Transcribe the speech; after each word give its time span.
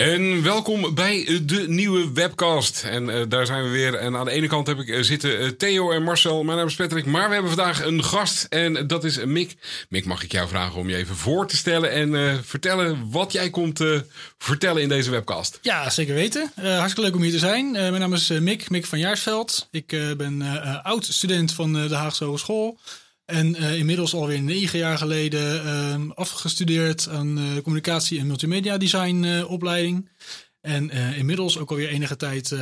En 0.00 0.42
welkom 0.42 0.94
bij 0.94 1.40
de 1.42 1.64
nieuwe 1.68 2.12
webcast. 2.12 2.84
En 2.84 3.08
uh, 3.08 3.22
daar 3.28 3.46
zijn 3.46 3.62
we 3.62 3.68
weer. 3.68 3.94
En 3.94 4.16
aan 4.16 4.24
de 4.24 4.30
ene 4.30 4.46
kant 4.46 4.66
heb 4.66 4.78
ik 4.78 4.88
uh, 4.88 5.02
zitten 5.02 5.42
uh, 5.42 5.48
Theo 5.48 5.90
en 5.90 6.02
Marcel. 6.02 6.44
Mijn 6.44 6.58
naam 6.58 6.66
is 6.66 6.74
Patrick. 6.74 7.06
Maar 7.06 7.26
we 7.26 7.32
hebben 7.32 7.52
vandaag 7.52 7.84
een 7.84 8.04
gast. 8.04 8.44
En 8.44 8.86
dat 8.86 9.04
is 9.04 9.24
Mick. 9.24 9.56
Mick, 9.88 10.04
mag 10.04 10.22
ik 10.22 10.32
jou 10.32 10.48
vragen 10.48 10.78
om 10.78 10.88
je 10.88 10.96
even 10.96 11.16
voor 11.16 11.46
te 11.46 11.56
stellen. 11.56 11.90
En 11.92 12.40
vertellen 12.44 13.10
wat 13.10 13.32
jij 13.32 13.50
komt 13.50 13.84
vertellen 14.38 14.82
in 14.82 14.88
deze 14.88 15.10
webcast. 15.10 15.58
Ja, 15.62 15.90
zeker 15.90 16.14
weten. 16.14 16.52
hartstikke 16.54 17.00
leuk 17.00 17.14
om 17.14 17.22
hier 17.22 17.32
te 17.32 17.38
zijn. 17.38 17.70
mijn 17.70 17.98
naam 17.98 18.14
is 18.14 18.28
Mick. 18.28 18.70
Mick 18.70 18.86
van 18.86 18.98
Jaarsveld. 18.98 19.68
Ik 19.70 19.86
ben 20.16 20.42
oud 20.82 21.04
student 21.04 21.52
van 21.52 21.72
de 21.72 21.94
Haagse 21.94 22.24
Hogeschool. 22.24 22.78
En 23.30 23.56
uh, 23.62 23.78
inmiddels 23.78 24.14
alweer 24.14 24.42
negen 24.42 24.78
jaar 24.78 24.98
geleden 24.98 25.64
uh, 25.64 26.10
afgestudeerd 26.14 27.08
aan 27.08 27.38
uh, 27.38 27.44
communicatie 27.62 28.18
en 28.18 28.26
multimedia 28.26 28.78
design 28.78 29.22
uh, 29.22 29.50
opleiding. 29.50 30.08
En 30.60 30.90
inmiddels 30.90 31.58
ook 31.58 31.70
alweer 31.70 31.88
enige 31.88 32.16
tijd 32.16 32.50
um, 32.50 32.58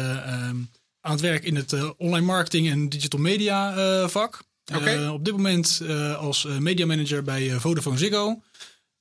aan 1.01 1.13
het 1.13 1.21
werk 1.21 1.45
in 1.45 1.57
het 1.57 1.97
online 1.97 2.27
marketing 2.27 2.71
en 2.71 2.89
digital 2.89 3.21
media 3.21 4.09
vak. 4.09 4.43
Okay. 4.75 5.07
op 5.07 5.25
dit 5.25 5.35
moment 5.35 5.83
als 6.19 6.47
media 6.59 6.87
manager 6.87 7.23
bij 7.23 7.51
Vodafone 7.51 7.99
Ziggo. 7.99 8.43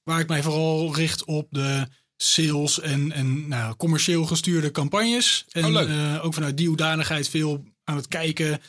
Waar 0.04 0.20
ik 0.20 0.28
mij 0.28 0.44
vooral 0.44 0.96
richt 0.96 1.26
op 1.26 1.48
de 1.50 1.88
sales 2.16 2.80
en, 2.80 3.12
en 3.12 3.48
nou, 3.48 3.76
commercieel 3.76 4.26
gestuurde 4.26 4.72
campagnes. 4.72 5.46
En 5.52 5.78
oh, 5.78 6.26
ook 6.26 6.34
vanuit 6.34 6.58
die 6.58 6.68
hoedanigheid 6.68 7.30
veel 7.30 7.64
aan 7.84 7.96
het 7.96 8.08
kijken 8.08 8.62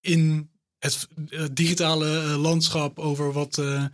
in 0.00 0.50
het, 0.78 1.08
digitale 1.52 2.22
eh, 2.22 2.36
landschap 2.36 2.98
over 2.98 3.32
wat, 3.32 3.58
uh, 3.58 3.84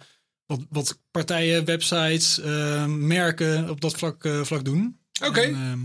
wat, 0.47 0.61
wat 0.70 0.98
partijen, 1.11 1.64
websites, 1.64 2.41
merken 2.86 3.70
op 3.70 3.80
dat 3.80 3.94
vlak, 3.94 4.28
vlak 4.42 4.64
doen. 4.64 4.98
Oké. 5.20 5.28
Okay. 5.28 5.52
Ehm, 5.52 5.80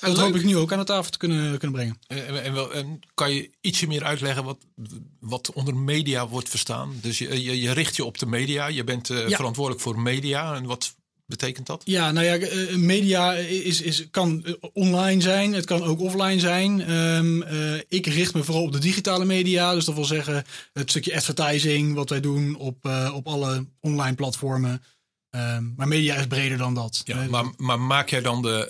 dat 0.00 0.18
hoop 0.18 0.34
ik 0.34 0.44
nu 0.44 0.56
ook 0.56 0.72
aan 0.72 0.78
de 0.78 0.84
tafel 0.84 1.10
te 1.10 1.18
kunnen, 1.18 1.58
kunnen 1.58 1.76
brengen. 1.76 1.98
En, 2.06 2.42
en, 2.42 2.52
wel, 2.52 2.72
en, 2.72 3.00
kan 3.14 3.34
je 3.34 3.50
ietsje 3.60 3.86
meer 3.86 4.04
uitleggen 4.04 4.44
wat, 4.44 4.66
wat 5.20 5.52
onder 5.52 5.76
media 5.76 6.28
wordt 6.28 6.48
verstaan? 6.48 6.98
Dus 7.00 7.18
je, 7.18 7.42
je, 7.42 7.60
je 7.60 7.72
richt 7.72 7.96
je 7.96 8.04
op 8.04 8.18
de 8.18 8.26
media, 8.26 8.66
je 8.66 8.84
bent 8.84 9.08
ja. 9.08 9.28
verantwoordelijk 9.28 9.82
voor 9.82 10.00
media. 10.00 10.54
En 10.54 10.64
wat, 10.64 10.94
betekent 11.30 11.66
dat? 11.66 11.82
Ja, 11.84 12.12
nou 12.12 12.26
ja, 12.26 12.36
eh, 12.36 12.76
media 12.76 13.32
is, 13.34 13.82
is, 13.82 14.10
kan 14.10 14.44
eh, 14.44 14.52
online 14.72 15.20
zijn, 15.20 15.52
het 15.54 15.64
kan 15.64 15.82
ook 15.82 16.00
offline 16.00 16.40
zijn. 16.40 16.80
Uh, 16.90 17.80
ik 17.88 18.06
richt 18.06 18.34
me 18.34 18.44
vooral 18.44 18.62
op 18.62 18.72
de 18.72 18.78
digitale 18.78 19.24
media, 19.24 19.74
dus 19.74 19.84
dat 19.84 19.94
wil 19.94 20.04
zeggen 20.04 20.44
het 20.72 20.90
stukje 20.90 21.14
advertising 21.14 21.94
wat 21.94 22.10
wij 22.10 22.20
doen 22.20 22.56
op, 22.56 22.88
op 23.14 23.26
alle 23.26 23.66
online 23.80 24.14
platformen. 24.14 24.82
Um, 25.36 25.74
maar 25.76 25.88
media 25.88 26.14
is 26.14 26.26
breder 26.26 26.58
dan 26.58 26.74
dat. 26.74 27.00
Ja, 27.04 27.26
maar, 27.28 27.44
maar 27.56 27.80
maak 27.80 28.08
jij 28.08 28.20
dan 28.20 28.42
de, 28.42 28.68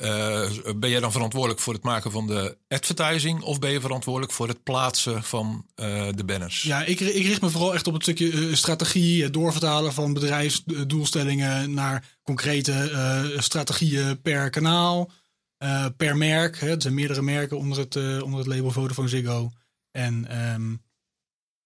uh, 0.64 0.72
ben 0.76 0.90
jij 0.90 1.00
dan 1.00 1.12
verantwoordelijk 1.12 1.60
voor 1.60 1.72
het 1.72 1.82
maken 1.82 2.10
van 2.10 2.26
de 2.26 2.56
advertising 2.68 3.42
of 3.42 3.58
ben 3.58 3.70
je 3.70 3.80
verantwoordelijk 3.80 4.32
voor 4.32 4.48
het 4.48 4.62
plaatsen 4.62 5.22
van 5.22 5.66
uh, 5.76 6.08
de 6.14 6.24
banners? 6.24 6.62
Ja, 6.62 6.84
ik, 6.84 7.00
ik 7.00 7.26
richt 7.26 7.40
me 7.40 7.50
vooral 7.50 7.74
echt 7.74 7.86
op 7.86 7.92
het 7.92 8.02
stukje 8.02 8.32
uh, 8.32 8.54
strategie, 8.54 9.22
het 9.22 9.32
doorvertalen 9.32 9.92
van 9.92 10.12
bedrijfsdoelstellingen 10.12 11.74
naar 11.74 12.18
concrete 12.22 13.34
strategieën 13.36 14.20
per 14.20 14.50
kanaal, 14.50 15.10
per 15.96 16.16
merk. 16.16 16.60
Hè. 16.60 16.70
Er 16.70 16.82
zijn 16.82 16.94
meerdere 16.94 17.22
merken 17.22 17.58
onder 17.58 17.78
het, 17.78 17.96
onder 18.22 18.38
het 18.38 18.48
label 18.48 18.70
Vodafone 18.70 19.08
Ziggo. 19.08 19.50
En 19.90 20.42
um, 20.54 20.82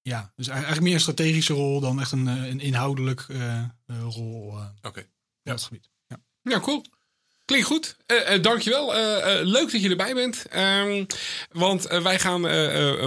ja, 0.09 0.33
dus 0.37 0.49
eigenlijk 0.49 0.83
meer 0.83 0.95
een 0.95 1.01
strategische 1.01 1.53
rol 1.53 1.81
dan 1.81 2.01
echt 2.01 2.13
een, 2.13 2.27
een 2.27 2.61
inhoudelijk 2.61 3.27
uh, 3.29 3.65
rol. 3.87 4.53
Uh. 4.53 4.67
Okay. 4.83 5.09
Ja. 5.43 5.53
Dat 5.53 5.63
gebied. 5.63 5.91
Ja. 6.07 6.17
ja, 6.43 6.61
cool. 6.61 6.85
Klinkt 7.45 7.67
goed. 7.67 7.97
Uh, 8.07 8.35
uh, 8.37 8.43
dankjewel. 8.43 8.97
Uh, 8.97 9.25
leuk 9.43 9.73
dat 9.73 9.83
je 9.83 9.89
erbij 9.89 10.15
bent. 10.15 10.45
Um, 10.57 11.07
want 11.53 11.83
wij 12.03 12.19
gaan 12.19 12.43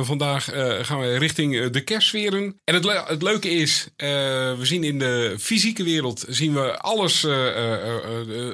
vandaag 0.05 0.43
gaan 0.81 0.99
we 0.99 1.17
richting 1.17 1.69
de 1.69 1.81
kerstsferen. 1.81 2.59
En 2.63 2.73
het, 2.73 2.85
le 2.85 3.03
het 3.07 3.21
leuke 3.21 3.49
is, 3.49 3.87
we 3.97 4.59
zien 4.61 4.83
in 4.83 4.99
de 4.99 5.35
fysieke 5.39 5.83
wereld 5.83 6.25
zien 6.27 6.53
we 6.53 6.77
alles. 6.77 7.25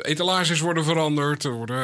etalages 0.02 0.60
worden 0.60 0.84
veranderd. 0.84 1.44
Er, 1.44 1.52
worden, 1.52 1.78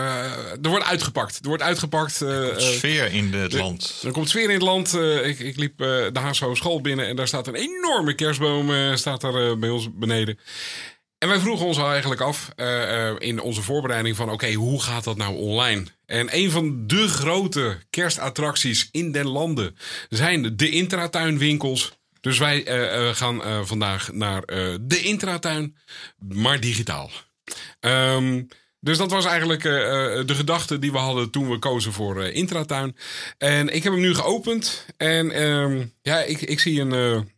er 0.62 0.70
wordt 0.70 0.86
uitgepakt. 0.86 1.40
Er 1.42 1.48
wordt 1.48 1.64
uitgepakt. 1.64 2.20
Er 2.20 2.50
komt 2.50 2.62
sfeer 2.62 3.14
in 3.14 3.34
het 3.34 3.54
land. 3.54 4.02
Er 4.06 4.12
komt 4.12 4.30
sfeer 4.30 4.44
in 4.44 4.50
het 4.50 4.62
land. 4.62 4.94
ik, 5.24 5.40
ik, 5.40 5.58
liep 5.58 5.78
de 5.78 6.10
Haagse 6.14 6.50
School 6.54 6.82
binnen 6.82 7.08
en 7.08 7.16
daar 7.16 7.28
staat 7.28 7.48
een 7.48 7.56
enorme 7.56 8.14
kerstboom 8.14 8.96
staat 8.98 9.22
daar 9.22 9.60
bij 9.60 9.70
ons 9.70 9.88
beneden. 9.94 10.40
En 11.20 11.28
wij 11.28 11.40
vroegen 11.40 11.66
ons 11.66 11.78
al 11.78 11.92
eigenlijk 11.92 12.22
af 12.22 12.50
uh, 12.56 12.66
uh, 12.66 13.16
in 13.18 13.42
onze 13.42 13.62
voorbereiding 13.62 14.16
van... 14.16 14.32
oké, 14.32 14.54
hoe 14.54 14.82
gaat 14.82 15.04
dat 15.04 15.18
nou 15.18 15.36
online? 15.36 15.84
En 16.06 16.36
een 16.36 16.52
van 16.52 16.88
de 16.88 17.08
grote 17.08 17.78
kerstattracties 17.90 18.90
in 18.92 19.12
den 19.12 19.28
landen 19.28 19.78
zijn 20.10 20.56
de 20.56 20.70
intratuinwinkels. 20.70 21.98
Dus 22.22 22.38
wij 22.38 22.68
uh, 22.68 23.16
gaan 23.16 23.68
vandaag 23.68 24.12
naar 24.12 24.46
de 24.82 25.02
intratuin, 25.02 25.78
maar 26.18 26.60
digitaal. 26.60 27.10
Um, 27.80 28.48
dus 28.80 28.98
dat 28.98 29.12
was 29.12 29.26
eigenlijk 29.26 29.62
de 29.62 30.36
gedachte 30.36 30.80
die 30.80 30.92
we 30.92 30.98
hadden 30.98 31.30
toen 31.30 31.50
we 31.50 31.60
kozen 31.60 31.94
voor 31.94 32.24
intratuin. 32.24 32.96
En 33.38 33.68
ik 33.68 33.84
heb 33.84 33.94
hem 33.94 34.02
nu 34.02 34.16
geopend. 34.16 34.86
En 34.98 35.44
um, 35.44 35.94
ja, 36.02 36.22
ik, 36.22 36.42
ik 36.42 36.60
zie 36.60 36.82
een 36.82 37.32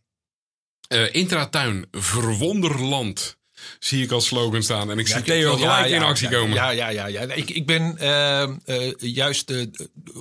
intratuin 1.12 1.86
verwonderland 1.90 3.40
zie 3.78 4.02
ik 4.02 4.10
als 4.10 4.26
slogan 4.26 4.62
staan. 4.62 4.90
En 4.90 4.98
ik 4.98 5.06
zie 5.08 5.22
Theo 5.22 5.56
gelijk 5.56 5.88
ja, 5.88 5.96
in 5.96 6.02
actie 6.02 6.28
komen. 6.28 6.54
Ja, 6.54 6.70
ja, 6.70 6.88
ja. 6.88 7.06
ja. 7.06 7.20
Ik, 7.20 7.50
ik 7.50 7.66
ben 7.66 7.96
uh, 8.00 8.48
uh, 8.66 8.92
juist, 8.98 9.50
uh, 9.50 9.66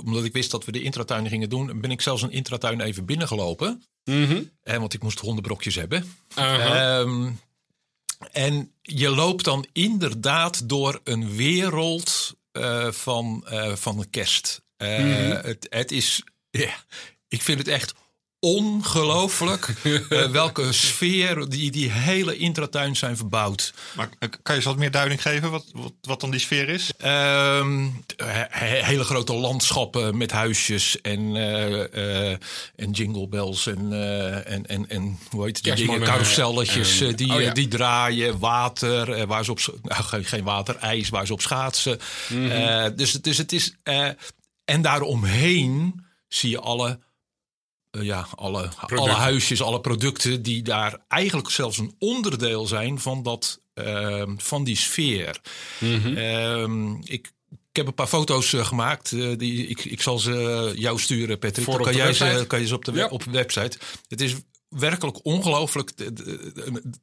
omdat 0.03 0.24
ik 0.24 0.34
wist 0.34 0.52
dat 0.52 0.66
we 0.66 0.72
de 0.72 0.81
intratuin 0.81 1.28
gingen 1.28 1.50
doen, 1.50 1.81
ben 1.81 1.91
ik 1.91 2.02
zelfs 2.02 2.22
een 2.22 2.31
intratuin 2.31 2.81
even 2.81 3.06
binnengelopen. 3.06 3.84
Mm 4.03 4.25
-hmm. 4.25 4.79
want 4.79 4.94
ik 4.94 5.03
moest 5.03 5.19
hondenbrokjes 5.19 5.75
hebben. 5.75 6.16
-huh. 6.35 7.00
Um, 7.00 7.40
en 8.31 8.72
je 8.81 9.09
loopt 9.09 9.44
dan 9.44 9.66
inderdaad 9.73 10.69
door 10.69 11.02
een 11.03 11.35
wereld 11.35 12.35
van, 12.90 13.46
van 13.73 14.06
kerst. 14.09 14.62
Mm 14.78 14.88
-hmm. 14.88 15.31
het, 15.31 15.68
het 15.69 15.91
is, 15.91 16.23
ja, 16.50 16.73
ik 17.28 17.41
vind 17.41 17.58
het 17.58 17.68
echt 17.68 17.94
ongelooflijk 18.44 19.74
uh, 19.84 20.00
welke 20.41 20.72
sfeer 20.72 21.50
die, 21.50 21.72
die 21.72 21.91
hele 21.91 22.38
intratuin 22.38 22.96
zijn 22.96 23.18
verbouwd. 23.18 23.74
Maar 23.96 24.09
kan 24.19 24.40
je 24.44 24.53
eens 24.53 24.66
wat 24.66 24.78
meer 24.78 24.91
duiding 24.91 25.22
geven 25.22 25.52
wat, 25.52 25.66
wat, 25.74 25.94
wat 26.02 26.22
dan 26.22 26.31
die 26.31 26.40
sfeer 26.40 26.69
is? 26.69 26.91
Um, 27.06 28.03
he, 28.50 28.84
hele 28.84 29.03
grote 29.03 29.34
landschappen 29.34 30.18
met 30.18 30.31
huisjes 30.31 31.02
en, 31.02 31.35
uh, 31.35 31.69
uh, 31.69 32.29
en 32.75 32.91
jingle 32.91 33.28
bells 33.28 33.68
en, 33.68 33.94
en, 34.46 34.66
en, 34.66 34.90
en 34.90 35.19
hoe 35.29 35.46
heet 35.46 35.66
het, 35.66 35.78
dingen, 35.78 36.03
carouselletjes 36.03 36.97
die, 37.16 37.34
oh 37.34 37.41
ja. 37.41 37.53
die 37.53 37.68
draaien, 37.68 38.40
water, 38.40 39.28
waar 39.28 39.46
ze 39.46 39.52
op, 39.52 39.59
nou, 39.81 40.23
geen 40.23 40.44
water, 40.44 40.75
ijs 40.75 41.09
waar 41.09 41.26
ze 41.26 41.34
op 41.34 41.41
schaatsen. 41.41 41.99
Mm 42.28 42.49
-hmm. 42.49 42.96
dus, 42.96 43.11
dus 43.11 43.37
het 43.37 43.52
is, 43.52 43.76
en 44.66 44.82
daaromheen 44.82 46.05
zie 46.28 46.49
je 46.49 46.59
alle 46.59 46.99
uh, 47.91 48.03
ja, 48.03 48.28
alle, 48.35 48.70
alle 48.96 49.11
huisjes, 49.11 49.61
alle 49.61 49.82
producten 49.82 50.41
die 50.41 50.61
daar 50.61 50.97
eigenlijk 51.08 51.49
zelfs 51.49 51.78
een 51.78 51.96
onderdeel 51.99 52.67
zijn 52.67 52.99
van, 52.99 53.23
dat, 53.23 53.61
uh, 53.76 54.23
van 54.38 54.64
die 54.64 54.78
sfeer. 54.78 55.41
Mm 55.79 56.02
-hmm. 56.02 56.17
uh, 56.17 56.99
ik, 57.03 57.32
ik 57.49 57.78
heb 57.78 57.88
een 57.88 57.93
paar 57.93 58.08
foto's 58.08 58.53
uh, 58.53 58.66
gemaakt. 58.66 59.11
Uh, 59.11 59.38
die, 59.38 59.67
ik, 59.67 59.85
ik 59.85 60.02
zal 60.02 60.20
ze 60.20 60.72
jou 60.76 60.99
sturen, 60.99 61.40
Patrick. 61.40 61.66
Voor 61.66 61.73
Dan 61.73 61.84
kan, 61.84 61.96
jij 61.96 62.14
ze, 62.14 62.43
kan 62.47 62.59
je 62.59 62.67
ze 62.67 62.76
op 62.76 62.85
de, 62.85 62.91
ja. 62.91 63.08
op 63.08 63.23
de 63.23 63.32
website. 63.32 63.78
Het 64.08 64.22
is 64.22 64.35
werkelijk 64.72 65.26
ongelooflijk 65.26 65.91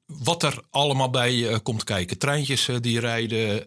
wat 0.07 0.43
er 0.43 0.61
allemaal 0.71 1.11
bij 1.11 1.61
komt 1.63 1.85
kijken. 1.85 2.19
Treintjes 2.19 2.69
die 2.81 3.01
rijden. 3.01 3.65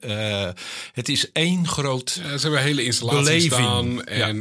het 0.94 1.10
is 1.10 1.32
één 1.32 1.68
groot 1.68 2.20
ja, 2.24 2.38
Ze 2.38 2.42
hebben 2.42 2.62
hele 2.62 2.84
installaties 2.84 3.26
beleving. 3.26 3.52
staan. 3.52 4.04
En 4.06 4.40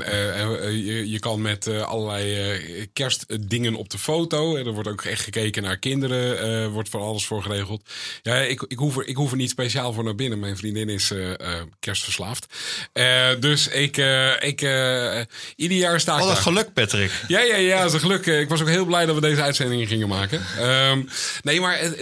je, 0.85 1.11
je, 1.11 1.19
kan 1.19 1.43
met 1.43 1.67
allerlei 1.67 2.91
kerstdingen 2.93 3.75
op 3.75 3.91
de 3.91 3.99
foto. 3.99 4.57
En 4.57 4.67
er 4.67 4.73
wordt 4.73 4.89
ook 4.89 5.03
echt 5.03 5.23
gekeken 5.23 5.63
naar 5.63 5.79
kinderen. 5.79 6.71
wordt 6.71 6.89
van 6.89 7.01
alles 7.01 7.27
voor 7.27 7.43
geregeld. 7.43 7.91
Ja, 8.23 8.35
ik, 8.35 8.65
ik, 8.69 8.79
hoef 8.79 8.97
er, 8.97 9.07
ik 9.07 9.17
hoef 9.17 9.31
er 9.31 9.37
niet 9.37 9.51
speciaal 9.51 9.93
voor 9.93 10.05
naar 10.05 10.15
binnen. 10.15 10.39
Mijn 10.39 10.57
vriendin 10.57 10.89
is 10.89 11.13
kerstverslaafd. 11.81 12.47
dus 13.41 13.69
ik... 13.69 13.97
ik 14.41 14.61
ieder 15.57 15.79
jaar 15.79 16.01
sta 16.01 16.15
ik 16.15 16.21
Wat 16.21 16.31
een 16.31 16.37
geluk, 16.37 16.73
Patrick. 16.73 17.13
Ja, 17.29 17.41
ja, 17.41 17.57
ja, 17.57 17.79
dat 17.79 17.87
is 17.87 17.93
een 17.93 18.01
geluk. 18.01 18.27
Ik 18.27 18.49
was 18.49 18.61
ook 18.61 18.69
heel 18.69 18.85
blij 18.85 19.07
dat 19.07 19.15
we 19.15 19.21
deze 19.21 19.43
uitzendingen 19.51 19.87
gingen 19.87 20.09
maken. 20.09 20.41
Um, 20.91 21.09
nee, 21.43 21.61
maar 21.61 21.79
het, 21.79 21.99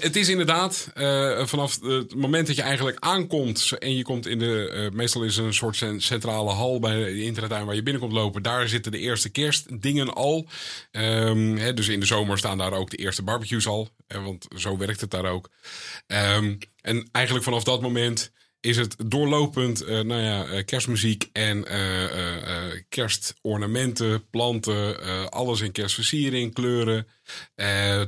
het, 0.00 0.16
is 0.16 0.28
inderdaad 0.28 0.90
uh, 0.94 1.46
vanaf 1.46 1.80
het 1.80 2.14
moment 2.14 2.46
dat 2.46 2.56
je 2.56 2.62
eigenlijk 2.62 2.96
aankomt 3.00 3.72
en 3.78 3.96
je 3.96 4.02
komt 4.02 4.26
in 4.26 4.38
de, 4.38 4.72
uh, 4.74 4.96
meestal 4.96 5.22
is 5.22 5.36
een 5.36 5.54
soort 5.54 5.84
centrale 5.96 6.50
hal 6.50 6.80
bij 6.80 6.96
de 6.96 7.22
internettuin 7.22 7.66
waar 7.66 7.74
je 7.74 7.82
binnenkomt 7.82 8.12
lopen. 8.12 8.42
Daar 8.42 8.68
zitten 8.68 8.92
de 8.92 8.98
eerste 8.98 9.28
kerstdingen 9.28 10.14
al. 10.14 10.46
Um, 10.90 11.56
hè, 11.56 11.74
dus 11.74 11.88
in 11.88 12.00
de 12.00 12.06
zomer 12.06 12.38
staan 12.38 12.58
daar 12.58 12.72
ook 12.72 12.90
de 12.90 12.96
eerste 12.96 13.22
barbecues 13.22 13.66
al. 13.66 13.88
Want 14.06 14.46
zo 14.56 14.76
werkt 14.76 15.00
het 15.00 15.10
daar 15.10 15.26
ook. 15.26 15.50
Um, 16.06 16.58
en 16.80 17.08
eigenlijk 17.12 17.44
vanaf 17.44 17.64
dat 17.64 17.80
moment 17.80 18.30
is 18.60 18.76
het 18.76 18.96
doorlopend 19.06 19.82
uh, 19.82 20.00
nou 20.00 20.22
ja, 20.22 20.46
uh, 20.46 20.64
kerstmuziek 20.64 21.28
en 21.32 21.64
uh, 21.72 22.80
kerstornamenten, 22.88 24.28
planten, 24.30 25.30
alles 25.30 25.60
in 25.60 25.72
kerstversiering, 25.72 26.54
kleuren, 26.54 27.06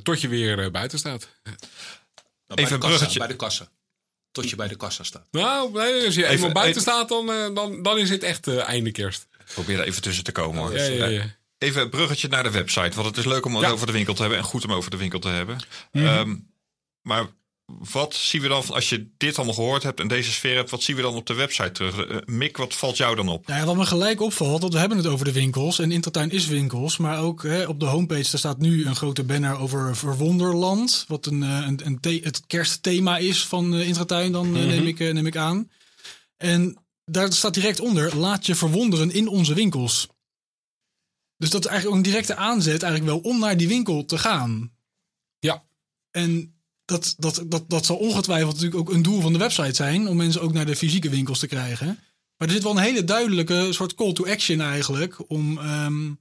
tot 0.02 0.20
je 0.20 0.29
weer 0.29 0.70
buiten 0.70 0.99
staat. 0.99 1.29
Nou, 1.43 1.56
Even 2.62 2.81
bij, 2.81 2.91
de 2.91 2.99
kassa, 2.99 3.19
bij 3.19 3.29
de 3.29 3.37
kassa. 3.37 3.69
Tot 4.31 4.50
je 4.50 4.56
bij 4.56 4.69
de 4.69 4.76
kassa 4.76 5.05
staat. 5.05 5.26
Nou, 5.31 5.81
als 6.05 6.14
je 6.14 6.23
even, 6.23 6.35
eenmaal 6.35 6.52
buiten 6.52 6.81
staat, 6.81 7.08
dan, 7.08 7.55
dan, 7.55 7.82
dan 7.82 7.99
is 7.99 8.11
het 8.11 8.23
echt 8.23 8.49
einde 8.49 8.91
kerst. 8.91 9.29
Probeer 9.55 9.79
er 9.79 9.85
even 9.85 10.02
tussen 10.02 10.25
te 10.25 10.32
komen 10.32 10.61
hoor. 10.61 10.76
Ja, 10.76 10.85
ja, 10.85 11.06
ja. 11.06 11.38
Even 11.58 11.82
een 11.82 11.91
bruggetje 11.91 12.29
naar 12.29 12.43
de 12.43 12.50
website. 12.50 12.97
Want 12.97 13.06
het 13.06 13.17
is 13.17 13.25
leuk 13.25 13.44
om 13.44 13.56
het 13.56 13.70
over 13.70 13.87
de 13.87 13.93
winkel 13.93 14.14
te 14.14 14.20
hebben 14.20 14.38
en 14.38 14.44
goed 14.44 14.64
om 14.64 14.73
over 14.73 14.91
de 14.91 14.97
winkel 14.97 15.19
te 15.19 15.29
hebben. 15.29 15.56
Mm 15.93 16.06
-hmm. 16.06 16.19
um, 16.19 16.50
maar 17.02 17.26
wat 17.93 18.14
zien 18.14 18.43
we 18.43 18.49
dan, 18.49 18.64
als 18.69 18.88
je 18.88 19.06
dit 19.17 19.37
allemaal 19.37 19.55
gehoord 19.55 19.82
hebt 19.82 20.00
en 20.00 20.08
deze 20.08 20.32
sfeer 20.32 20.56
hebt, 20.56 20.70
wat 20.70 20.82
zien 20.82 20.96
we 20.96 21.02
dan 21.02 21.14
op 21.14 21.26
de 21.26 21.34
website 21.34 21.72
terug? 21.72 22.08
Uh, 22.08 22.17
Mick, 22.25 22.56
wat 22.56 22.75
valt 22.75 22.96
jou 22.96 23.17
dan 23.17 23.28
op? 23.28 23.46
Nou 23.46 23.61
ja, 23.61 23.67
wat 23.67 23.76
me 23.76 23.87
gelijk 23.87 24.20
opvalt, 24.20 24.61
dat 24.61 24.72
we 24.72 24.78
hebben 24.78 24.99
het 24.99 25.06
over 25.06 25.25
de 25.25 25.32
winkels 25.32 25.78
en 25.78 25.93
Intertuin 25.93 26.31
is 26.31 26.46
winkels, 26.46 26.96
maar 26.96 27.20
ook 27.20 27.43
hè, 27.43 27.67
op 27.67 27.81
de 27.81 27.87
homepage 27.87 28.31
daar 28.31 28.38
staat 28.38 28.58
nu 28.58 28.87
een 28.87 28.96
grote 28.96 29.25
banner 29.25 29.58
over 29.58 29.96
Verwonderland, 29.96 31.05
wat 31.08 31.26
een, 31.26 31.43
eh, 31.43 31.64
een, 31.67 31.81
een 31.84 32.22
het 32.22 32.46
kerstthema 32.46 33.19
is 33.19 33.46
van 33.46 33.75
uh, 33.75 33.87
Intertuin, 33.87 34.32
dan 34.32 34.49
mm-hmm. 34.49 34.66
neem, 34.66 34.87
ik, 34.87 34.99
neem 34.99 35.26
ik 35.26 35.37
aan. 35.37 35.70
En 36.37 36.76
daar 37.05 37.32
staat 37.32 37.55
direct 37.55 37.81
onder, 37.81 38.16
laat 38.16 38.46
je 38.46 38.55
verwonderen 38.55 39.11
in 39.11 39.28
onze 39.28 39.55
winkels. 39.55 40.08
Dus 41.37 41.50
dat 41.50 41.64
is 41.64 41.70
eigenlijk 41.70 41.99
ook 41.99 42.05
een 42.05 42.11
directe 42.11 42.37
aanzet 42.37 42.82
eigenlijk 42.82 43.12
wel 43.12 43.32
om 43.32 43.38
naar 43.38 43.56
die 43.56 43.69
winkel 43.69 44.05
te 44.05 44.19
gaan. 44.19 44.73
Ja. 45.38 45.64
En 46.11 46.60
dat, 46.90 47.14
dat, 47.19 47.42
dat, 47.46 47.64
dat 47.69 47.87
zal 47.87 47.96
ongetwijfeld 47.96 48.52
natuurlijk 48.52 48.81
ook 48.81 48.92
een 48.92 49.02
doel 49.02 49.20
van 49.20 49.32
de 49.32 49.38
website 49.38 49.75
zijn. 49.75 50.08
Om 50.08 50.16
mensen 50.16 50.40
ook 50.40 50.52
naar 50.52 50.66
de 50.66 50.76
fysieke 50.76 51.10
winkels 51.10 51.38
te 51.38 51.46
krijgen. 51.46 51.98
Maar 52.37 52.48
er 52.48 52.54
zit 52.54 52.62
wel 52.62 52.76
een 52.76 52.82
hele 52.82 53.04
duidelijke 53.04 53.69
soort 53.70 53.94
call 53.94 54.12
to 54.12 54.26
action 54.26 54.60
eigenlijk. 54.60 55.31
Om, 55.31 55.58
um, 55.58 56.19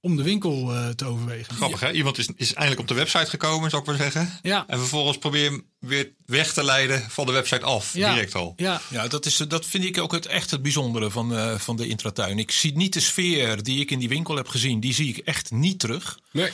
om 0.00 0.16
de 0.16 0.22
winkel 0.22 0.74
uh, 0.74 0.88
te 0.88 1.04
overwegen. 1.04 1.54
Grappig 1.54 1.80
hè? 1.80 1.92
Iemand 1.92 2.18
is, 2.18 2.28
is 2.36 2.52
eindelijk 2.52 2.80
op 2.80 2.88
de 2.88 2.94
website 2.94 3.30
gekomen, 3.30 3.70
zou 3.70 3.82
ik 3.82 3.88
maar 3.88 3.96
zeggen. 3.96 4.38
Ja. 4.42 4.64
En 4.66 4.78
vervolgens 4.78 5.18
probeer 5.18 5.42
je 5.42 5.50
hem 5.50 5.66
weer 5.78 6.12
weg 6.26 6.52
te 6.52 6.64
leiden 6.64 7.10
van 7.10 7.26
de 7.26 7.32
website 7.32 7.64
af. 7.64 7.94
Ja. 7.94 8.12
Direct 8.12 8.34
al. 8.34 8.54
Ja, 8.56 8.80
ja 8.90 9.08
dat, 9.08 9.26
is, 9.26 9.36
dat 9.36 9.66
vind 9.66 9.84
ik 9.84 9.98
ook 9.98 10.12
het, 10.12 10.26
echt 10.26 10.50
het 10.50 10.62
bijzondere 10.62 11.10
van, 11.10 11.32
uh, 11.32 11.58
van 11.58 11.76
de 11.76 11.88
intratuin. 11.88 12.38
Ik 12.38 12.50
zie 12.50 12.76
niet 12.76 12.92
de 12.92 13.00
sfeer 13.00 13.62
die 13.62 13.80
ik 13.80 13.90
in 13.90 13.98
die 13.98 14.08
winkel 14.08 14.36
heb 14.36 14.48
gezien. 14.48 14.80
Die 14.80 14.94
zie 14.94 15.08
ik 15.08 15.18
echt 15.18 15.50
niet 15.50 15.78
terug. 15.78 16.18
Nee. 16.30 16.50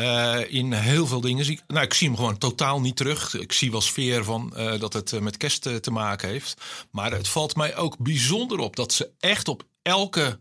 Uh, 0.00 0.40
in 0.48 0.72
heel 0.72 1.06
veel 1.06 1.20
dingen 1.20 1.44
zie 1.44 1.54
ik. 1.54 1.62
Nou, 1.66 1.84
ik 1.84 1.94
zie 1.94 2.08
hem 2.08 2.16
gewoon 2.16 2.38
totaal 2.38 2.80
niet 2.80 2.96
terug. 2.96 3.34
Ik 3.34 3.52
zie 3.52 3.70
wel 3.70 3.80
sfeer 3.80 4.24
van 4.24 4.52
uh, 4.56 4.80
dat 4.80 4.92
het 4.92 5.20
met 5.20 5.36
kerst 5.36 5.82
te 5.82 5.90
maken 5.90 6.28
heeft. 6.28 6.60
Maar 6.90 7.12
het 7.12 7.28
valt 7.28 7.56
mij 7.56 7.76
ook 7.76 7.98
bijzonder 7.98 8.58
op 8.58 8.76
dat 8.76 8.92
ze 8.92 9.10
echt 9.20 9.48
op 9.48 9.64
elke 9.82 10.38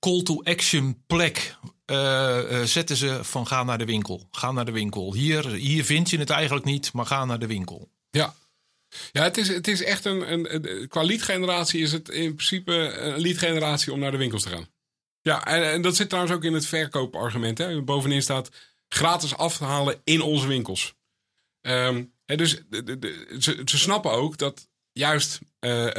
call 0.00 0.22
to 0.22 0.42
action 0.42 1.02
plek 1.06 1.56
zetten 2.64 2.96
ze 2.96 3.18
van 3.22 3.46
ga 3.46 3.64
naar 3.64 3.78
de 3.78 3.84
winkel. 3.84 4.28
Ga 4.30 4.52
naar 4.52 4.64
de 4.64 4.72
winkel. 4.72 5.14
Hier, 5.14 5.48
hier 5.48 5.84
vind 5.84 6.10
je 6.10 6.18
het 6.18 6.30
eigenlijk 6.30 6.64
niet, 6.64 6.92
maar 6.92 7.06
ga 7.06 7.24
naar 7.24 7.38
de 7.38 7.46
winkel. 7.46 7.88
Ja. 8.10 8.34
Ja, 9.12 9.22
het 9.22 9.36
is, 9.36 9.48
het 9.48 9.68
is 9.68 9.82
echt 9.82 10.04
een, 10.04 10.32
een, 10.32 10.88
qua 10.88 11.02
lead-generatie 11.02 11.82
is 11.82 11.92
het 11.92 12.08
in 12.08 12.34
principe 12.34 12.72
een 12.72 13.20
lead-generatie 13.20 13.92
om 13.92 13.98
naar 13.98 14.10
de 14.10 14.16
winkels 14.16 14.42
te 14.42 14.48
gaan. 14.48 14.68
Ja, 15.28 15.44
en, 15.44 15.82
dat 15.82 15.96
zit 15.96 16.08
trouwens 16.08 16.34
ook 16.34 16.44
in 16.44 16.52
het 16.52 16.66
verkoopargument. 16.66 17.58
Hè. 17.58 17.82
Bovenin 17.82 18.22
staat 18.22 18.50
gratis 18.88 19.36
afhalen 19.36 20.00
in 20.04 20.20
onze 20.20 20.46
winkels. 20.46 20.94
Um, 21.60 22.12
hè, 22.24 22.36
dus 22.36 22.62
de, 22.68 22.98
de, 22.98 23.36
ze, 23.38 23.62
ze, 23.64 23.78
snappen 23.78 24.10
ook 24.10 24.38
dat 24.38 24.68
juist 24.92 25.38
uh, 25.60 25.84
uh, 25.84 25.92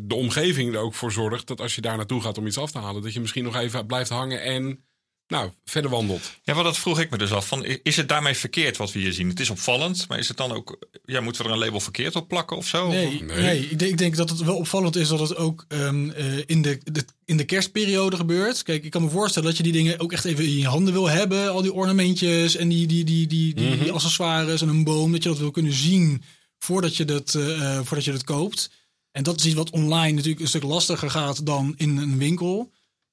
de 0.00 0.14
omgeving 0.14 0.74
er 0.74 0.80
ook 0.80 0.94
voor 0.94 1.12
zorgt 1.12 1.46
dat 1.46 1.60
als 1.60 1.74
je 1.74 1.80
daar 1.80 1.96
naartoe 1.96 2.22
gaat 2.22 2.38
om 2.38 2.46
iets 2.46 2.58
af 2.58 2.70
te 2.70 2.78
halen, 2.78 3.02
dat 3.02 3.12
je 3.12 3.20
misschien 3.20 3.44
nog 3.44 3.56
even 3.56 3.86
blijft 3.86 4.10
hangen 4.10 4.42
en 4.42 4.84
nou, 5.28 5.50
verder 5.64 5.90
wandelt. 5.90 6.32
Ja, 6.42 6.54
maar 6.54 6.64
dat 6.64 6.78
vroeg 6.78 7.00
ik 7.00 7.10
me 7.10 7.18
dus 7.18 7.32
af. 7.32 7.48
Van, 7.48 7.64
is 7.64 7.96
het 7.96 8.08
daarmee 8.08 8.34
verkeerd 8.34 8.76
wat 8.76 8.92
we 8.92 8.98
hier 8.98 9.12
zien? 9.12 9.28
Het 9.28 9.40
is 9.40 9.50
opvallend, 9.50 10.08
maar 10.08 10.18
is 10.18 10.28
het 10.28 10.36
dan 10.36 10.52
ook... 10.52 10.78
Ja, 11.04 11.20
moeten 11.20 11.42
we 11.42 11.48
er 11.48 11.54
een 11.54 11.60
label 11.60 11.80
verkeerd 11.80 12.16
op 12.16 12.28
plakken 12.28 12.56
of 12.56 12.66
zo? 12.66 12.88
Nee, 12.88 13.22
nee. 13.22 13.40
nee 13.40 13.68
ik, 13.68 13.78
denk, 13.78 13.90
ik, 13.90 13.98
denk, 13.98 14.16
dat 14.16 14.30
het 14.30 14.40
wel 14.40 14.56
opvallend 14.56 14.96
is 14.96 15.08
dat 15.08 15.20
het 15.20 15.36
ook 15.36 15.64
um, 15.68 16.10
uh, 16.10 16.42
in, 16.46 16.62
de, 16.62 16.80
de, 16.92 17.04
in 17.24 17.36
de 17.36 17.44
kerstperiode 17.44 18.16
gebeurt. 18.16 18.62
Kijk, 18.62 18.84
ik 18.84 18.90
kan 18.90 19.02
me 19.02 19.10
voorstellen 19.10 19.48
dat 19.48 19.56
je 19.56 19.62
die 19.62 19.72
dingen 19.72 20.00
ook 20.00 20.12
echt 20.12 20.24
even 20.24 20.44
in 20.44 20.58
je 20.58 20.66
handen 20.66 20.92
wil 20.92 21.08
hebben. 21.08 21.50
Al 21.50 21.62
die 21.62 21.72
ornamentjes 21.72 22.56
en 22.56 22.68
die, 22.68 22.86
die, 22.86 23.04
die, 23.04 23.26
die, 23.26 23.54
die, 23.54 23.64
mm 23.64 23.72
-hmm. 23.72 23.82
die 23.82 23.92
accessoires 23.92 24.62
en 24.62 24.68
een 24.68 24.84
boom. 24.84 25.12
Dat 25.12 25.22
je 25.22 25.28
dat 25.28 25.38
wil 25.38 25.50
kunnen 25.50 25.72
zien 25.72 26.22
voordat 26.58 26.96
je 26.96 27.04
dat, 27.04 27.34
uh, 27.34 27.80
voordat 27.82 28.04
je 28.04 28.12
dat 28.12 28.24
koopt. 28.24 28.70
En 29.10 29.22
dat 29.22 29.38
is 29.38 29.46
iets 29.46 29.54
wat 29.54 29.70
online 29.70 30.12
natuurlijk 30.12 30.40
een 30.40 30.48
stuk 30.48 30.62
lastiger 30.62 31.10
gaat 31.10 31.46
dan 31.46 31.74
in 31.76 31.96
een 31.96 32.18
winkel. 32.18 32.70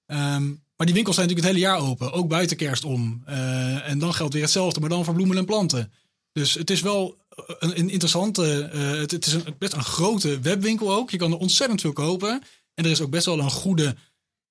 Um, 0.07 0.63
maar 0.77 0.85
die 0.85 0.95
winkels 0.95 1.15
zijn 1.15 1.27
natuurlijk 1.27 1.55
het 1.55 1.63
hele 1.63 1.73
jaar 1.73 1.89
open, 1.89 2.11
ook 2.11 2.27
buiten 2.27 2.57
kerst 2.57 2.83
om. 2.83 3.23
Uh, 3.29 3.89
en 3.89 3.99
dan 3.99 4.13
geldt 4.13 4.33
weer 4.33 4.43
hetzelfde, 4.43 4.79
maar 4.79 4.89
dan 4.89 5.05
voor 5.05 5.13
bloemen 5.13 5.37
en 5.37 5.45
planten. 5.45 5.91
Dus 6.31 6.53
het 6.53 6.69
is 6.69 6.81
wel 6.81 7.17
een, 7.35 7.79
een 7.79 7.89
interessante, 7.89 8.71
uh, 8.73 8.99
het, 8.99 9.11
het, 9.11 9.25
is 9.25 9.33
een, 9.33 9.55
best 9.57 9.73
een 9.73 9.83
grote 9.83 10.39
webwinkel 10.39 10.93
ook. 10.93 11.11
Je 11.11 11.17
kan 11.17 11.31
er 11.31 11.37
ontzettend 11.37 11.81
veel 11.81 11.93
kopen. 11.93 12.41
En 12.73 12.85
er 12.85 12.91
is 12.91 13.01
ook 13.01 13.09
best 13.09 13.25
wel 13.25 13.39
een 13.39 13.51
goede 13.51 13.95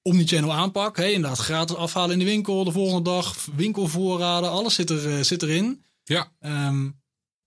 omnichannel 0.03 0.53
aanpak. 0.53 0.97
Hey, 0.97 1.12
inderdaad, 1.12 1.38
gratis 1.38 1.76
afhalen 1.76 2.12
in 2.12 2.19
de 2.19 2.25
winkel, 2.25 2.65
de 2.65 2.73
volgende 2.73 3.11
dag, 3.11 3.47
winkelvoorraden, 3.56 4.50
alles 4.50 4.75
zit, 4.75 4.91
er, 4.91 5.06
uh, 5.06 5.23
zit 5.23 5.43
erin. 5.43 5.85
Ja. 6.05 6.32
Um, 6.41 7.00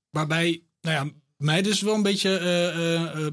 waarbij, 0.09 0.63
nou 0.81 0.95
ja, 0.95 1.11
mij 1.37 1.61
dus 1.61 1.81
wel 1.81 1.93
een 1.93 2.01
beetje 2.01 2.39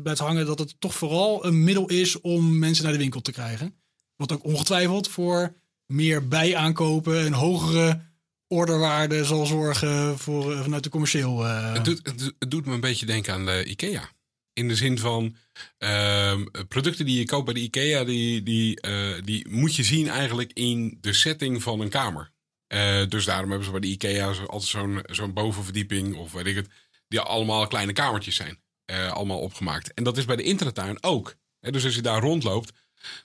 bij 0.03 0.13
het 0.13 0.21
hangen 0.21 0.47
dat 0.47 0.59
het 0.59 0.75
toch 0.79 0.95
vooral 0.95 1.47
een 1.47 1.65
middel 1.65 1.89
is 1.89 2.21
om 2.21 2.59
mensen 2.59 2.85
naar 2.85 2.93
de 2.93 2.99
winkel 2.99 3.21
te 3.21 3.33
krijgen. 3.33 3.84
Wat 4.27 4.39
ook 4.39 4.45
ongetwijfeld 4.45 5.09
voor 5.09 5.55
meer 5.87 6.29
bijaankopen 6.29 7.25
en 7.25 7.33
hogere 7.33 8.01
orderwaarde 8.49 9.25
zal 9.25 9.47
zorgen 9.47 10.19
voor, 10.19 10.53
uh, 10.53 10.63
vanuit 10.63 10.83
de 10.83 10.89
commercieel. 10.91 11.45
Uh... 11.45 11.73
Het, 11.73 11.85
doet, 11.85 12.01
het, 12.07 12.51
doet, 12.51 12.67
me 12.67 12.75
een 12.75 12.81
beetje 12.81 13.07
denken 13.07 13.33
aan 13.33 13.47
de 13.47 13.65
IKEA. 13.65 14.11
In 14.53 14.69
de 14.69 14.77
zin 14.77 14.99
van 14.99 15.37
uh, 15.79 16.41
producten 16.69 17.07
die 17.07 17.19
je 17.19 17.25
koopt 17.25 17.45
bij 17.45 17.55
de 17.55 17.61
IKEA, 17.61 18.05
die, 18.05 18.43
die, 18.43 18.87
uh, 18.87 19.23
die 19.25 19.49
moet 19.49 19.75
je 19.75 19.83
zien 19.83 20.09
eigenlijk 20.09 20.53
in 20.53 20.99
de 21.01 21.13
setting 21.13 21.63
van 21.63 21.81
een 21.81 21.89
kamer. 21.89 22.31
dus 23.09 23.25
daarom 23.25 23.49
hebben 23.49 23.65
ze 23.65 23.71
bij 23.71 23.81
de 23.81 23.87
IKEA 23.87 24.27
altijd 24.27 24.63
zo'n 24.63 25.03
zo'n 25.07 25.33
bovenverdieping 25.33 26.17
of 26.17 26.33
weet 26.33 26.47
ik 26.47 26.57
het, 26.57 26.69
die 27.09 27.21
allemaal 27.21 27.67
kleine 27.67 27.93
kamertjes 27.93 28.37
zijn. 28.37 28.59
allemaal 29.11 29.41
opgemaakt. 29.41 29.95
En 29.95 30.05
dat 30.05 30.17
is 30.17 30.25
bij 30.25 30.37
de 30.37 30.43
internettuin 30.43 31.03
ook. 31.03 31.35
dus 31.61 31.85
als 31.85 31.95
je 31.95 32.03
daar 32.03 32.21
rondloopt, 32.21 32.73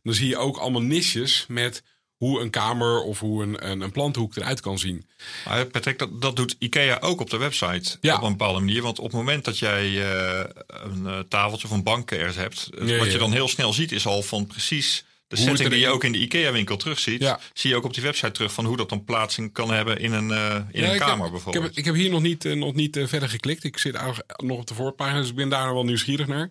dan 0.04 0.14
zie 0.14 0.28
je 0.28 0.38
ook 0.38 0.58
allemaal 0.58 0.82
nisjes 0.82 1.46
met 1.48 1.84
hoe 2.16 2.42
een 2.42 2.50
kamer 2.50 3.02
of 3.02 3.20
hoe 3.20 3.44
een, 3.44 3.70
een, 3.70 3.82
een 3.82 3.92
planthoek 3.92 4.36
eruit 4.36 4.60
kan 4.62 4.80
zien. 4.80 5.08
Maar 5.46 5.66
Patrick, 5.66 6.00
dat, 6.00 6.22
dat 6.22 6.36
doet 6.36 6.56
IKEA 6.60 6.98
ook 7.00 7.22
op 7.22 7.30
de 7.30 7.38
website 7.38 7.98
ja. 8.02 8.16
op 8.16 8.24
een 8.24 8.30
bepaalde 8.30 8.60
manier. 8.60 8.82
Want 8.82 9.00
op 9.00 9.06
het 9.06 9.14
moment 9.14 9.46
dat 9.46 9.60
jij 9.60 9.90
uh, 9.90 10.44
een 10.68 11.04
uh, 11.04 11.20
tafeltje 11.20 11.68
of 11.68 11.74
een 11.74 11.84
bank 11.84 12.12
ergens 12.12 12.36
hebt, 12.36 12.70
ja, 12.72 12.98
wat 12.98 13.06
ja. 13.06 13.12
je 13.12 13.18
dan 13.18 13.32
heel 13.32 13.48
snel 13.48 13.74
ziet 13.74 13.92
is 13.92 14.06
al 14.06 14.22
van 14.22 14.48
precies 14.48 15.04
de 15.30 15.36
hoe 15.36 15.46
setting 15.46 15.70
die 15.70 15.80
je 15.80 15.88
ook 15.88 16.04
in 16.04 16.12
de 16.12 16.18
IKEA-winkel 16.18 16.78
terugziet, 16.78 17.22
ja. 17.22 17.40
zie 17.54 17.70
je 17.70 17.76
ook 17.76 17.84
op 17.84 17.94
die 17.94 18.04
website 18.04 18.32
terug 18.32 18.54
van 18.54 18.66
hoe 18.66 18.78
dat 18.78 18.90
dan 18.90 19.04
plaatsing 19.04 19.54
kan 19.54 19.72
hebben 19.72 20.00
in 20.00 20.12
een, 20.12 20.30
uh, 20.30 20.56
in 20.72 20.84
een 20.84 20.98
kamer 20.98 21.24
heb, 21.24 21.32
bijvoorbeeld. 21.32 21.56
Ik 21.56 21.62
heb, 21.62 21.78
ik 21.78 21.86
heb 21.86 21.96
hier 21.96 22.10
nog 22.10 22.22
niet, 22.22 22.46
uh, 22.46 22.56
nog 22.56 22.74
niet 22.74 22.98
uh, 22.98 23.08
verder 23.08 23.30
geklikt. 23.30 23.64
Ik 23.64 23.78
zit 23.78 23.98
nog 24.38 24.58
op 24.58 24.68
de 24.68 24.74
voorpagina, 24.74 25.20
dus 25.20 25.30
ik 25.30 25.36
ben 25.36 25.50
daar 25.50 25.74
wel 25.74 25.84
nieuwsgierig 25.84 26.28
naar. 26.28 26.50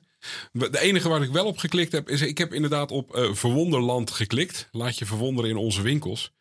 De 0.52 0.80
enige 0.80 1.08
waar 1.08 1.22
ik 1.22 1.30
wel 1.30 1.46
op 1.46 1.58
geklikt 1.58 1.92
heb, 1.92 2.08
is 2.08 2.20
ik 2.20 2.38
heb 2.38 2.54
inderdaad 2.54 2.90
op 2.90 3.28
Verwonderland 3.32 4.10
geklikt. 4.10 4.68
Laat 4.70 4.98
je 4.98 5.06
verwonderen 5.06 5.50
in 5.50 5.56
onze 5.56 5.82
winkels. 5.82 6.32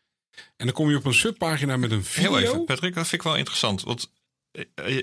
En 0.58 0.66
dan 0.66 0.72
kom 0.72 0.90
je 0.90 0.98
op 0.98 1.06
een 1.06 1.14
subpagina 1.14 1.78
met 1.78 1.92
een 1.92 2.04
video. 2.04 2.36
Heel 2.36 2.40
even, 2.40 2.66
Patrick, 2.66 2.94
dat 2.94 3.08
vind 3.08 3.22
ik 3.22 3.28
wel 3.28 3.38
interessant. 3.38 3.84
Want 3.84 4.04
eh, 4.04 4.27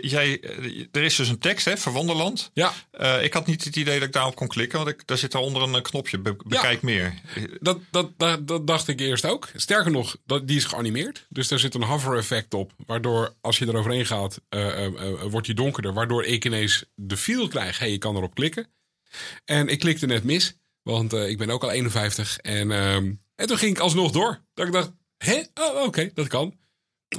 jij, 0.01 0.41
eh, 0.41 0.87
er 0.93 1.03
is 1.03 1.17
dus 1.17 1.29
een 1.29 1.39
tekst, 1.39 1.65
hè, 1.65 1.77
Verwonderland. 1.77 2.51
Ja. 2.55 2.73
Uh, 3.01 3.23
ik 3.23 3.33
had 3.33 3.47
niet 3.47 3.65
het 3.65 3.77
idee 3.77 3.99
dat 3.99 4.09
ik 4.09 4.13
daarop 4.13 4.35
kon 4.35 4.49
klikken, 4.49 4.79
want 4.79 4.91
ik, 4.91 5.07
daar 5.07 5.19
zit 5.19 5.33
daaronder 5.33 5.63
een 5.63 5.83
knopje, 5.83 6.19
bekijk 6.19 6.83
meer. 6.83 7.15
Dat, 7.61 7.79
dat, 7.91 8.11
dat, 8.17 8.49
dat, 8.49 8.67
dacht 8.67 8.89
ik 8.89 9.01
eerst 9.01 9.25
ook. 9.25 9.49
Sterker 9.55 9.91
nog, 9.91 10.17
dat, 10.27 10.47
die 10.47 10.57
is 10.57 10.65
geanimeerd. 10.65 11.27
Dus 11.29 11.49
daar 11.49 11.59
zit 11.59 11.75
een 11.75 11.83
hover 11.83 12.17
effect 12.17 12.55
op, 12.55 12.73
waardoor 12.87 13.35
als 13.41 13.59
je 13.59 13.67
eroverheen 13.67 14.07
gaat, 14.07 14.41
uh, 14.51 14.87
wordt 15.23 15.47
die 15.47 15.55
donkerder. 15.57 15.93
Waardoor 15.93 16.25
ik 16.25 16.45
ineens 16.45 16.85
de 16.95 17.17
feel 17.17 17.49
krijg, 17.49 17.79
hey, 17.79 17.91
je 17.91 17.99
kan 17.99 18.17
erop 18.17 18.35
klikken. 18.35 18.67
En 19.45 19.69
ik 19.69 19.79
klikte 19.79 20.07
net 20.07 20.25
mis, 20.25 20.59
want 20.83 21.13
ik 21.13 21.39
ben 21.39 21.51
ook 21.51 21.63
al 21.63 21.71
51. 21.71 22.39
En, 22.39 22.71
ehm, 22.71 23.13
en 23.35 23.47
toen 23.47 23.59
ging 23.59 23.77
ik 23.77 23.83
alsnog 23.83 24.11
door. 24.11 24.41
Dat 24.55 24.67
ik 24.67 24.73
dacht, 24.73 24.93
hè, 25.17 25.43
oh, 25.55 25.83
oké, 25.83 26.11
dat 26.15 26.27
kan. 26.27 26.55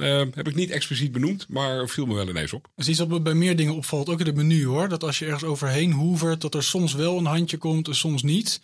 Uh, 0.00 0.22
heb 0.34 0.48
ik 0.48 0.54
niet 0.54 0.70
expliciet 0.70 1.12
benoemd, 1.12 1.48
maar 1.48 1.88
viel 1.88 2.06
me 2.06 2.14
wel 2.14 2.28
ineens 2.28 2.52
op. 2.52 2.62
Dat 2.62 2.84
is 2.84 2.88
iets 2.88 2.98
wat 2.98 3.08
me 3.08 3.20
bij 3.20 3.34
meer 3.34 3.56
dingen 3.56 3.74
opvalt, 3.74 4.08
ook 4.08 4.20
in 4.20 4.26
het 4.26 4.34
menu 4.34 4.66
hoor. 4.66 4.88
Dat 4.88 5.04
als 5.04 5.18
je 5.18 5.24
ergens 5.24 5.44
overheen 5.44 5.92
hoevert, 5.92 6.40
dat 6.40 6.54
er 6.54 6.62
soms 6.62 6.94
wel 6.94 7.18
een 7.18 7.24
handje 7.24 7.56
komt 7.56 7.88
en 7.88 7.94
soms 7.94 8.22
niet. 8.22 8.60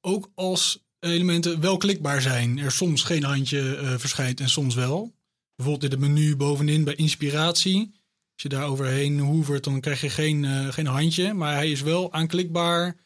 Ook 0.00 0.30
als 0.34 0.84
elementen 1.00 1.60
wel 1.60 1.76
klikbaar 1.76 2.22
zijn. 2.22 2.58
Er 2.58 2.72
soms 2.72 3.02
geen 3.02 3.24
handje 3.24 3.78
uh, 3.82 3.94
verschijnt 3.98 4.40
en 4.40 4.48
soms 4.48 4.74
wel. 4.74 5.14
Bijvoorbeeld 5.56 5.92
in 5.92 6.00
het 6.00 6.08
menu 6.08 6.36
bovenin 6.36 6.84
bij 6.84 6.94
inspiratie. 6.94 7.90
Als 8.32 8.42
je 8.42 8.48
daar 8.48 8.66
overheen 8.66 9.18
hoevert, 9.18 9.64
dan 9.64 9.80
krijg 9.80 10.00
je 10.00 10.10
geen, 10.10 10.42
uh, 10.42 10.68
geen 10.72 10.86
handje. 10.86 11.32
Maar 11.32 11.54
hij 11.54 11.70
is 11.70 11.82
wel 11.82 12.12
aanklikbaar 12.12 12.96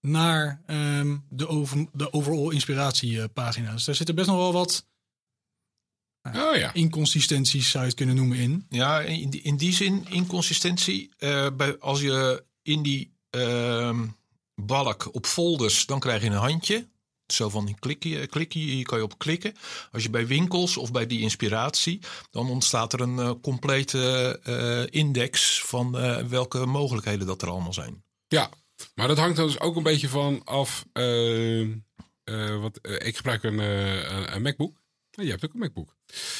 naar 0.00 0.62
um, 0.66 1.24
de, 1.28 1.48
over, 1.48 1.86
de 1.92 2.12
overall 2.12 2.52
inspiratiepagina. 2.52 3.72
Dus 3.72 3.84
daar 3.84 3.94
zit 3.94 4.08
er 4.08 4.14
best 4.14 4.28
nog 4.28 4.36
wel 4.36 4.52
wat 4.52 4.86
oh, 6.22 6.56
ja. 6.56 6.72
inconsistenties 6.72 7.70
zou 7.70 7.82
je 7.82 7.88
het 7.88 7.98
kunnen 7.98 8.16
noemen 8.16 8.38
in. 8.38 8.66
Ja, 8.68 9.00
in 9.00 9.30
die, 9.30 9.42
in 9.42 9.56
die 9.56 9.72
zin 9.72 10.06
inconsistentie. 10.08 11.10
Uh, 11.18 11.46
bij, 11.56 11.78
als 11.78 12.00
je 12.00 12.44
in 12.62 12.82
die 12.82 13.14
uh, 13.36 14.00
balk 14.54 15.14
op 15.14 15.26
folders, 15.26 15.86
dan 15.86 16.00
krijg 16.00 16.22
je 16.22 16.28
een 16.28 16.32
handje. 16.32 16.88
Zo 17.26 17.48
van 17.48 17.66
die 17.66 17.76
klikje, 17.78 18.26
klikje, 18.26 18.58
hier 18.58 18.84
kan 18.84 18.98
je 18.98 19.04
op 19.04 19.18
klikken. 19.18 19.54
Als 19.92 20.02
je 20.02 20.10
bij 20.10 20.26
winkels 20.26 20.76
of 20.76 20.92
bij 20.92 21.06
die 21.06 21.20
inspiratie, 21.20 22.00
dan 22.30 22.50
ontstaat 22.50 22.92
er 22.92 23.00
een 23.00 23.16
uh, 23.16 23.32
complete 23.42 24.40
uh, 24.44 25.00
index 25.00 25.62
van 25.64 25.90
welke 26.28 26.66
mogelijkheden 26.66 27.26
dat 27.26 27.42
er 27.42 27.48
allemaal 27.48 27.72
zijn. 27.72 28.04
Ja, 28.28 28.50
maar 28.94 29.08
dat 29.08 29.18
hangt 29.18 29.38
er 29.38 29.46
dus 29.46 29.60
ook 29.60 29.76
een 29.76 29.82
beetje 29.82 30.08
van 30.08 30.44
af. 30.44 30.84
wat, 32.60 32.78
ik 32.82 33.16
gebruik 33.16 33.42
een, 33.42 33.58
een 34.34 34.42
MacBook. 34.42 34.80
Je 35.10 35.30
hebt 35.30 35.44
ook 35.44 35.52
een 35.52 35.58
MacBook. 35.58 35.96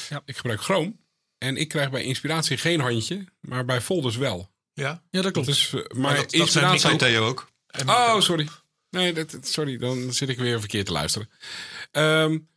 Ja. 0.09 0.21
Ik 0.25 0.35
gebruik 0.35 0.61
Chrome. 0.61 0.95
En 1.37 1.57
ik 1.57 1.67
krijg 1.67 1.91
bij 1.91 2.03
inspiratie 2.03 2.57
geen 2.57 2.79
handje, 2.79 3.25
maar 3.39 3.65
bij 3.65 3.81
folders 3.81 4.17
wel. 4.17 4.51
Ja, 4.73 5.03
ja 5.09 5.21
dat 5.21 5.31
klopt. 5.31 5.47
Dus, 5.47 5.71
maar, 5.71 5.85
maar 5.97 6.15
dat, 6.15 6.33
inspiratie... 6.33 6.89
dat 6.89 6.99
Theo 6.99 7.27
ook. 7.27 7.49
Oh, 7.85 8.19
sorry. 8.19 8.47
Nee, 8.89 9.13
dat, 9.13 9.37
sorry. 9.41 9.77
Dan 9.77 10.13
zit 10.13 10.29
ik 10.29 10.37
weer 10.37 10.59
verkeerd 10.59 10.85
te 10.85 10.91
luisteren. 10.91 11.29
Um, 11.91 12.49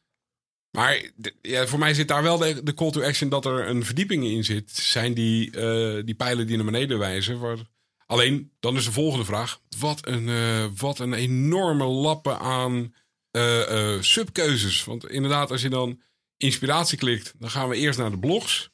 maar 0.71 1.11
ja, 1.42 1.66
voor 1.66 1.78
mij 1.78 1.94
zit 1.94 2.09
daar 2.09 2.23
wel 2.23 2.38
de, 2.38 2.62
de, 2.62 2.75
call 2.75 2.90
to 2.90 3.02
action 3.02 3.28
dat 3.28 3.44
er 3.44 3.68
een 3.68 3.85
verdieping 3.85 4.25
in 4.25 4.44
zit. 4.44 4.71
Zijn 4.71 5.14
die, 5.14 5.56
uh, 5.56 6.04
die 6.04 6.14
pijlen 6.14 6.47
die 6.47 6.56
naar 6.56 6.64
beneden 6.64 6.99
wijzen. 6.99 7.38
Waar... 7.38 7.59
Alleen, 8.06 8.52
dan 8.61 8.76
is 8.76 8.85
de 8.85 8.92
volgende 8.92 9.25
vraag. 9.25 9.61
Wat 9.78 10.06
een, 10.06 10.28
uh, 10.28 10.66
wat 10.76 10.99
een 10.99 11.12
enorme 11.12 11.85
lappen 11.85 12.38
aan 12.38 12.94
uh, 13.37 14.03
subkeuzes. 14.03 14.85
Want 14.85 15.11
inderdaad, 15.11 15.50
als 15.50 15.62
je 15.62 15.69
dan 15.69 16.00
inspiratie 16.37 16.99
klikt, 16.99 17.35
dan 17.38 17.50
gaan 17.50 17.69
we 17.69 17.76
eerst 17.76 17.99
naar 17.99 18.11
de 18.11 18.19
blogs. 18.19 18.71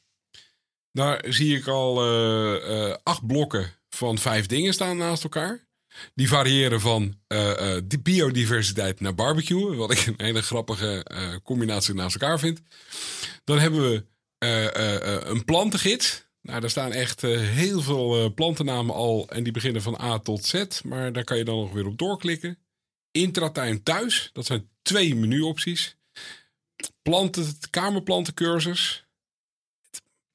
Daar 0.91 1.25
zie 1.29 1.57
ik 1.57 1.67
al 1.67 2.05
uh, 2.05 2.95
acht 3.03 3.27
blokken 3.27 3.73
van 3.89 4.17
vijf 4.17 4.45
dingen 4.45 4.73
staan 4.73 4.97
naast 4.97 5.23
elkaar. 5.23 5.67
Die 6.15 6.27
variëren 6.27 6.81
van 6.81 7.15
uh, 7.27 7.77
biodiversiteit 8.03 8.99
naar 8.99 9.15
barbecue. 9.15 9.75
Wat 9.75 9.91
ik 9.91 10.05
een 10.05 10.25
hele 10.25 10.41
grappige 10.41 11.05
combinatie 11.43 11.93
naast 11.93 12.15
elkaar 12.15 12.39
vind. 12.39 12.61
Dan 13.43 13.59
hebben 13.59 13.89
we 13.89 14.05
een 15.25 15.45
plantengids. 15.45 16.25
Nou, 16.41 16.59
daar 16.59 16.69
staan 16.69 16.91
echt 16.91 17.21
heel 17.21 17.81
veel 17.81 18.33
plantennamen 18.33 18.95
al. 18.95 19.29
En 19.29 19.43
die 19.43 19.53
beginnen 19.53 19.81
van 19.81 20.01
A 20.01 20.19
tot 20.19 20.45
Z. 20.45 20.81
Maar 20.83 21.13
daar 21.13 21.23
kan 21.23 21.37
je 21.37 21.43
dan 21.43 21.57
nog 21.57 21.71
weer 21.71 21.85
op 21.85 21.97
doorklikken. 21.97 22.57
Intratuin 23.11 23.83
thuis. 23.83 24.29
Dat 24.33 24.45
zijn 24.45 24.69
twee 24.81 25.15
menuopties 25.15 25.95
planten, 27.01 27.57
kamerplantencursus. 27.69 29.05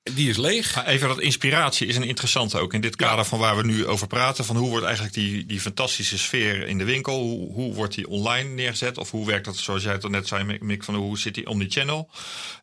Die 0.02 0.28
is 0.28 0.36
leeg. 0.36 0.84
Even 0.84 1.08
dat 1.08 1.20
inspiratie 1.20 1.86
is 1.86 1.96
een 1.96 2.02
interessante 2.02 2.58
ook. 2.58 2.74
In 2.74 2.80
dit 2.80 2.96
kader 2.96 3.24
van 3.24 3.38
waar 3.38 3.56
we 3.56 3.64
nu 3.64 3.86
over 3.86 4.06
praten. 4.06 4.44
Van 4.44 4.56
hoe 4.56 4.68
wordt 4.68 4.84
eigenlijk 4.84 5.14
die, 5.14 5.46
die 5.46 5.60
fantastische 5.60 6.18
sfeer 6.18 6.66
in 6.66 6.78
de 6.78 6.84
winkel. 6.84 7.20
Hoe, 7.20 7.52
hoe 7.52 7.74
wordt 7.74 7.94
die 7.94 8.08
online 8.08 8.48
neergezet? 8.48 8.98
Of 8.98 9.10
hoe 9.10 9.26
werkt 9.26 9.44
dat 9.44 9.56
zoals 9.56 9.82
jij 9.82 9.92
het 9.92 10.04
al 10.04 10.10
net 10.10 10.28
zei 10.28 10.58
Mick. 10.60 10.84
Van 10.84 10.94
hoe 10.94 11.18
zit 11.18 11.34
die 11.34 11.46
omnichannel? 11.46 12.10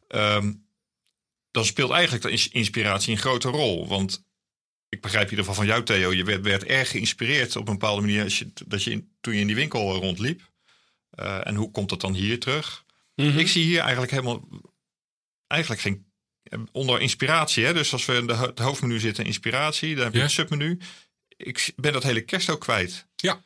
Um, 0.07 0.65
dan 1.51 1.65
speelt 1.65 1.91
eigenlijk 1.91 2.23
de 2.23 2.49
inspiratie 2.51 3.11
een 3.11 3.19
grote 3.19 3.49
rol. 3.49 3.87
Want 3.87 4.23
ik 4.93 5.01
begrijp 5.01 5.23
in 5.23 5.29
ieder 5.29 5.45
geval 5.45 5.61
van 5.61 5.71
jou 5.71 5.83
Theo. 5.83 6.13
Je 6.13 6.23
werd, 6.23 6.41
werd 6.41 6.63
erg 6.63 6.89
geïnspireerd 6.89 7.55
op 7.55 7.67
een 7.67 7.73
bepaalde 7.73 8.01
manier. 8.01 8.23
Als 8.23 8.39
je, 8.39 8.51
dat 8.65 8.83
je 8.83 8.91
in, 8.91 9.11
toen 9.21 9.33
je 9.33 9.39
in 9.39 9.47
die 9.47 9.55
winkel 9.55 9.95
rondliep. 9.95 10.51
Uh, 11.19 11.47
en 11.47 11.55
hoe 11.55 11.71
komt 11.71 11.89
dat 11.89 12.01
dan 12.01 12.13
hier 12.13 12.39
terug? 12.39 12.85
Mhm. 13.15 13.37
Ik 13.37 13.47
zie 13.47 13.63
hier 13.63 13.79
eigenlijk 13.79 14.11
helemaal, 14.11 14.47
eigenlijk 15.47 15.81
geen, 15.81 16.05
onder 16.71 17.01
inspiratie. 17.01 17.65
Hè? 17.65 17.73
Dus 17.73 17.93
als 17.93 18.05
we 18.05 18.13
in 18.13 18.27
de, 18.27 18.35
het 18.35 18.59
hoofdmenu 18.59 18.99
zitten, 18.99 19.25
inspiratie, 19.25 19.95
dan 19.95 20.03
heb 20.03 20.13
je 20.13 20.19
het 20.19 20.31
submenu. 20.31 20.79
Ik 21.27 21.73
ben 21.75 21.93
dat 21.93 22.03
hele 22.03 22.21
kerst 22.21 22.49
ook 22.49 22.61
kwijt. 22.61 23.07
Ja. 23.15 23.41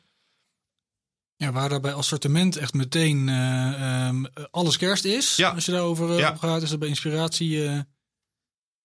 Ja, 1.36 1.52
waar 1.52 1.68
dat 1.68 1.82
bij 1.82 1.92
assortiment 1.92 2.56
echt 2.56 2.74
meteen 2.74 3.28
uh, 3.28 4.06
um, 4.08 4.26
alles 4.50 4.76
kerst 4.76 5.04
is. 5.04 5.36
Ja. 5.36 5.50
Als 5.50 5.64
je 5.64 5.72
daarover 5.72 6.10
uh, 6.10 6.18
ja. 6.18 6.36
gaat, 6.36 6.62
is 6.62 6.70
dat 6.70 6.78
bij 6.78 6.88
inspiratie 6.88 7.50
uh, 7.50 7.80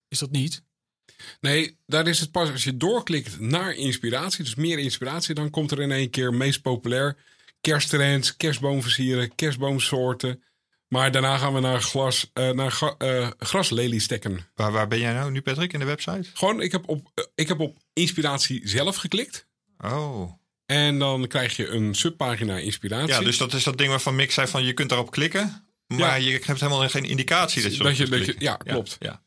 is 0.07 0.19
dat 0.19 0.31
niet. 0.31 0.63
Nee, 1.41 1.77
daar 1.85 2.07
is 2.07 2.19
het 2.19 2.31
pas 2.31 2.51
als 2.51 2.63
je 2.63 2.77
doorklikt 2.77 3.39
naar 3.39 3.73
inspiratie, 3.73 4.43
dus 4.43 4.55
meer 4.55 4.79
inspiratie, 4.79 5.35
dan 5.35 5.49
komt 5.49 5.71
er 5.71 5.81
in 5.81 5.91
één 5.91 6.09
keer 6.09 6.33
meest 6.33 6.61
populair 6.61 7.17
kersttrends, 7.61 8.37
kerstboomversieren, 8.37 9.35
kerstboomsoorten. 9.35 10.43
Maar 10.87 11.11
daarna 11.11 11.37
gaan 11.37 11.53
we 11.53 11.59
naar, 11.59 11.81
glas, 11.81 12.31
uh, 12.33 12.49
naar 12.49 12.95
uh, 12.97 13.29
grasleliestekken. 13.37 14.49
Waar, 14.55 14.71
waar 14.71 14.87
ben 14.87 14.99
jij 14.99 15.13
nou 15.13 15.31
nu, 15.31 15.41
Patrick, 15.41 15.73
in 15.73 15.79
de 15.79 15.85
website? 15.85 16.29
Gewoon, 16.33 16.61
ik 16.61 16.71
heb 16.71 16.89
op, 16.89 17.11
uh, 17.15 17.25
ik 17.35 17.47
heb 17.47 17.59
op 17.59 17.77
inspiratie 17.93 18.67
zelf 18.67 18.95
geklikt. 18.95 19.47
Oh. 19.77 20.31
En 20.65 20.99
dan 20.99 21.27
krijg 21.27 21.55
je 21.55 21.67
een 21.67 21.95
subpagina 21.95 22.57
inspiratie. 22.57 23.13
Ja, 23.13 23.19
dus 23.19 23.37
dat 23.37 23.53
is 23.53 23.63
dat 23.63 23.77
ding 23.77 23.89
waarvan 23.89 24.15
Mick 24.15 24.31
zei 24.31 24.47
van 24.47 24.63
je 24.63 24.73
kunt 24.73 24.89
daarop 24.89 25.11
klikken. 25.11 25.67
Maar 25.87 25.99
ja. 25.99 26.15
je 26.15 26.31
hebt 26.31 26.59
helemaal 26.59 26.89
geen 26.89 27.05
indicatie 27.05 27.61
dat 27.61 27.75
je, 27.75 27.83
dat 27.83 27.97
je, 27.97 28.09
dat 28.09 28.25
je 28.25 28.35
Ja, 28.37 28.55
klopt. 28.55 28.95
Ja, 28.99 29.09
ja. 29.09 29.23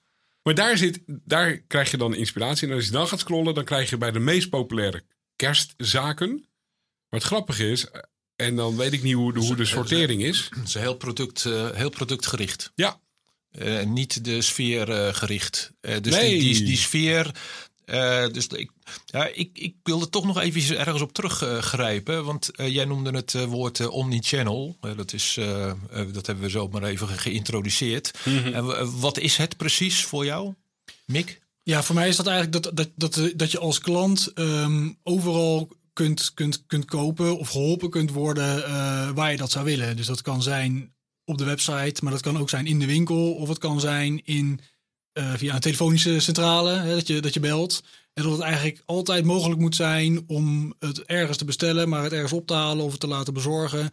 Maar 0.47 0.55
daar, 0.55 0.77
zit, 0.77 1.01
daar 1.07 1.59
krijg 1.59 1.91
je 1.91 1.97
dan 1.97 2.15
inspiratie. 2.15 2.69
En 2.69 2.75
als 2.75 2.85
je 2.85 2.91
dan 2.91 3.09
gaat 3.09 3.21
scrollen, 3.21 3.55
dan 3.55 3.65
krijg 3.65 3.91
je 3.91 3.99
bij 3.99 4.11
de 4.11 4.19
meest 4.19 4.49
populaire 4.49 5.03
kerstzaken. 5.37 6.31
Maar 7.09 7.21
het 7.21 7.23
grappige 7.23 7.71
is, 7.71 7.87
en 8.37 8.57
dan 8.57 8.77
weet 8.77 8.93
ik 8.93 9.03
niet 9.03 9.15
hoe 9.15 9.33
de, 9.33 9.41
hoe 9.41 9.57
de 9.57 9.65
sortering 9.65 10.23
is. 10.23 10.49
Het 10.55 10.69
is 10.69 10.75
heel, 10.75 10.97
product, 10.97 11.45
uh, 11.45 11.71
heel 11.71 11.89
productgericht. 11.89 12.73
Ja. 12.75 13.01
Uh, 13.59 13.83
niet 13.83 14.25
de 14.25 14.43
sfeer 14.43 14.89
uh, 14.89 15.15
gericht. 15.15 15.73
dus 15.81 16.15
nee. 16.15 16.39
die, 16.39 16.55
die, 16.55 16.65
die, 16.65 16.77
sfeer. 16.77 17.35
dus 18.33 18.47
ik, 18.47 18.71
ja, 19.07 19.27
ik, 19.27 19.51
ik 19.53 19.75
wilde 19.83 20.09
toch 20.09 20.25
nog 20.25 20.41
even 20.41 20.79
ergens 20.79 21.03
op 21.03 21.13
teruggrijpen. 21.13 22.25
want 22.25 22.51
jij 22.55 22.85
noemde 22.85 23.11
het 23.11 23.45
woord 23.47 23.89
omnichannel. 23.89 24.77
dat, 24.97 25.13
is, 25.13 25.39
dat 26.13 26.27
hebben 26.27 26.45
we 26.45 26.51
zo 26.51 26.69
maar 26.69 26.83
even 26.83 27.09
geïntroduceerd. 27.09 28.19
Mm 28.25 28.39
-hmm. 28.39 28.53
En 28.53 28.99
wat 29.01 29.19
is 29.19 29.37
het 29.37 29.57
precies 29.57 30.05
voor 30.05 30.25
jou, 30.25 30.55
Mick? 31.05 31.41
Ja, 31.63 31.83
voor 31.83 31.95
mij 31.95 32.09
is 32.09 32.17
dat 32.17 32.27
eigenlijk 32.27 32.63
dat, 32.63 32.77
dat, 32.77 32.91
dat, 32.95 33.33
dat 33.37 33.51
je 33.51 33.59
als 33.59 33.79
klant 33.79 34.33
um, 34.35 34.99
overal 35.03 35.69
kunt, 35.93 36.35
kunt, 36.35 36.67
kunt 36.67 36.85
kopen 36.85 37.39
of 37.39 37.49
geholpen 37.49 37.91
kunt 37.91 38.11
worden 38.11 38.59
uh, 38.59 39.11
waar 39.11 39.31
je 39.31 39.37
dat 39.37 39.51
zou 39.51 39.65
willen. 39.65 39.97
Dus 39.97 40.07
dat 40.07 40.23
kan 40.23 40.43
zijn 40.43 40.95
op 41.25 41.39
de 41.39 41.45
website, 41.45 42.01
maar 42.03 42.13
dat 42.13 42.23
kan 42.23 42.39
ook 42.39 42.51
zijn 42.51 42.67
in 42.67 42.79
de 42.79 42.87
winkel 42.87 43.35
of 43.35 43.49
het 43.49 43.59
kan 43.59 43.81
zijn 43.81 44.25
in, 44.25 44.61
uh, 45.19 45.33
via 45.35 45.55
een 45.55 45.61
telefonische 45.61 46.21
centrale, 46.21 46.71
hè, 46.71 46.95
dat, 46.95 47.07
je, 47.07 47.21
dat 47.21 47.35
je 47.35 47.41
belt. 47.41 47.83
En 48.13 48.23
dat 48.23 48.33
het 48.33 48.41
eigenlijk 48.41 48.83
altijd 48.87 49.25
mogelijk 49.25 49.61
moet 49.61 49.75
zijn 49.75 50.25
om 50.27 50.75
het 50.79 51.03
ergens 51.03 51.37
te 51.37 51.45
bestellen, 51.45 51.89
maar 51.89 52.03
het 52.03 52.13
ergens 52.13 52.33
op 52.33 52.47
te 52.47 52.55
halen 52.55 52.85
of 52.85 52.91
het 52.91 53.01
te 53.01 53.07
laten 53.07 53.35
bezorgen. 53.35 53.91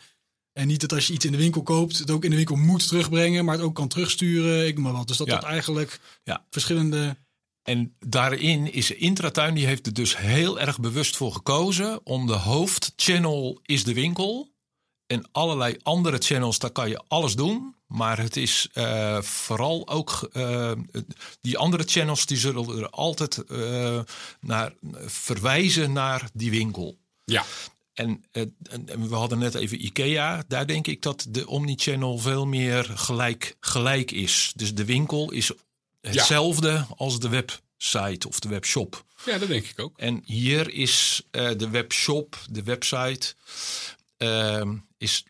En 0.54 0.68
niet 0.68 0.82
dat 0.82 0.94
als 0.94 1.08
je 1.08 1.14
iets 1.14 1.26
in 1.26 1.32
de 1.32 1.38
winkel 1.38 1.64
koopt, 1.64 1.98
het 1.98 2.12
ook 2.12 2.24
in 2.24 2.30
de 2.30 2.36
winkel 2.36 2.56
moet 2.56 2.88
terugbrengen, 2.88 3.46
maar 3.46 3.56
het 3.56 3.64
ook 3.64 3.76
kan 3.76 3.88
terugsturen. 3.88 4.68
Ik 4.68 4.78
maar 4.78 4.94
wat. 4.94 5.08
Dus 5.08 5.18
dat 5.18 5.28
ja. 5.28 5.34
dat 5.34 5.44
eigenlijk 5.44 6.00
ja. 6.24 6.46
verschillende 6.50 7.16
en 7.64 7.96
daarin 8.00 8.74
is 8.74 8.92
Intratuin, 8.92 9.54
die 9.54 9.66
heeft 9.66 9.86
er 9.86 9.94
dus 9.94 10.18
heel 10.18 10.60
erg 10.60 10.80
bewust 10.80 11.18
voor 11.18 11.32
gekozen 11.32 12.06
om 12.06 12.28
de 12.28 12.34
hoofdchannel 12.34 13.60
is 13.62 13.84
de 13.84 13.94
winkel. 13.94 14.52
En 15.06 15.26
allerlei 15.32 15.78
andere 15.82 16.18
channels, 16.18 16.60
daar 16.60 16.72
kan 16.72 16.90
je 16.90 17.02
alles 17.08 17.36
doen. 17.36 17.76
Maar 17.94 18.18
het 18.18 18.38
is 18.38 18.68
uh, 18.74 19.22
vooral 19.22 19.88
ook 19.88 20.30
uh, 20.34 20.72
die 21.42 21.58
andere 21.58 21.84
channels 21.86 22.26
die 22.26 22.38
zullen 22.38 22.78
er 22.78 22.90
altijd 22.90 23.44
uh, 23.48 24.00
naar 24.40 24.74
verwijzen 25.06 25.94
naar 25.94 26.30
die 26.34 26.52
winkel. 26.52 26.98
Ja. 27.26 27.46
En, 27.94 28.24
en, 28.32 28.56
we 29.10 29.16
hadden 29.16 29.40
net 29.40 29.56
even 29.56 29.86
IKEA. 29.86 30.44
Daar 30.48 30.68
denk 30.68 30.88
ik 30.88 31.02
dat 31.02 31.26
de 31.30 31.48
omnichannel 31.48 32.18
veel 32.18 32.46
meer 32.46 32.84
gelijk, 32.84 33.56
gelijk 33.60 34.12
is. 34.12 34.52
Dus 34.56 34.76
de 34.76 34.86
winkel 34.86 35.32
is 35.32 35.52
hetzelfde 36.02 36.86
als 36.98 37.20
de 37.20 37.30
website 37.30 38.28
of 38.28 38.40
de 38.40 38.50
webshop. 38.50 39.06
Ja, 39.26 39.38
dat 39.38 39.48
denk 39.48 39.66
ik 39.66 39.80
ook. 39.80 39.98
En 39.98 40.22
hier 40.26 40.74
is 40.74 41.22
de 41.32 41.70
webshop, 41.70 42.40
de 42.50 42.64
website, 42.64 43.34
ehm, 44.18 44.76
is 44.98 45.24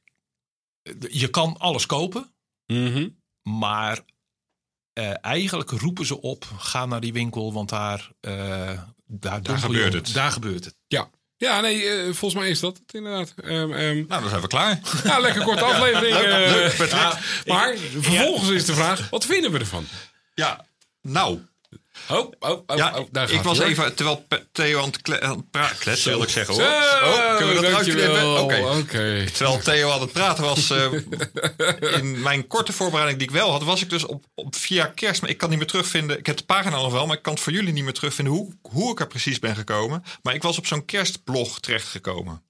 je 1.10 1.28
kan 1.28 1.58
alles 1.58 1.86
kopen. 1.86 2.33
Mhm. 2.74 3.10
Maar 3.42 4.00
uh, 5.00 5.14
eigenlijk 5.22 5.70
roepen 5.70 6.06
ze 6.06 6.22
op: 6.22 6.46
ga 6.58 6.86
naar 6.86 7.02
die 7.02 7.14
winkel, 7.14 7.54
want 7.54 7.70
daar, 7.70 8.12
uh, 8.22 8.82
daar, 9.06 9.42
daar 9.42 9.58
gebeurt 9.58 9.94
het. 9.94 10.14
Daar 10.14 10.32
gebeurt 10.32 10.66
het. 10.66 10.76
Ja. 10.88 11.10
Ja, 11.38 11.60
nee, 11.60 11.84
uh, 11.84 12.04
volgens 12.04 12.42
mij 12.42 12.50
is 12.50 12.60
dat 12.60 12.78
het 12.78 12.94
inderdaad. 12.94 13.34
Um, 13.44 13.72
um, 13.72 14.06
nou, 14.08 14.22
dan 14.22 14.30
zijn 14.30 14.42
we 14.42 14.48
klaar. 14.48 14.80
Ja, 15.04 15.20
lekker 15.20 15.44
korte 15.44 15.64
aflevering. 15.64 16.16
leuk, 16.16 16.78
leuk, 16.78 16.90
ja, 16.90 17.20
maar 17.46 17.78
vervolgens 17.78 18.50
is 18.50 18.66
de 18.66 18.74
vraag: 18.74 19.10
wat 19.10 19.26
vinden 19.26 19.52
we 19.52 19.60
ervan? 19.60 19.86
Ja, 20.34 20.66
nou, 21.02 21.40
Oh, 22.10 22.32
oh, 22.40 22.64
oh, 22.68 22.78
ja, 22.78 23.00
oh, 23.00 23.08
daar 23.12 23.32
ik 23.32 23.42
was 23.42 23.60
even, 23.60 23.96
terwijl 23.96 24.26
Theo 24.52 24.80
aan 24.80 24.86
het 24.86 25.78
kletsen, 25.80 26.12
wil 26.12 26.24
ik 26.24 26.30
zeggen 26.30 26.54
hoor. 26.54 26.64
Oh, 26.64 27.38
kunnen 27.38 27.56
we 27.56 27.62
dat? 27.62 28.24
Oké. 28.24 28.42
Okay. 28.42 28.80
Okay. 28.80 29.26
Terwijl 29.26 29.60
Theo 29.60 29.92
aan 29.92 30.02
het 30.02 30.12
praten 30.12 30.44
was, 30.44 30.72
uh, 30.72 30.92
in 32.00 32.22
mijn 32.22 32.48
korte 32.48 32.74
voorbereiding 32.74 33.20
die 33.20 33.28
ik 33.28 33.34
wel 33.34 33.52
had, 33.52 33.64
was 33.64 33.82
ik 33.82 33.90
dus 33.90 34.06
op, 34.06 34.26
op 34.36 34.56
via 34.56 34.86
kerst, 34.86 35.22
maar 35.22 35.30
ik 35.30 35.38
kan 35.38 35.50
niet 35.50 35.58
meer 35.58 35.68
terugvinden. 35.68 36.18
Ik 36.18 36.26
heb 36.26 36.38
de 36.38 36.44
pagina 36.44 36.76
nog 36.76 36.92
wel, 36.92 37.06
maar 37.06 37.18
ik 37.18 37.24
kan 37.24 37.34
het 37.34 37.42
voor 37.42 37.54
jullie 37.54 37.74
niet 37.74 37.84
meer 37.84 37.94
terugvinden 37.94 38.34
hoe, 38.34 38.54
hoe 38.62 38.92
ik 38.92 39.00
er 39.00 39.08
precies 39.08 39.40
ben 39.40 39.56
gekomen. 39.56 40.04
Maar 40.22 40.34
ik 40.34 40.44
was 40.44 40.58
op 40.58 40.68
zo'n 40.68 40.86
kerstblog 40.86 41.60
terechtgekomen. 41.60 42.44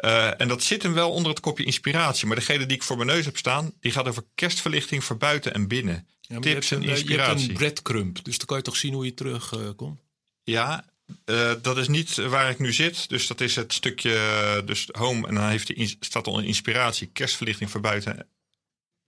Uh, 0.00 0.40
en 0.40 0.48
dat 0.48 0.62
zit 0.62 0.82
hem 0.82 0.94
wel 0.94 1.10
onder 1.10 1.30
het 1.30 1.40
kopje 1.40 1.64
inspiratie. 1.64 2.26
Maar 2.26 2.36
degene 2.36 2.66
die 2.66 2.76
ik 2.76 2.82
voor 2.82 2.96
mijn 2.96 3.08
neus 3.08 3.24
heb 3.24 3.36
staan, 3.36 3.72
die 3.80 3.92
gaat 3.92 4.08
over 4.08 4.24
kerstverlichting 4.34 5.04
voor 5.04 5.16
buiten 5.16 5.54
en 5.54 5.68
binnen. 5.68 6.08
Ja, 6.28 6.40
Tips 6.40 6.70
en 6.70 6.82
inspiratie. 6.82 7.14
Je 7.14 7.20
hebt 7.20 7.40
een 7.40 7.54
breadcrumb, 7.54 8.24
dus 8.24 8.38
dan 8.38 8.46
kan 8.46 8.56
je 8.56 8.62
toch 8.62 8.76
zien 8.76 8.94
hoe 8.94 9.04
je 9.04 9.14
terugkomt? 9.14 10.00
Uh, 10.00 10.54
ja, 10.54 10.84
uh, 11.26 11.52
dat 11.62 11.76
is 11.76 11.88
niet 11.88 12.14
waar 12.14 12.50
ik 12.50 12.58
nu 12.58 12.72
zit. 12.72 13.08
Dus 13.08 13.26
dat 13.26 13.40
is 13.40 13.56
het 13.56 13.72
stukje 13.72 14.62
dus 14.64 14.88
home. 14.92 15.28
En 15.28 15.34
dan 15.34 15.48
heeft 15.48 15.66
die, 15.66 15.96
staat 16.00 16.26
al 16.26 16.38
een 16.38 16.44
inspiratie. 16.44 17.10
Kerstverlichting 17.12 17.70
voor 17.70 17.80
buiten. 17.80 18.26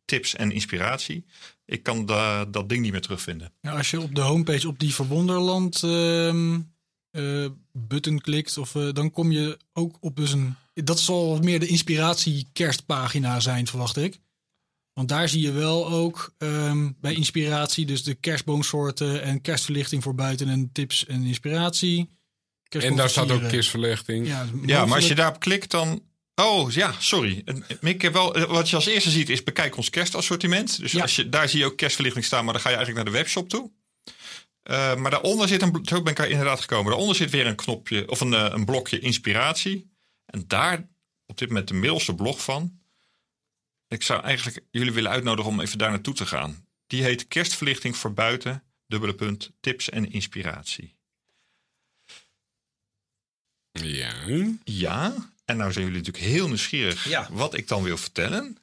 Tips 0.04 0.34
en 0.34 0.52
inspiratie. 0.52 1.24
Ik 1.64 1.82
kan 1.82 2.06
da, 2.06 2.44
dat 2.44 2.68
ding 2.68 2.82
niet 2.82 2.92
meer 2.92 3.00
terugvinden. 3.00 3.52
Ja, 3.60 3.76
als 3.76 3.90
je 3.90 4.00
op 4.00 4.14
de 4.14 4.20
homepage 4.20 4.68
op 4.68 4.78
die 4.78 4.94
Verwonderland 4.94 5.82
uh, 5.82 7.46
button 7.72 8.20
klikt, 8.20 8.58
of, 8.58 8.72
dan 8.72 9.10
kom 9.10 9.32
je 9.32 9.58
ook 9.72 9.96
op 10.00 10.16
dus 10.16 10.32
een. 10.32 10.56
Dat 10.74 11.00
zal 11.00 11.38
meer 11.38 11.60
de 11.60 11.66
inspiratie 11.66 12.46
kerstpagina 12.52 13.40
zijn, 13.40 13.66
verwacht 13.66 13.96
ik. 13.96 14.18
Want 14.98 15.10
daar 15.10 15.28
zie 15.28 15.42
je 15.42 15.52
wel 15.52 15.88
ook 15.88 16.34
um, 16.38 16.96
bij 17.00 17.14
inspiratie, 17.14 17.86
dus 17.86 18.02
de 18.02 18.14
kerstboomsoorten 18.14 19.22
en 19.22 19.40
kerstverlichting 19.40 20.02
voor 20.02 20.14
buiten 20.14 20.48
en 20.48 20.70
tips 20.72 21.06
en 21.06 21.22
inspiratie. 21.22 22.08
En 22.68 22.96
daar 22.96 23.10
staat 23.10 23.30
ook 23.30 23.48
kerstverlichting. 23.48 24.26
Ja, 24.26 24.46
ja, 24.66 24.86
maar 24.86 24.96
als 24.96 25.08
je 25.08 25.14
daarop 25.14 25.40
klikt, 25.40 25.70
dan. 25.70 26.02
Oh 26.34 26.70
ja, 26.70 26.94
sorry. 26.98 27.44
Ik 27.80 28.02
heb 28.02 28.12
wel, 28.12 28.46
wat 28.46 28.70
je 28.70 28.76
als 28.76 28.86
eerste 28.86 29.10
ziet 29.10 29.28
is 29.28 29.42
bekijk 29.42 29.76
ons 29.76 29.90
kerstassortiment. 29.90 30.80
Dus 30.80 31.00
als 31.00 31.16
je, 31.16 31.28
daar 31.28 31.48
zie 31.48 31.58
je 31.58 31.64
ook 31.64 31.76
kerstverlichting 31.76 32.24
staan, 32.24 32.44
maar 32.44 32.52
dan 32.52 32.62
ga 32.62 32.68
je 32.68 32.76
eigenlijk 32.76 33.04
naar 33.04 33.14
de 33.14 33.20
webshop 33.20 33.48
toe. 33.48 33.70
Uh, 34.70 34.96
maar 34.96 35.10
daaronder 35.10 35.48
zit 35.48 35.62
een, 35.62 35.80
zo 35.82 36.02
ben 36.02 36.12
ik 36.12 36.18
er 36.18 36.30
inderdaad 36.30 36.60
gekomen. 36.60 36.86
Daaronder 36.86 37.16
zit 37.16 37.30
weer 37.30 37.46
een 37.46 37.56
knopje 37.56 38.08
of 38.08 38.20
een, 38.20 38.32
uh, 38.32 38.46
een 38.50 38.64
blokje 38.64 38.98
inspiratie. 38.98 39.90
En 40.26 40.44
daar 40.46 40.88
op 41.26 41.38
dit 41.38 41.48
moment 41.48 41.68
de 41.68 41.74
middelste 41.74 42.14
blog 42.14 42.42
van. 42.42 42.77
Ik 43.88 44.02
zou 44.02 44.22
eigenlijk 44.22 44.60
jullie 44.70 44.92
willen 44.92 45.10
uitnodigen 45.10 45.50
om 45.50 45.60
even 45.60 45.78
daar 45.78 45.90
naartoe 45.90 46.14
te 46.14 46.26
gaan. 46.26 46.66
Die 46.86 47.02
heet 47.02 47.28
Kerstverlichting 47.28 47.96
voor 47.96 48.12
buiten, 48.12 48.62
dubbele 48.86 49.14
punt, 49.14 49.50
tips 49.60 49.90
en 49.90 50.10
inspiratie. 50.10 50.96
Ja. 53.72 54.14
Ja, 54.64 55.30
en 55.44 55.56
nou 55.56 55.72
zijn 55.72 55.84
jullie 55.84 56.00
natuurlijk 56.00 56.32
heel 56.32 56.46
nieuwsgierig 56.46 57.08
ja. 57.08 57.28
wat 57.30 57.54
ik 57.54 57.68
dan 57.68 57.82
wil 57.82 57.96
vertellen. 57.96 58.58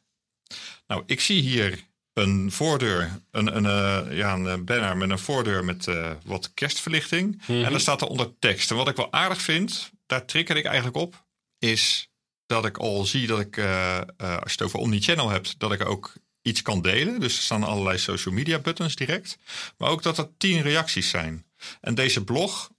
Nou, 0.87 1.03
ik 1.05 1.19
zie 1.19 1.41
hier 1.41 1.83
een 2.13 2.51
voordeur, 2.51 3.21
een, 3.31 3.55
een, 3.55 3.63
uh, 3.63 4.17
ja, 4.17 4.33
een 4.33 4.65
banner 4.65 4.97
met 4.97 5.09
een 5.09 5.19
voordeur 5.19 5.65
met 5.65 5.87
uh, 5.87 6.11
wat 6.23 6.53
kerstverlichting. 6.53 7.31
Mm 7.31 7.39
-hmm. 7.45 7.63
En 7.63 7.71
daar 7.71 7.79
staat 7.79 8.01
er 8.01 8.07
onder 8.07 8.39
tekst. 8.39 8.69
En 8.69 8.75
wat 8.75 8.87
ik 8.87 8.95
wel 8.95 9.11
aardig 9.11 9.41
vind, 9.41 9.91
daar 10.05 10.25
trigger 10.25 10.57
ik 10.57 10.65
eigenlijk 10.65 10.97
op, 10.97 11.25
is 11.59 12.09
dat 12.45 12.65
ik 12.65 12.77
al 12.77 13.05
zie 13.05 13.27
dat 13.27 13.39
ik, 13.39 13.57
uh, 13.57 13.65
uh, 13.65 14.37
als 14.37 14.51
je 14.51 14.57
het 14.57 14.61
over 14.61 14.79
Omnichannel 14.79 15.29
hebt, 15.29 15.59
dat 15.59 15.71
ik 15.71 15.85
ook 15.85 16.13
iets 16.41 16.61
kan 16.61 16.81
delen. 16.81 17.19
Dus 17.19 17.37
er 17.37 17.43
staan 17.43 17.63
allerlei 17.63 17.97
social 17.97 18.33
media 18.33 18.59
buttons 18.59 18.95
direct. 18.95 19.37
Maar 19.77 19.89
ook 19.89 20.03
dat 20.03 20.17
er 20.17 20.29
tien 20.37 20.61
reacties 20.61 21.09
zijn. 21.09 21.45
En 21.81 21.95
deze 21.95 22.23
blog, 22.23 22.69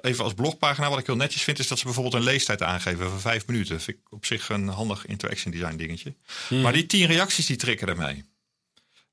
even 0.00 0.24
als 0.24 0.34
blogpagina, 0.34 0.90
wat 0.90 0.98
ik 0.98 1.06
heel 1.06 1.16
netjes 1.16 1.42
vind, 1.42 1.58
is 1.58 1.68
dat 1.68 1.78
ze 1.78 1.84
bijvoorbeeld 1.84 2.14
een 2.14 2.22
leestijd 2.22 2.62
aangeven 2.62 3.10
van 3.10 3.20
vijf 3.20 3.46
minuten. 3.46 3.80
Vind 3.80 3.98
ik 3.98 4.12
op 4.12 4.26
zich 4.26 4.48
een 4.48 4.68
handig 4.68 5.06
interaction 5.06 5.52
design 5.52 5.76
dingetje. 5.76 6.14
Hmm. 6.48 6.60
Maar 6.60 6.72
die 6.72 6.86
tien 6.86 7.06
reacties 7.06 7.46
die 7.46 7.56
triggeren 7.56 7.96
mij. 7.96 8.24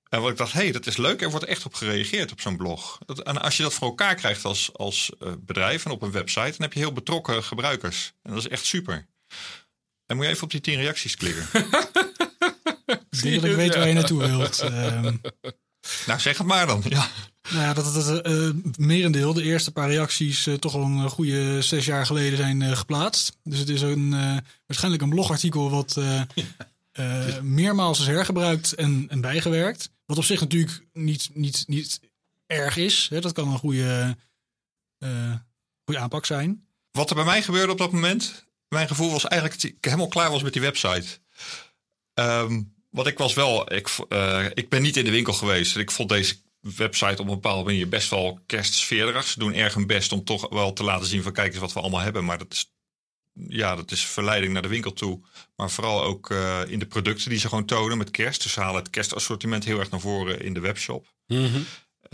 En 0.09 0.21
wat 0.21 0.31
ik 0.31 0.37
dacht, 0.37 0.53
hé, 0.53 0.59
hey, 0.59 0.71
dat 0.71 0.87
is 0.87 0.97
leuk. 0.97 1.21
Er 1.21 1.29
wordt 1.29 1.45
echt 1.45 1.65
op 1.65 1.73
gereageerd 1.73 2.31
op 2.31 2.41
zo'n 2.41 2.57
blog. 2.57 2.97
Dat, 3.05 3.19
en 3.19 3.41
als 3.41 3.57
je 3.57 3.63
dat 3.63 3.73
voor 3.73 3.87
elkaar 3.87 4.15
krijgt 4.15 4.45
als, 4.45 4.73
als 4.73 5.11
uh, 5.19 5.33
bedrijf 5.39 5.85
en 5.85 5.91
op 5.91 6.01
een 6.01 6.11
website, 6.11 6.49
dan 6.49 6.61
heb 6.61 6.73
je 6.73 6.79
heel 6.79 6.93
betrokken 6.93 7.43
gebruikers. 7.43 8.13
En 8.23 8.33
dat 8.33 8.39
is 8.39 8.47
echt 8.47 8.65
super. 8.65 9.05
En 10.05 10.15
moet 10.15 10.25
je 10.25 10.31
even 10.31 10.43
op 10.43 10.51
die 10.51 10.61
tien 10.61 10.75
reacties 10.75 11.15
klikken. 11.15 11.47
ik 13.09 13.21
denk 13.21 13.41
dat 13.41 13.49
ik 13.49 13.55
weet 13.55 13.75
waar 13.75 13.87
je 13.87 13.93
naartoe 13.93 14.19
wilt. 14.19 14.63
Um, 14.63 15.21
nou, 16.05 16.19
zeg 16.19 16.37
het 16.37 16.47
maar 16.47 16.67
dan. 16.67 16.83
Ja. 16.89 17.09
Nou 17.49 17.63
ja, 17.63 17.73
dat 17.73 17.93
het 17.93 18.27
uh, 18.27 18.49
merendeel, 18.77 19.33
de 19.33 19.43
eerste 19.43 19.71
paar 19.71 19.89
reacties, 19.89 20.47
uh, 20.47 20.55
toch 20.55 20.73
al 20.73 20.81
een 20.81 21.09
goede 21.09 21.61
zes 21.61 21.85
jaar 21.85 22.05
geleden 22.05 22.37
zijn 22.37 22.61
uh, 22.61 22.71
geplaatst. 22.71 23.37
Dus 23.43 23.59
het 23.59 23.69
is 23.69 23.81
een, 23.81 24.09
waarschijnlijk 24.65 25.03
een 25.03 25.09
blogartikel 25.09 25.69
wat 25.69 25.99
meermaals 27.41 27.99
is 27.99 28.07
hergebruikt 28.07 28.73
en, 28.73 29.05
en 29.09 29.21
bijgewerkt. 29.21 29.89
Wat 30.05 30.17
op 30.17 30.23
zich 30.23 30.39
natuurlijk 30.39 30.85
niet, 30.93 31.29
niet, 31.33 31.63
niet 31.67 31.99
erg 32.45 32.77
is. 32.77 33.07
Hè? 33.09 33.21
Dat 33.21 33.31
kan 33.31 33.47
een 33.47 33.57
goede, 33.57 34.17
goede 35.83 35.99
aanpak 35.99 36.25
zijn. 36.25 36.67
Wat 36.91 37.09
er 37.09 37.15
bij 37.15 37.25
mij 37.25 37.41
gebeurde 37.41 37.71
op 37.71 37.77
dat 37.77 37.91
moment, 37.91 38.45
mijn 38.75 38.87
gevoel 38.87 39.11
was 39.11 39.27
eigenlijk 39.27 39.61
dat 39.61 39.71
ik 39.71 39.77
helemaal 39.85 40.07
klaar 40.07 40.31
was 40.31 40.43
met 40.43 40.53
die 40.53 40.61
website. 40.61 41.19
Um, 42.13 42.73
want 42.89 43.07
ik 43.07 43.17
was 43.17 43.33
wel, 43.33 43.73
ik, 43.73 43.89
uh, 44.09 44.45
ik 44.53 44.69
ben 44.69 44.81
niet 44.81 44.97
in 44.97 45.05
de 45.05 45.11
winkel 45.11 45.33
geweest. 45.33 45.77
Ik 45.77 45.91
vond 45.91 46.09
deze 46.09 46.35
website 46.59 47.21
op 47.21 47.27
een 47.27 47.33
bepaalde 47.33 47.63
manier 47.63 47.89
best 47.89 48.09
wel 48.09 48.39
kerstsfeerig. 48.45 49.27
Ze 49.27 49.39
doen 49.39 49.53
erg 49.53 49.73
hun 49.73 49.87
best 49.87 50.11
om 50.11 50.23
toch 50.23 50.49
wel 50.49 50.73
te 50.73 50.83
laten 50.83 51.07
zien 51.07 51.23
van 51.23 51.31
kijk 51.31 51.51
eens 51.51 51.61
wat 51.61 51.73
we 51.73 51.79
allemaal 51.79 51.99
hebben. 51.99 52.25
Maar 52.25 52.37
dat 52.37 52.53
is, 52.53 52.71
ja, 53.33 53.75
dat 53.75 53.91
is 53.91 54.05
verleiding 54.05 54.53
naar 54.53 54.61
de 54.61 54.67
winkel 54.67 54.93
toe. 54.93 55.21
Maar 55.55 55.71
vooral 55.71 56.03
ook 56.03 56.29
uh, 56.29 56.61
in 56.67 56.79
de 56.79 56.85
producten 56.85 57.29
die 57.29 57.39
ze 57.39 57.49
gewoon 57.49 57.65
tonen 57.65 57.97
met 57.97 58.11
kerst. 58.11 58.43
Dus 58.43 58.53
ze 58.53 58.59
halen 58.59 58.81
het 58.81 58.89
kerstassortiment 58.89 59.65
heel 59.65 59.79
erg 59.79 59.89
naar 59.89 59.99
voren 59.99 60.41
in 60.41 60.53
de 60.53 60.59
webshop. 60.59 61.13
-hmm. 61.27 61.65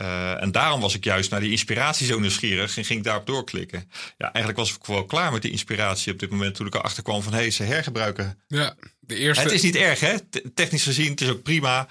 Uh, 0.02 0.42
en 0.42 0.52
daarom 0.52 0.82
was 0.82 0.96
ik 0.96 1.04
juist 1.04 1.32
naar 1.32 1.40
die 1.40 1.52
inspiratie 1.52 2.06
zo 2.06 2.20
nieuwsgierig 2.20 2.78
en 2.78 2.86
ging 2.86 3.00
ik 3.00 3.06
daarop 3.06 3.26
doorklikken. 3.26 3.92
Ja, 4.18 4.32
eigenlijk 4.32 4.58
was 4.58 4.76
ik 4.76 4.86
wel 4.86 5.06
klaar 5.06 5.32
met 5.32 5.42
die 5.42 5.52
inspiratie 5.52 6.14
op 6.14 6.20
dit 6.20 6.30
moment 6.30 6.56
toen 6.56 6.68
ik 6.68 6.76
erachter 6.76 7.04
kwam 7.04 7.24
van 7.24 7.34
hé, 7.34 7.40
hey, 7.40 7.52
ze 7.52 7.64
hergebruiken. 7.64 8.40
Ja, 8.48 8.76
de 9.00 9.16
eerste. 9.16 9.44
Het 9.44 9.52
is 9.52 9.62
niet 9.62 9.76
erg, 9.76 10.00
hè? 10.00 10.16
Technisch 10.54 10.84
gezien, 10.84 11.10
het 11.10 11.22
is 11.22 11.30
ook 11.30 11.44
prima 11.44 11.88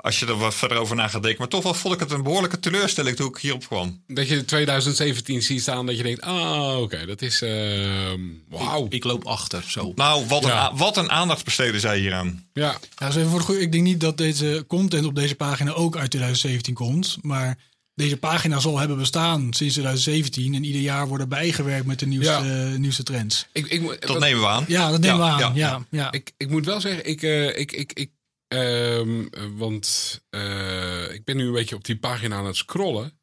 als 0.00 0.18
je 0.18 0.26
er 0.26 0.38
wat 0.38 0.54
verder 0.54 0.78
over 0.78 0.96
na 0.96 1.08
gaat 1.08 1.22
denken. 1.22 1.40
Maar 1.40 1.48
toch 1.48 1.62
wel 1.62 1.74
vond 1.74 1.94
ik 1.94 2.00
het 2.00 2.10
een 2.10 2.22
behoorlijke 2.22 2.60
teleurstelling 2.60 3.16
toen 3.16 3.28
ik 3.28 3.36
hierop 3.36 3.66
kwam. 3.66 4.02
Dat 4.06 4.28
je 4.28 4.44
2017 4.44 5.42
ziet 5.42 5.60
staan 5.60 5.86
dat 5.86 5.96
je 5.96 6.02
denkt, 6.02 6.20
ah 6.20 6.72
oké, 6.72 6.82
okay, 6.82 7.06
dat 7.06 7.22
is 7.22 7.42
uh, 7.42 8.12
wauw. 8.48 8.84
Ik, 8.84 8.92
ik, 8.92 9.04
loop 9.04 9.24
achter, 9.24 9.64
zo. 9.66 9.92
Nou, 9.94 10.26
wat, 10.26 10.44
ja. 10.44 10.70
een, 10.70 10.76
wat 10.76 10.96
een 10.96 11.10
aandacht 11.10 11.44
besteden 11.44 11.80
zij 11.80 11.98
hieraan. 11.98 12.46
Ja. 12.52 12.78
ja 12.96 13.06
dus 13.06 13.16
even 13.16 13.30
voor 13.30 13.38
de 13.38 13.44
goede, 13.44 13.60
ik 13.60 13.72
denk 13.72 13.84
niet 13.84 14.00
dat 14.00 14.18
deze 14.18 14.64
content 14.68 15.06
op 15.06 15.14
deze 15.14 15.34
pagina 15.34 15.72
ook 15.72 15.96
uit 15.96 16.10
2017 16.10 16.74
komt. 16.74 17.16
Maar 17.20 17.58
deze 17.94 18.16
pagina 18.16 18.58
zal 18.58 18.78
hebben 18.78 18.96
bestaan 18.96 19.40
sinds 19.40 19.72
2017. 19.74 20.54
En 20.54 20.64
ieder 20.64 20.80
jaar 20.80 21.08
worden 21.08 21.28
bijgewerkt 21.28 21.86
met 21.86 21.98
de 21.98 22.06
nieuwste, 22.06 22.32
ja. 22.32 22.76
nieuwste 22.76 23.02
trends. 23.02 23.46
Ik, 23.52 23.66
ik, 23.66 23.86
dat 24.00 24.10
wat, 24.10 24.18
nemen 24.18 24.40
we 24.40 24.48
aan. 24.48 24.64
Ja, 24.68 24.90
dat 24.90 25.00
nemen 25.00 25.16
ja, 25.16 25.36
we 25.36 25.44
aan. 25.44 25.54
Ja, 25.54 25.86
ja, 25.90 26.12
Ik, 26.12 26.32
ik 26.36 26.50
moet 26.50 26.64
wel 26.64 26.80
zeggen, 26.80 27.06
ik, 27.06 27.22
uh, 27.22 27.58
ik, 27.58 27.72
ik, 27.72 27.92
ik 27.92 28.10
Um, 28.48 29.28
want 29.56 30.18
uh, 30.30 31.12
ik 31.12 31.24
ben 31.24 31.36
nu 31.36 31.46
een 31.46 31.52
beetje 31.52 31.74
op 31.74 31.84
die 31.84 31.98
pagina 31.98 32.36
aan 32.36 32.46
het 32.46 32.56
scrollen. 32.56 33.20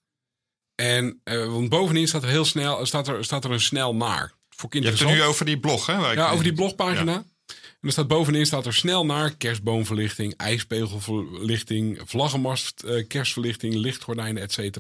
En 0.75 1.21
uh, 1.23 1.45
want 1.45 1.69
bovenin 1.69 2.07
staat 2.07 2.23
er 2.23 2.29
heel 2.29 2.45
snel, 2.45 2.85
staat 2.85 3.07
er, 3.07 3.25
staat 3.25 3.45
er 3.45 3.51
een 3.51 3.59
snel 3.59 3.95
naar. 3.95 4.33
Voor 4.49 4.69
Je 4.75 4.81
hebt 4.81 4.99
het 4.99 5.07
nu 5.07 5.21
over 5.21 5.45
die 5.45 5.59
blog, 5.59 5.85
hè? 5.85 6.11
ja, 6.11 6.31
over 6.31 6.43
die 6.43 6.53
blogpagina. 6.53 7.11
Ja. 7.11 7.25
En 7.47 7.91
er 7.91 7.91
staat 7.91 8.07
bovenin 8.07 8.45
staat 8.45 8.65
er 8.65 8.73
snel 8.73 9.05
naar 9.05 9.35
kerstboomverlichting, 9.35 10.33
ijspegelverlichting, 10.38 12.01
vlaggenmast, 12.05 12.83
uh, 12.85 13.07
kerstverlichting, 13.07 13.73
lichtgordijnen, 13.73 14.43
etc. 14.43 14.77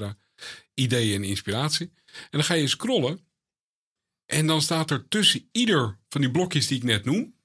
Ideeën 0.73 1.15
en 1.15 1.27
inspiratie. 1.27 1.91
En 2.05 2.27
dan 2.29 2.43
ga 2.43 2.53
je 2.53 2.67
scrollen. 2.67 3.19
En 4.25 4.47
dan 4.47 4.61
staat 4.61 4.91
er 4.91 5.07
tussen 5.07 5.49
ieder 5.51 5.97
van 6.09 6.21
die 6.21 6.31
blokjes 6.31 6.67
die 6.67 6.77
ik 6.77 6.83
net 6.83 7.05
noem, 7.05 7.35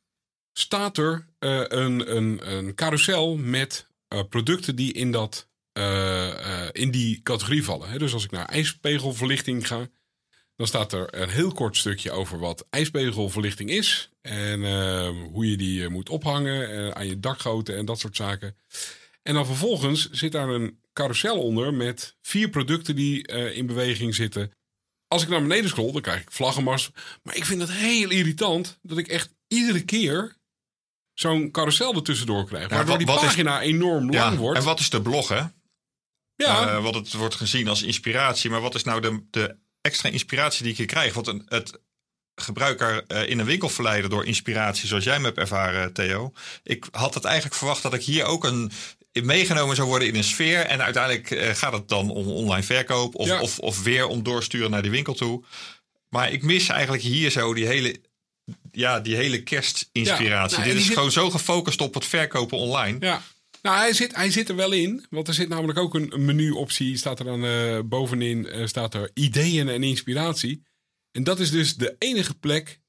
staat 0.52 0.98
er 0.98 1.26
uh, 1.40 1.62
een, 1.68 2.16
een, 2.16 2.52
een 2.52 2.74
carousel 2.74 3.36
met 3.36 3.86
uh, 4.14 4.20
producten 4.28 4.76
die 4.76 4.92
in, 4.92 5.10
dat, 5.10 5.48
uh, 5.78 6.68
in 6.72 6.90
die 6.90 7.22
categorie 7.22 7.64
vallen. 7.64 7.98
Dus 7.98 8.12
als 8.12 8.24
ik 8.24 8.30
naar 8.30 8.46
ijspegelverlichting 8.46 9.66
ga, 9.66 9.88
dan 10.56 10.66
staat 10.66 10.92
er 10.92 11.20
een 11.20 11.28
heel 11.28 11.52
kort 11.52 11.76
stukje 11.76 12.10
over 12.10 12.38
wat 12.38 12.66
ijspegelverlichting 12.70 13.70
is. 13.70 14.10
En 14.20 14.64
ehm, 14.64 15.14
hoe 15.14 15.50
je 15.50 15.56
die 15.56 15.88
moet 15.88 16.08
ophangen 16.08 16.94
aan 16.94 17.06
je 17.06 17.20
dakgoten 17.20 17.76
en 17.76 17.84
dat 17.84 17.98
soort 17.98 18.16
zaken. 18.16 18.56
En 19.22 19.34
dan 19.34 19.46
vervolgens 19.46 20.10
zit 20.10 20.32
daar 20.32 20.48
een 20.48 20.78
carousel 20.92 21.42
onder 21.42 21.74
met 21.74 22.16
vier 22.22 22.48
producten 22.48 22.96
die 22.96 23.26
in 23.52 23.66
beweging 23.66 24.14
zitten. 24.14 24.52
Als 25.08 25.22
ik 25.22 25.28
naar 25.28 25.42
beneden 25.42 25.70
scroll, 25.70 25.92
dan 25.92 26.00
krijg 26.00 26.20
ik 26.20 26.30
vlaggenmars. 26.30 26.90
Maar 27.22 27.36
ik 27.36 27.44
vind 27.44 27.60
het 27.60 27.72
heel 27.72 28.10
irritant 28.10 28.78
dat 28.82 28.98
ik 28.98 29.08
echt 29.08 29.34
iedere 29.48 29.84
keer 29.84 30.36
zo'n 31.20 31.50
carousel 31.50 31.94
ertussendoor 31.94 32.46
krijgt. 32.46 32.70
waardoor 32.70 32.98
die 32.98 33.06
pagina 33.06 33.60
enorm 33.60 34.10
lang 34.10 34.38
wordt. 34.38 34.58
En 34.58 34.64
wat 34.64 34.80
is 34.80 34.90
de 34.90 35.02
blog, 35.02 35.28
hè? 35.28 35.42
Ja. 36.36 36.76
Uh, 36.76 36.82
wat 36.82 36.94
het 36.94 37.12
wordt 37.12 37.34
gezien 37.34 37.68
als 37.68 37.82
inspiratie. 37.82 38.50
Maar 38.50 38.60
wat 38.60 38.74
is 38.74 38.84
nou 38.84 39.00
de, 39.00 39.22
de 39.30 39.56
extra 39.80 40.08
inspiratie 40.08 40.62
die 40.62 40.72
ik 40.72 40.78
hier 40.78 40.86
krijg? 40.86 41.14
Want 41.14 41.26
een, 41.26 41.42
het 41.48 41.80
gebruiker 42.34 43.04
uh, 43.08 43.28
in 43.28 43.38
een 43.38 43.46
winkel 43.46 43.68
verleiden 43.68 44.10
door 44.10 44.24
inspiratie, 44.24 44.88
zoals 44.88 45.04
jij 45.04 45.18
me 45.18 45.24
hebt 45.24 45.38
ervaren, 45.38 45.92
Theo. 45.92 46.32
Ik 46.62 46.86
had 46.90 47.14
het 47.14 47.24
eigenlijk 47.24 47.56
verwacht 47.56 47.82
dat 47.82 47.94
ik 47.94 48.02
hier 48.02 48.24
ook 48.24 48.44
een 48.44 48.72
meegenomen 49.12 49.76
zou 49.76 49.88
worden 49.88 50.08
in 50.08 50.14
een 50.14 50.24
sfeer. 50.24 50.60
En 50.60 50.82
uiteindelijk 50.82 51.30
uh, 51.30 51.48
gaat 51.48 51.72
het 51.72 51.88
dan 51.88 52.10
om 52.10 52.26
online 52.26 52.62
verkoop 52.62 53.14
of, 53.14 53.26
ja. 53.26 53.40
of, 53.40 53.58
of 53.58 53.82
weer 53.82 54.06
om 54.06 54.22
doorsturen 54.22 54.70
naar 54.70 54.82
die 54.82 54.90
winkel 54.90 55.14
toe. 55.14 55.44
Maar 56.08 56.32
ik 56.32 56.42
mis 56.42 56.68
eigenlijk 56.68 57.02
hier 57.02 57.30
zo 57.30 57.54
die 57.54 57.66
hele 57.66 58.00
ja, 58.72 59.00
die 59.00 59.16
hele 59.16 59.42
kerstinspiratie. 59.42 60.58
Ja, 60.58 60.64
nou, 60.64 60.74
Dit 60.74 60.82
is 60.82 60.88
gewoon 60.88 61.12
zo 61.12 61.30
gefocust 61.30 61.80
op 61.80 61.94
het 61.94 62.04
verkopen 62.04 62.58
online. 62.58 62.96
Ja. 63.00 63.22
Nou, 63.62 63.78
hij 63.78 63.92
zit, 63.92 64.14
hij 64.16 64.30
zit 64.30 64.48
er 64.48 64.56
wel 64.56 64.72
in. 64.72 65.06
Want 65.10 65.28
er 65.28 65.34
zit 65.34 65.48
namelijk 65.48 65.78
ook 65.78 65.94
een 65.94 66.24
menuoptie. 66.24 66.96
Staat 66.96 67.18
er 67.18 67.24
dan 67.24 67.44
uh, 67.44 67.80
bovenin 67.84 68.46
uh, 68.46 68.66
staat 68.66 68.94
er 68.94 69.10
ideeën 69.14 69.68
en 69.68 69.82
inspiratie. 69.82 70.62
En 71.12 71.24
dat 71.24 71.40
is 71.40 71.50
dus 71.50 71.76
de 71.76 71.96
enige 71.98 72.34
plek. 72.34 72.80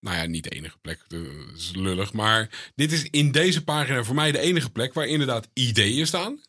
Nou 0.00 0.16
ja, 0.16 0.26
niet 0.26 0.44
de 0.44 0.50
enige 0.50 0.78
plek. 0.78 1.04
Dat 1.08 1.20
is 1.56 1.70
lullig. 1.74 2.12
Maar 2.12 2.70
dit 2.74 2.92
is 2.92 3.06
in 3.10 3.32
deze 3.32 3.64
pagina 3.64 4.04
voor 4.04 4.14
mij 4.14 4.32
de 4.32 4.38
enige 4.38 4.70
plek 4.70 4.94
waar 4.94 5.06
inderdaad 5.06 5.48
ideeën 5.52 6.06
staan. 6.06 6.40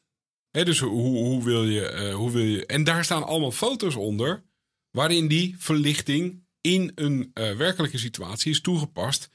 He, 0.51 0.65
dus 0.65 0.80
hoe, 0.80 1.17
hoe, 1.17 1.43
wil 1.43 1.65
je, 1.65 1.91
uh, 1.91 2.15
hoe 2.15 2.32
wil 2.32 2.43
je. 2.43 2.65
En 2.65 2.84
daar 2.84 3.04
staan 3.04 3.23
allemaal 3.23 3.51
foto's 3.51 3.95
onder. 3.95 4.43
Waarin 4.91 5.27
die 5.27 5.56
verlichting 5.58 6.40
in 6.62 6.91
een 6.95 7.32
uh, 7.34 7.56
werkelijke 7.56 7.97
situatie 7.97 8.52
is 8.52 8.62
toegepast. 8.62 9.30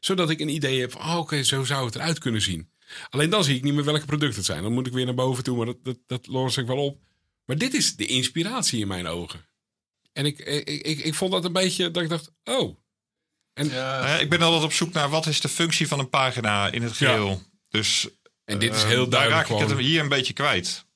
Zodat 0.00 0.30
ik 0.30 0.40
een 0.40 0.48
idee 0.48 0.80
heb 0.80 0.92
van, 0.92 1.00
oh, 1.00 1.18
oké, 1.18 1.42
zo 1.42 1.64
zou 1.64 1.86
het 1.86 1.94
eruit 1.94 2.18
kunnen 2.18 2.42
zien. 2.42 2.70
Alleen 3.10 3.30
dan 3.30 3.44
zie 3.44 3.56
ik 3.56 3.62
niet 3.62 3.74
meer 3.74 3.84
welke 3.84 4.06
producten 4.06 4.36
het 4.36 4.46
zijn. 4.46 4.62
Dan 4.62 4.72
moet 4.72 4.86
ik 4.86 4.92
weer 4.92 5.04
naar 5.04 5.14
boven 5.14 5.44
toe, 5.44 5.56
maar 5.56 5.66
dat, 5.66 5.84
dat, 5.84 5.98
dat 6.06 6.26
los 6.26 6.56
ik 6.56 6.66
wel 6.66 6.84
op. 6.84 6.98
Maar 7.44 7.58
dit 7.58 7.74
is 7.74 7.96
de 7.96 8.06
inspiratie 8.06 8.80
in 8.80 8.88
mijn 8.88 9.06
ogen. 9.06 9.46
En 10.12 10.26
ik, 10.26 10.38
ik, 10.38 10.68
ik, 10.68 10.98
ik 10.98 11.14
vond 11.14 11.32
dat 11.32 11.44
een 11.44 11.52
beetje, 11.52 11.90
dat 11.90 12.02
ik 12.02 12.08
dacht, 12.08 12.32
oh. 12.44 12.76
En, 13.52 13.68
ja. 13.68 14.18
ik 14.18 14.30
ben 14.30 14.42
altijd 14.42 14.62
op 14.62 14.72
zoek 14.72 14.92
naar 14.92 15.08
wat 15.08 15.26
is 15.26 15.40
de 15.40 15.48
functie 15.48 15.88
van 15.88 15.98
een 15.98 16.08
pagina 16.08 16.70
in 16.70 16.82
het 16.82 16.92
geheel. 16.92 17.42
Dus 17.68 18.08
en 18.44 18.58
dit 18.58 18.74
is 18.74 18.82
heel 18.82 19.08
duidelijk. 19.08 19.48
Daar 19.48 19.58
raak 19.58 19.70
ik 19.70 19.76
het 19.76 19.86
hier 19.86 20.00
een 20.00 20.08
beetje 20.08 20.32
kwijt. 20.32 20.86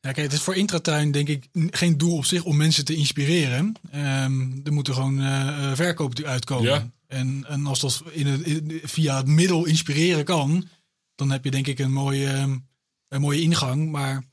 Ja, 0.00 0.12
kijk, 0.12 0.16
het 0.16 0.32
is 0.32 0.40
voor 0.40 0.56
Intratuin 0.56 1.10
denk 1.10 1.28
ik 1.28 1.48
geen 1.52 1.98
doel 1.98 2.16
op 2.16 2.24
zich 2.24 2.44
om 2.44 2.56
mensen 2.56 2.84
te 2.84 2.94
inspireren. 2.94 3.74
Um, 3.94 4.60
er 4.64 4.72
moeten 4.72 4.94
gewoon 4.94 5.20
uh, 5.20 5.74
verkoop 5.74 6.22
uitkomen. 6.22 6.70
Ja. 6.70 6.90
En, 7.06 7.44
en 7.48 7.66
als 7.66 7.80
dat 7.80 8.02
in 8.10 8.26
het, 8.26 8.42
via 8.82 9.16
het 9.16 9.26
middel 9.26 9.64
inspireren 9.64 10.24
kan, 10.24 10.68
dan 11.14 11.30
heb 11.30 11.44
je 11.44 11.50
denk 11.50 11.66
ik 11.66 11.78
een 11.78 11.92
mooie, 11.92 12.38
um, 12.38 12.68
een 13.08 13.20
mooie 13.20 13.40
ingang. 13.40 13.90
Maar 13.90 14.24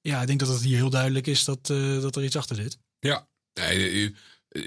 ja, 0.00 0.20
ik 0.20 0.26
denk 0.26 0.38
dat 0.38 0.48
het 0.48 0.62
hier 0.62 0.76
heel 0.76 0.90
duidelijk 0.90 1.26
is 1.26 1.44
dat, 1.44 1.68
uh, 1.70 2.00
dat 2.00 2.16
er 2.16 2.24
iets 2.24 2.36
achter 2.36 2.56
zit. 2.56 2.78
Ja, 2.98 3.28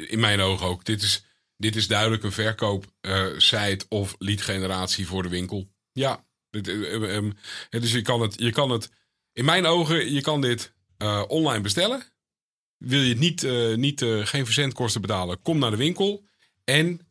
in 0.08 0.20
mijn 0.20 0.40
ogen 0.40 0.68
ook. 0.68 0.86
Dit 0.86 1.02
is, 1.02 1.24
dit 1.58 1.76
is 1.76 1.88
duidelijk 1.88 2.24
een 2.24 2.32
verkoopsite 2.32 3.86
of 3.90 4.16
lead 4.18 4.42
generatie 4.42 5.08
voor 5.08 5.24
de 5.24 5.30
winkel. 5.30 5.70
Ja, 5.92 6.26
um, 6.52 7.34
dus 7.70 7.92
je 7.92 8.02
kan 8.02 8.22
het, 8.22 8.40
je 8.40 8.52
kan 8.52 8.70
het 8.70 8.90
in 9.34 9.46
mijn 9.46 9.66
ogen, 9.66 10.14
je 10.14 10.22
kan 10.22 10.42
dit 10.42 10.74
uh, 10.98 11.24
online 11.28 11.62
bestellen. 11.62 12.04
Wil 12.78 13.02
je 13.02 13.10
het 13.10 13.20
niet, 13.20 13.44
uh, 13.44 13.76
niet 13.76 14.02
uh, 14.02 14.26
geen 14.26 14.46
verzendkosten 14.46 15.02
betalen, 15.02 15.42
kom 15.42 15.60
naar 15.60 15.72
de 15.72 15.78
winkel. 15.78 16.26
En 16.64 17.08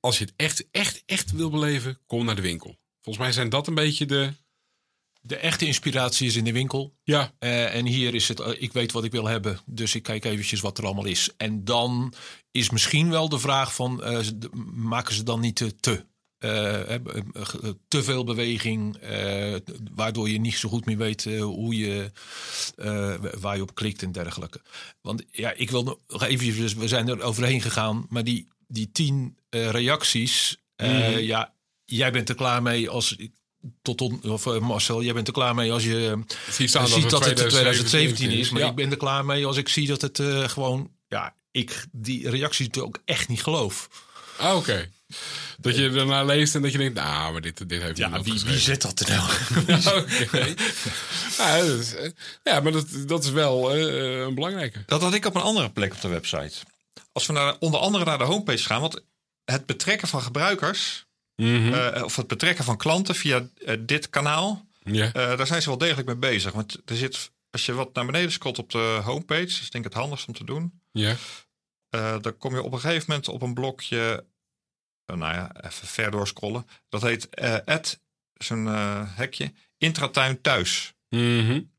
als 0.00 0.18
je 0.18 0.24
het 0.24 0.34
echt, 0.36 0.68
echt, 0.70 1.02
echt 1.06 1.32
wil 1.32 1.50
beleven, 1.50 1.98
kom 2.06 2.24
naar 2.24 2.36
de 2.36 2.42
winkel. 2.42 2.78
Volgens 3.00 3.24
mij 3.24 3.32
zijn 3.32 3.48
dat 3.48 3.66
een 3.66 3.74
beetje 3.74 4.06
de. 4.06 4.32
De 5.22 5.36
echte 5.36 5.66
inspiratie 5.66 6.26
is 6.26 6.36
in 6.36 6.44
de 6.44 6.52
winkel. 6.52 6.96
Ja. 7.02 7.32
en 7.38 7.86
hier 7.86 8.14
is 8.14 8.28
het, 8.28 8.42
ik 8.58 8.72
weet 8.72 8.92
wat 8.92 9.04
ik 9.04 9.12
wil 9.12 9.26
hebben, 9.26 9.60
dus 9.66 9.94
ik 9.94 10.02
kijk 10.02 10.24
eventjes 10.24 10.60
wat 10.60 10.78
er 10.78 10.84
allemaal 10.84 11.04
is. 11.04 11.30
En 11.36 11.64
dan 11.64 12.14
is 12.50 12.70
misschien 12.70 13.10
wel 13.10 13.28
de 13.28 13.38
vraag 13.38 13.74
van, 13.74 14.02
maken 14.74 15.14
ze 15.14 15.22
dan 15.22 15.40
niet 15.40 15.80
te, 15.80 16.06
te 16.40 17.00
uh, 17.36 17.70
te 17.88 18.02
veel 18.02 18.24
beweging, 18.24 18.98
waardoor 19.94 20.28
je 20.28 20.40
niet 20.40 20.56
zo 20.56 20.68
goed 20.68 20.86
meer 20.86 20.96
weet 20.96 21.24
hoe 21.40 21.76
je, 21.76 22.10
waar 23.40 23.56
je 23.56 23.62
op 23.62 23.74
klikt 23.74 24.02
en 24.02 24.12
dergelijke. 24.12 24.60
Want 25.00 25.24
ja, 25.30 25.52
ik 25.52 25.70
wil 25.70 25.98
nog 26.08 26.24
even, 26.24 26.78
we 26.78 26.88
zijn 26.88 27.08
er 27.08 27.22
overheen 27.22 27.60
gegaan, 27.60 28.06
maar 28.08 28.24
die, 28.24 28.48
die 28.68 28.90
tien 28.92 29.36
reacties, 29.50 30.58
mm. 30.76 31.18
ja, 31.18 31.52
jij 31.84 32.12
bent 32.12 32.28
er 32.28 32.34
klaar 32.34 32.62
mee 32.62 32.90
als 32.90 33.16
tot, 33.82 34.24
of 34.24 34.60
Marcel, 34.60 35.02
jij 35.02 35.14
bent 35.14 35.26
er 35.26 35.32
klaar 35.32 35.54
mee 35.54 35.72
als 35.72 35.84
je 35.84 36.22
ziet, 36.50 36.72
dat, 36.72 36.88
ziet 36.88 37.10
dat 37.10 37.24
het 37.24 37.36
2017 37.36 38.30
is. 38.30 38.50
Maar 38.50 38.62
ik 38.62 38.74
ben 38.74 38.90
er 38.90 38.96
klaar 38.96 39.24
mee 39.24 39.46
als 39.46 39.56
ik 39.56 39.68
zie 39.68 39.86
dat 39.86 40.00
het 40.00 40.20
gewoon, 40.50 40.90
ja, 41.08 41.34
ik 41.50 41.86
die 41.92 42.30
reacties 42.30 42.78
ook 42.78 42.98
echt 43.04 43.28
niet 43.28 43.42
geloof. 43.42 43.88
Ah, 44.38 44.56
oké. 44.56 44.90
Dat 45.60 45.76
je 45.76 45.90
ernaar 45.90 46.26
leest 46.26 46.54
en 46.54 46.62
dat 46.62 46.72
je 46.72 46.78
denkt, 46.78 46.94
nou, 46.94 47.32
maar 47.32 47.40
dit, 47.40 47.68
dit 47.68 47.82
heeft 47.82 47.96
Ja, 47.96 48.22
wie, 48.22 48.40
wie 48.44 48.58
zet 48.58 48.82
dat 48.82 49.00
er 49.00 49.08
nou? 49.08 49.30
ja, 51.38 51.58
dat 51.58 51.78
is, 51.78 51.94
eh, 51.94 52.10
ja, 52.42 52.60
maar 52.60 52.72
dat, 52.72 52.86
dat 53.06 53.24
is 53.24 53.30
wel 53.30 53.76
uh, 53.76 54.20
een 54.20 54.34
belangrijke. 54.34 54.82
Dat 54.86 55.02
had 55.02 55.14
ik 55.14 55.26
op 55.26 55.34
een 55.34 55.42
andere 55.42 55.70
plek 55.70 55.92
op 55.92 56.00
de 56.00 56.08
website. 56.08 56.52
Als 57.12 57.26
we 57.26 57.32
naar, 57.32 57.56
onder 57.58 57.80
andere 57.80 58.04
naar 58.04 58.18
de 58.18 58.24
homepage 58.24 58.64
gaan, 58.64 58.80
want 58.80 59.02
het 59.44 59.66
betrekken 59.66 60.08
van 60.08 60.22
gebruikers... 60.22 61.08
Mm 61.36 61.72
uh, 61.72 62.02
of 62.04 62.16
het 62.16 62.26
betrekken 62.26 62.64
van 62.64 62.76
klanten 62.76 63.14
via 63.14 63.48
dit 63.78 64.10
kanaal... 64.10 64.68
Yeah. 64.82 65.14
daar 65.14 65.46
zijn 65.46 65.62
ze 65.62 65.68
wel 65.68 65.78
degelijk 65.78 66.06
mee 66.06 66.16
bezig. 66.16 66.52
Want 66.52 66.78
er 66.84 66.96
zit, 66.96 67.30
als 67.50 67.66
je 67.66 67.72
wat 67.72 67.94
naar 67.94 68.06
beneden 68.06 68.32
scrolt 68.32 68.58
op 68.58 68.70
de 68.70 69.00
homepage... 69.04 69.42
is 69.42 69.70
denk 69.70 69.84
ik 69.84 69.92
het 69.92 70.00
handigst 70.00 70.28
om 70.28 70.34
te 70.34 70.44
doen... 70.44 70.80
Ja. 70.92 71.16
dan 72.20 72.36
kom 72.38 72.54
je 72.54 72.62
op 72.62 72.72
een 72.72 72.80
gegeven 72.80 73.04
moment 73.08 73.28
op 73.28 73.42
een 73.42 73.54
blokje 73.54 74.24
nou 75.18 75.34
ja, 75.34 75.50
even 75.64 75.88
ver 75.88 76.10
doorscrollen. 76.10 76.66
Dat 76.88 77.02
heet 77.02 77.28
uh, 77.42 77.76
zo'n 78.34 78.66
uh, 78.66 79.02
hekje, 79.06 79.52
intratuin 79.78 80.40
thuis. 80.40 80.94
Mm 81.08 81.46
-hmm. 81.46 81.70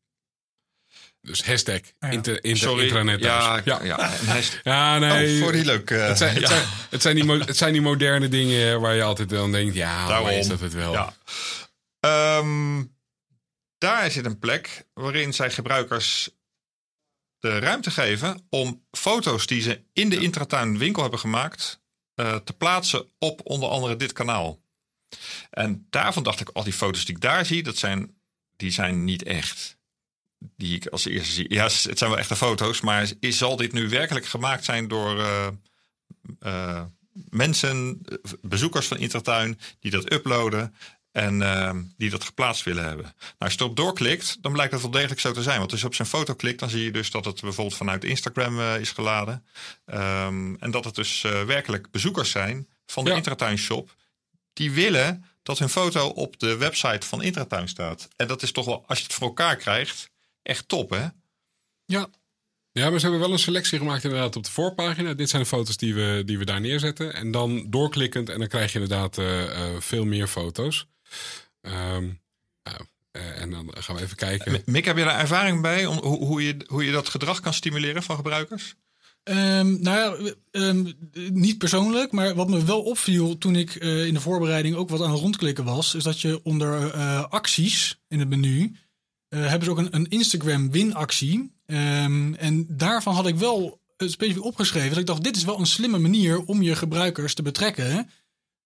Dus 1.21 1.45
hashtag 1.45 1.81
ah, 1.99 2.11
inter, 2.11 2.43
inter, 2.43 2.57
Sorry, 2.57 2.83
intranet 2.83 3.21
thuis. 3.21 3.63
Ja, 3.63 3.83
ja. 3.83 3.83
ja. 3.83 4.41
ja 4.63 4.99
nee. 4.99 5.35
Oh, 5.35 5.43
voor 5.43 5.51
die 5.51 5.65
leuk. 5.65 5.89
Uh, 5.89 6.07
het, 6.07 6.17
zijn, 6.17 6.35
het, 6.35 6.47
zijn, 6.47 6.63
het, 6.89 7.01
zijn 7.01 7.15
die 7.15 7.31
het 7.31 7.57
zijn 7.57 7.73
die 7.73 7.81
moderne 7.81 8.27
dingen 8.27 8.81
waar 8.81 8.95
je 8.95 9.03
altijd 9.03 9.29
dan 9.29 9.51
denkt, 9.51 9.75
ja, 9.75 10.07
Daarom, 10.07 10.29
is 10.29 10.47
dat 10.47 10.59
het 10.59 10.73
wel. 10.73 10.93
Ja. 10.93 12.37
Um, 12.37 12.95
daar 13.77 14.11
zit 14.11 14.25
een 14.25 14.39
plek 14.39 14.85
waarin 14.93 15.33
zij 15.33 15.51
gebruikers 15.51 16.29
de 17.39 17.59
ruimte 17.59 17.91
geven 17.91 18.47
om 18.49 18.85
foto's 18.91 19.45
die 19.45 19.61
ze 19.61 19.83
in 19.93 20.09
de 20.09 20.19
intratuin 20.19 20.77
winkel 20.77 21.01
hebben 21.01 21.19
gemaakt 21.19 21.80
uh, 22.21 22.35
te 22.35 22.53
plaatsen 22.53 23.05
op 23.19 23.41
onder 23.43 23.69
andere 23.69 23.95
dit 23.95 24.13
kanaal. 24.13 24.59
En 25.49 25.87
daarvan 25.89 26.23
dacht 26.23 26.39
ik, 26.39 26.49
al 26.49 26.63
die 26.63 26.73
foto's 26.73 27.05
die 27.05 27.15
ik 27.15 27.21
daar 27.21 27.45
zie, 27.45 27.63
dat 27.63 27.77
zijn, 27.77 28.15
die 28.55 28.71
zijn 28.71 29.03
niet 29.03 29.23
echt. 29.23 29.79
Die 30.55 30.75
ik 30.75 30.87
als 30.87 31.05
eerste 31.05 31.31
zie. 31.31 31.53
Ja, 31.53 31.63
het 31.63 31.97
zijn 31.97 32.09
wel 32.09 32.17
echte 32.17 32.35
foto's, 32.35 32.81
maar 32.81 33.11
is, 33.19 33.37
zal 33.37 33.55
dit 33.55 33.73
nu 33.73 33.89
werkelijk 33.89 34.25
gemaakt 34.25 34.65
zijn 34.65 34.87
door 34.87 35.17
uh, 35.17 35.47
uh, 36.45 36.83
mensen, 37.29 38.01
bezoekers 38.41 38.87
van 38.87 38.97
Intertuin, 38.97 39.59
die 39.79 39.91
dat 39.91 40.11
uploaden 40.11 40.75
en 41.11 41.41
uh, 41.41 41.71
die 41.97 42.09
dat 42.09 42.23
geplaatst 42.23 42.63
willen 42.63 42.83
hebben. 42.83 43.03
Nou, 43.03 43.35
als 43.37 43.53
je 43.53 43.59
erop 43.59 43.75
doorklikt, 43.75 44.37
dan 44.41 44.51
blijkt 44.51 44.71
dat 44.71 44.81
wel 44.81 44.91
degelijk 44.91 45.19
zo 45.19 45.31
te 45.31 45.43
zijn. 45.43 45.59
Want 45.59 45.71
als 45.71 45.81
je 45.81 45.87
op 45.87 45.95
zijn 45.95 46.07
foto 46.07 46.33
klikt, 46.33 46.59
dan 46.59 46.69
zie 46.69 46.83
je 46.83 46.91
dus 46.91 47.11
dat 47.11 47.25
het 47.25 47.41
bijvoorbeeld 47.41 47.77
vanuit 47.77 48.03
Instagram 48.03 48.59
uh, 48.59 48.79
is 48.79 48.91
geladen. 48.91 49.45
Um, 49.85 50.57
en 50.59 50.71
dat 50.71 50.85
het 50.85 50.95
dus 50.95 51.23
uh, 51.23 51.43
werkelijk 51.43 51.91
bezoekers 51.91 52.31
zijn 52.31 52.67
van 52.85 53.03
de 53.03 53.09
ja. 53.09 53.15
Intratuin 53.15 53.57
shop 53.57 53.95
die 54.53 54.71
willen 54.71 55.25
dat 55.43 55.59
hun 55.59 55.69
foto 55.69 56.07
op 56.07 56.39
de 56.39 56.57
website 56.57 57.07
van 57.07 57.21
Intratuin 57.21 57.67
staat. 57.67 58.07
En 58.15 58.27
dat 58.27 58.41
is 58.41 58.51
toch 58.51 58.65
wel, 58.65 58.83
als 58.87 58.97
je 58.97 59.03
het 59.03 59.13
voor 59.13 59.27
elkaar 59.27 59.55
krijgt, 59.55 60.09
echt 60.41 60.67
top, 60.67 60.89
hè? 60.89 61.07
Ja. 61.85 62.07
Ja, 62.73 62.89
maar 62.89 62.99
ze 62.99 63.05
hebben 63.05 63.19
wel 63.19 63.31
een 63.31 63.39
selectie 63.39 63.77
gemaakt 63.77 64.03
inderdaad 64.03 64.35
op 64.35 64.43
de 64.43 64.51
voorpagina. 64.51 65.13
Dit 65.13 65.29
zijn 65.29 65.41
de 65.41 65.47
foto's 65.47 65.77
die 65.77 65.93
we, 65.93 66.21
die 66.25 66.37
we 66.37 66.45
daar 66.45 66.61
neerzetten. 66.61 67.13
En 67.13 67.31
dan 67.31 67.65
doorklikkend 67.69 68.29
en 68.29 68.39
dan 68.39 68.47
krijg 68.47 68.73
je 68.73 68.79
inderdaad 68.79 69.17
uh, 69.17 69.41
uh, 69.43 69.79
veel 69.79 70.05
meer 70.05 70.27
foto's. 70.27 70.87
Um, 71.61 72.19
uh, 73.17 73.41
en 73.41 73.49
dan 73.49 73.71
gaan 73.77 73.95
we 73.95 74.01
even 74.01 74.17
kijken. 74.17 74.61
Mick, 74.65 74.85
heb 74.85 74.97
je 74.97 75.03
daar 75.03 75.19
ervaring 75.19 75.61
bij 75.61 75.85
om, 75.85 75.97
hoe, 75.97 76.25
hoe, 76.25 76.43
je, 76.43 76.57
hoe 76.67 76.85
je 76.85 76.91
dat 76.91 77.09
gedrag 77.09 77.39
kan 77.39 77.53
stimuleren 77.53 78.03
van 78.03 78.15
gebruikers? 78.15 78.75
Um, 79.23 79.81
nou 79.81 79.97
ja, 79.97 80.33
um, 80.51 80.93
niet 81.31 81.57
persoonlijk, 81.57 82.11
maar 82.11 82.35
wat 82.35 82.49
me 82.49 82.65
wel 82.65 82.81
opviel 82.81 83.37
toen 83.37 83.55
ik 83.55 83.75
uh, 83.75 84.05
in 84.05 84.13
de 84.13 84.19
voorbereiding 84.19 84.75
ook 84.75 84.89
wat 84.89 85.01
aan 85.01 85.11
het 85.11 85.19
rondklikken 85.19 85.63
was, 85.63 85.95
is 85.95 86.03
dat 86.03 86.21
je 86.21 86.43
onder 86.43 86.95
uh, 86.95 87.23
acties 87.29 88.01
in 88.07 88.19
het 88.19 88.29
menu 88.29 88.75
uh, 89.29 89.39
hebben 89.39 89.63
ze 89.63 89.71
ook 89.71 89.77
een, 89.77 89.95
een 89.95 90.09
Instagram 90.09 90.71
winactie. 90.71 91.55
Um, 91.65 92.35
en 92.35 92.65
daarvan 92.69 93.15
had 93.15 93.27
ik 93.27 93.35
wel 93.35 93.81
specifiek 93.97 94.43
opgeschreven 94.43 94.89
dat 94.89 94.99
ik 94.99 95.05
dacht, 95.05 95.23
dit 95.23 95.35
is 95.35 95.43
wel 95.43 95.59
een 95.59 95.65
slimme 95.65 95.99
manier 95.99 96.39
om 96.39 96.61
je 96.61 96.75
gebruikers 96.75 97.33
te 97.33 97.41
betrekken 97.41 98.09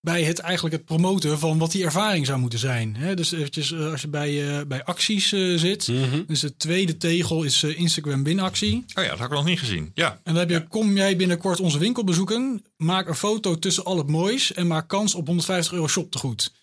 bij 0.05 0.23
het 0.23 0.39
eigenlijk 0.39 0.75
het 0.75 0.85
promoten 0.85 1.39
van 1.39 1.57
wat 1.57 1.71
die 1.71 1.83
ervaring 1.83 2.25
zou 2.25 2.39
moeten 2.39 2.59
zijn. 2.59 2.95
Hè? 2.95 3.13
Dus 3.13 3.31
eventjes, 3.31 3.71
uh, 3.71 3.91
als 3.91 4.01
je 4.01 4.07
bij, 4.07 4.31
uh, 4.31 4.61
bij 4.67 4.83
acties 4.83 5.31
uh, 5.31 5.57
zit. 5.59 5.87
Mm 5.87 6.03
-hmm. 6.03 6.23
Dus 6.27 6.39
de 6.39 6.57
tweede 6.57 6.97
tegel 6.97 7.43
is 7.43 7.63
Instagram 7.63 8.23
winactie. 8.23 8.83
Oh 8.93 9.03
ja, 9.03 9.09
dat 9.09 9.19
heb 9.19 9.27
ik 9.27 9.33
nog 9.33 9.45
niet 9.45 9.59
gezien. 9.59 9.91
Ja. 9.93 10.11
En 10.11 10.19
dan 10.23 10.35
heb 10.35 10.49
je, 10.49 10.55
ja. 10.55 10.65
kom 10.69 10.95
jij 10.95 11.15
binnenkort 11.15 11.59
onze 11.59 11.77
winkel 11.77 12.03
bezoeken. 12.03 12.65
Maak 12.77 13.07
een 13.07 13.15
foto 13.15 13.59
tussen 13.59 13.83
al 13.83 13.97
het 13.97 14.07
moois. 14.07 14.53
En 14.53 14.67
maak 14.67 14.87
kans 14.87 15.15
op 15.15 15.27
150 15.27 15.73
euro 15.73 15.87
shoptegoed. 15.87 16.53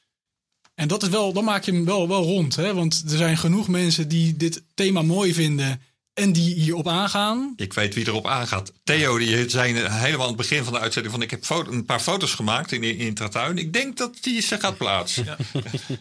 En 0.74 0.88
dat 0.88 1.02
is 1.02 1.08
wel, 1.08 1.32
dan 1.32 1.44
maak 1.44 1.64
je 1.64 1.72
hem 1.72 1.84
wel, 1.84 2.08
wel 2.08 2.22
rond. 2.22 2.56
Hè? 2.56 2.74
Want 2.74 3.02
er 3.10 3.16
zijn 3.16 3.36
genoeg 3.36 3.68
mensen 3.68 4.08
die 4.08 4.36
dit 4.36 4.62
thema 4.74 5.02
mooi 5.02 5.34
vinden 5.34 5.80
en 6.14 6.32
die 6.32 6.54
hierop 6.54 6.88
aangaan. 6.88 7.52
Ik 7.56 7.72
weet 7.72 7.94
wie 7.94 8.06
erop 8.06 8.26
aangaat. 8.26 8.72
Theo, 8.84 9.18
die 9.18 9.48
zijn 9.48 9.76
helemaal 9.76 10.20
aan 10.20 10.26
het 10.26 10.36
begin 10.36 10.64
van 10.64 10.72
de 10.72 10.78
uitzending 10.78 11.14
van... 11.14 11.22
ik 11.22 11.30
heb 11.30 11.44
een 11.48 11.84
paar 11.84 12.00
foto's 12.00 12.34
gemaakt 12.34 12.72
in, 12.72 12.82
in 12.82 12.98
Intratuin. 12.98 13.58
Ik 13.58 13.72
denk 13.72 13.96
dat 13.96 14.18
die 14.20 14.40
ze 14.40 14.58
gaat 14.58 14.76
plaatsen. 14.76 15.24
Ja. 15.24 15.36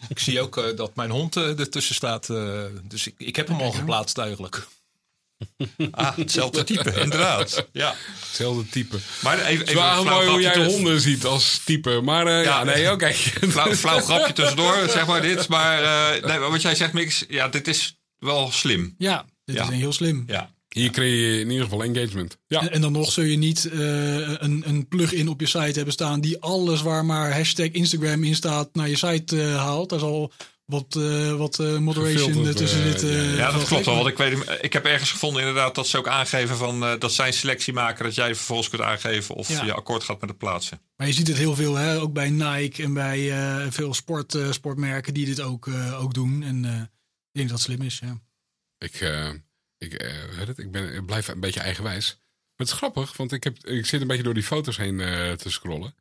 ik 0.08 0.18
zie 0.18 0.40
ook 0.40 0.56
uh, 0.56 0.76
dat 0.76 0.94
mijn 0.96 1.10
hond 1.10 1.36
uh, 1.36 1.58
ertussen 1.58 1.94
staat. 1.94 2.28
Uh, 2.28 2.62
dus 2.84 3.06
ik, 3.06 3.14
ik 3.18 3.36
heb 3.36 3.48
hem 3.48 3.60
al 3.60 3.72
geplaatst 3.72 4.18
eigenlijk. 4.18 4.66
Ah, 5.90 6.16
hetzelfde 6.16 6.64
type, 6.74 7.00
inderdaad. 7.00 7.66
Ja. 7.72 7.94
Hetzelfde 8.20 8.68
type. 8.68 8.98
Maar 9.22 9.38
even, 9.38 9.66
even 9.66 9.80
flauw 9.80 10.04
mooi 10.04 10.28
hoe 10.28 10.40
jij 10.40 10.52
tussen... 10.52 10.72
honden 10.72 11.00
ziet 11.00 11.24
als 11.24 11.60
type. 11.64 12.00
Maar 12.00 12.28
ja, 12.28 12.40
ja, 12.40 12.64
nee, 12.64 12.84
oké. 12.84 12.92
Okay. 12.92 13.14
Flauw, 13.52 13.74
flauw 13.74 14.00
grapje 14.00 14.32
tussendoor, 14.32 14.88
zeg 14.88 15.06
maar 15.06 15.22
dit. 15.22 15.48
Maar 15.48 15.80
nee, 16.26 16.38
wat 16.38 16.62
jij 16.62 16.74
zegt, 16.74 16.92
Mix, 16.92 17.24
ja, 17.28 17.48
dit 17.48 17.68
is 17.68 17.98
wel 18.18 18.50
slim. 18.50 18.94
Ja, 18.98 19.24
dit 19.44 19.56
ja. 19.56 19.62
is 19.62 19.68
heel 19.68 19.92
slim. 19.92 20.24
Ja. 20.26 20.50
Hier 20.72 20.90
creëer 20.90 21.34
je 21.34 21.40
in 21.40 21.50
ieder 21.50 21.64
geval 21.64 21.82
engagement. 21.82 22.38
Ja. 22.46 22.60
En, 22.60 22.72
en 22.72 22.80
dan 22.80 22.92
nog 22.92 23.12
zul 23.12 23.24
je 23.24 23.36
niet 23.36 23.70
uh, 23.72 23.80
een, 24.38 24.62
een 24.66 24.88
plugin 24.88 25.28
op 25.28 25.40
je 25.40 25.46
site 25.46 25.72
hebben 25.72 25.92
staan 25.92 26.20
die 26.20 26.40
alles 26.40 26.82
waar 26.82 27.04
maar 27.04 27.34
hashtag 27.34 27.66
Instagram 27.66 28.24
in 28.24 28.34
staat 28.34 28.74
naar 28.74 28.88
je 28.88 28.96
site 28.96 29.36
uh, 29.36 29.56
haalt. 29.56 29.90
Daar 29.90 29.98
zal 29.98 30.32
wat, 30.64 30.96
uh, 30.98 31.32
wat 31.34 31.58
moderation 31.58 32.54
tussen 32.54 32.82
dit. 32.82 33.00
ja, 33.00 33.36
ja 33.36 33.50
dat 33.52 33.64
klopt 33.64 33.86
wel. 33.86 33.94
Want 33.94 34.06
ik, 34.06 34.16
weet, 34.16 34.58
ik 34.60 34.72
heb 34.72 34.84
ergens 34.84 35.10
gevonden 35.10 35.40
inderdaad 35.40 35.74
dat 35.74 35.86
ze 35.86 35.98
ook 35.98 36.08
aangeven 36.08 36.56
van 36.56 36.80
dat 36.98 37.12
zij 37.12 37.32
selectie 37.32 37.72
maken. 37.72 38.04
Dat 38.04 38.14
jij 38.14 38.34
vervolgens 38.34 38.68
kunt 38.68 38.82
aangeven 38.82 39.34
of 39.34 39.48
ja. 39.48 39.64
je 39.64 39.72
akkoord 39.72 40.04
gaat 40.04 40.20
met 40.20 40.28
het 40.28 40.38
plaatsen. 40.38 40.80
Maar 40.96 41.06
je 41.06 41.12
ziet 41.12 41.28
het 41.28 41.36
heel 41.36 41.54
veel, 41.54 41.74
hè? 41.74 42.00
ook 42.00 42.12
bij 42.12 42.30
Nike 42.30 42.82
en 42.82 42.92
bij 42.92 43.32
veel 43.70 43.94
sport, 43.94 44.38
sportmerken 44.50 45.14
die 45.14 45.26
dit 45.26 45.40
ook, 45.40 45.68
ook 46.00 46.14
doen. 46.14 46.42
En 46.42 46.64
ik 46.64 47.38
denk 47.38 47.48
dat 47.48 47.58
het 47.58 47.66
slim 47.66 47.82
is. 47.82 47.98
Ja. 48.02 48.20
Ik, 48.82 49.00
uh, 49.00 49.30
ik, 49.78 50.02
uh, 50.02 50.12
het, 50.38 50.58
ik, 50.58 50.70
ben, 50.70 51.04
blijf 51.04 51.28
een 51.28 51.40
beetje 51.40 51.60
eigenwijs. 51.60 52.14
Maar 52.14 52.66
het 52.66 52.68
is 52.68 52.72
grappig, 52.72 53.16
want 53.16 53.32
ik, 53.32 53.44
heb, 53.44 53.66
ik 53.66 53.86
zit 53.86 54.00
een 54.00 54.06
beetje 54.06 54.22
door 54.22 54.34
die 54.34 54.42
foto's 54.42 54.76
heen 54.76 54.98
uh, 54.98 55.32
te 55.32 55.50
scrollen. 55.50 55.94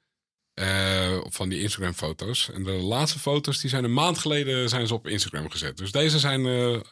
van 1.30 1.50
die 1.50 1.62
Instagram 1.62 1.94
foto's. 1.94 2.50
En 2.50 2.63
de 2.63 2.72
laatste 2.72 3.20
foto's 3.20 3.60
die 3.60 3.70
zijn 3.70 3.84
een 3.84 3.94
maand 3.94 4.17
geleden 4.17 4.70
zijn 4.70 4.88
ze 4.88 4.94
op 4.94 5.08
Instagram 5.08 5.50
gezet. 5.50 5.78
Dus 5.78 5.91
deze 5.91 6.20
zijn 6.20 6.84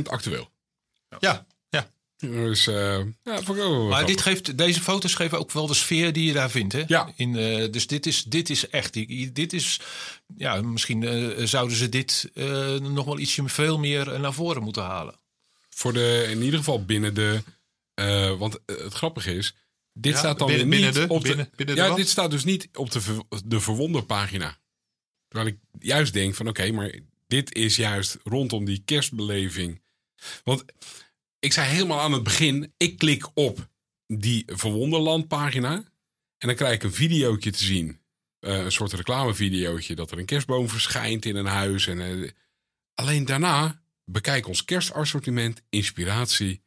100% 0.00 0.02
actueel. 0.02 0.50
Ja, 1.18 1.46
Dus, 2.30 2.64
ja, 2.64 3.04
maar 3.88 4.06
dit 4.06 4.20
geeft, 4.20 4.58
deze 4.58 4.80
foto's 4.80 5.14
geven 5.14 5.38
ook 5.38 5.50
wel 5.52 5.66
de 5.66 5.74
sfeer 5.74 6.12
die 6.12 6.26
je 6.26 6.32
daar 6.32 6.50
vindt. 6.50 6.72
Hè? 6.72 6.82
Ja. 6.86 7.12
In, 7.16 7.34
uh, 7.34 7.70
dus 7.70 7.86
dit 7.86 8.06
is, 8.06 8.24
dit 8.24 8.50
is 8.50 8.68
echt. 8.68 8.92
Dit 9.34 9.52
is, 9.52 9.80
ja, 10.36 10.60
misschien 10.60 11.02
uh, 11.02 11.46
zouden 11.46 11.76
ze 11.76 11.88
dit 11.88 12.30
nog 12.80 13.04
wel 13.04 13.18
ietsje 13.18 13.48
veel 13.48 13.78
meer 13.78 14.20
naar 14.20 14.32
voren 14.32 14.62
moeten 14.62 14.82
halen. 14.82 15.14
Voor 15.70 15.92
de, 15.92 16.26
in 16.30 16.42
ieder 16.42 16.58
geval 16.58 16.84
binnen 16.84 17.14
de. 17.14 17.42
want 18.38 18.58
het 18.66 18.94
grappige 18.94 19.34
is. 19.34 19.54
Dit 19.92 20.12
ja, 20.12 20.18
staat 20.18 20.38
dan 20.38 20.48
binnen, 20.48 20.68
niet 20.68 20.80
binnen 20.80 21.08
de, 21.08 21.14
op 21.14 21.22
de. 21.22 21.28
Binnen, 21.28 21.50
binnen 21.56 21.76
ja, 21.76 21.88
de 21.88 21.94
dit 21.94 22.08
staat 22.08 22.30
dus 22.30 22.44
niet 22.44 22.68
op 22.72 22.90
de, 22.90 23.00
de 23.44 23.60
verwonde 23.60 24.02
pagina. 24.02 24.58
Terwijl 25.28 25.52
ik 25.52 25.58
juist 25.78 26.12
denk 26.12 26.34
van 26.34 26.48
oké, 26.48 26.60
okay, 26.60 26.72
maar 26.72 26.94
dit 27.26 27.54
is 27.54 27.76
juist 27.76 28.18
rondom 28.24 28.64
die 28.64 28.82
kerstbeleving. 28.84 29.80
Want 30.44 30.64
ik 31.44 31.52
zei 31.52 31.68
helemaal 31.68 32.00
aan 32.00 32.12
het 32.12 32.22
begin, 32.22 32.74
ik 32.76 32.98
klik 32.98 33.30
op 33.34 33.68
die 34.06 34.42
Verwonderland 34.46 35.28
pagina. 35.28 35.74
En 36.38 36.48
dan 36.48 36.54
krijg 36.54 36.74
ik 36.74 36.82
een 36.82 36.92
videootje 36.92 37.50
te 37.50 37.64
zien. 37.64 38.00
Uh, 38.40 38.64
een 38.64 38.72
soort 38.72 38.92
reclamevideootje. 38.92 39.94
Dat 39.94 40.10
er 40.10 40.18
een 40.18 40.24
kerstboom 40.24 40.68
verschijnt 40.68 41.24
in 41.24 41.36
een 41.36 41.46
huis. 41.46 41.86
En, 41.86 41.98
uh, 41.98 42.30
alleen 42.94 43.24
daarna 43.24 43.82
bekijk 44.04 44.46
ons 44.46 44.64
kerstassortiment, 44.64 45.62
inspiratie, 45.68 46.62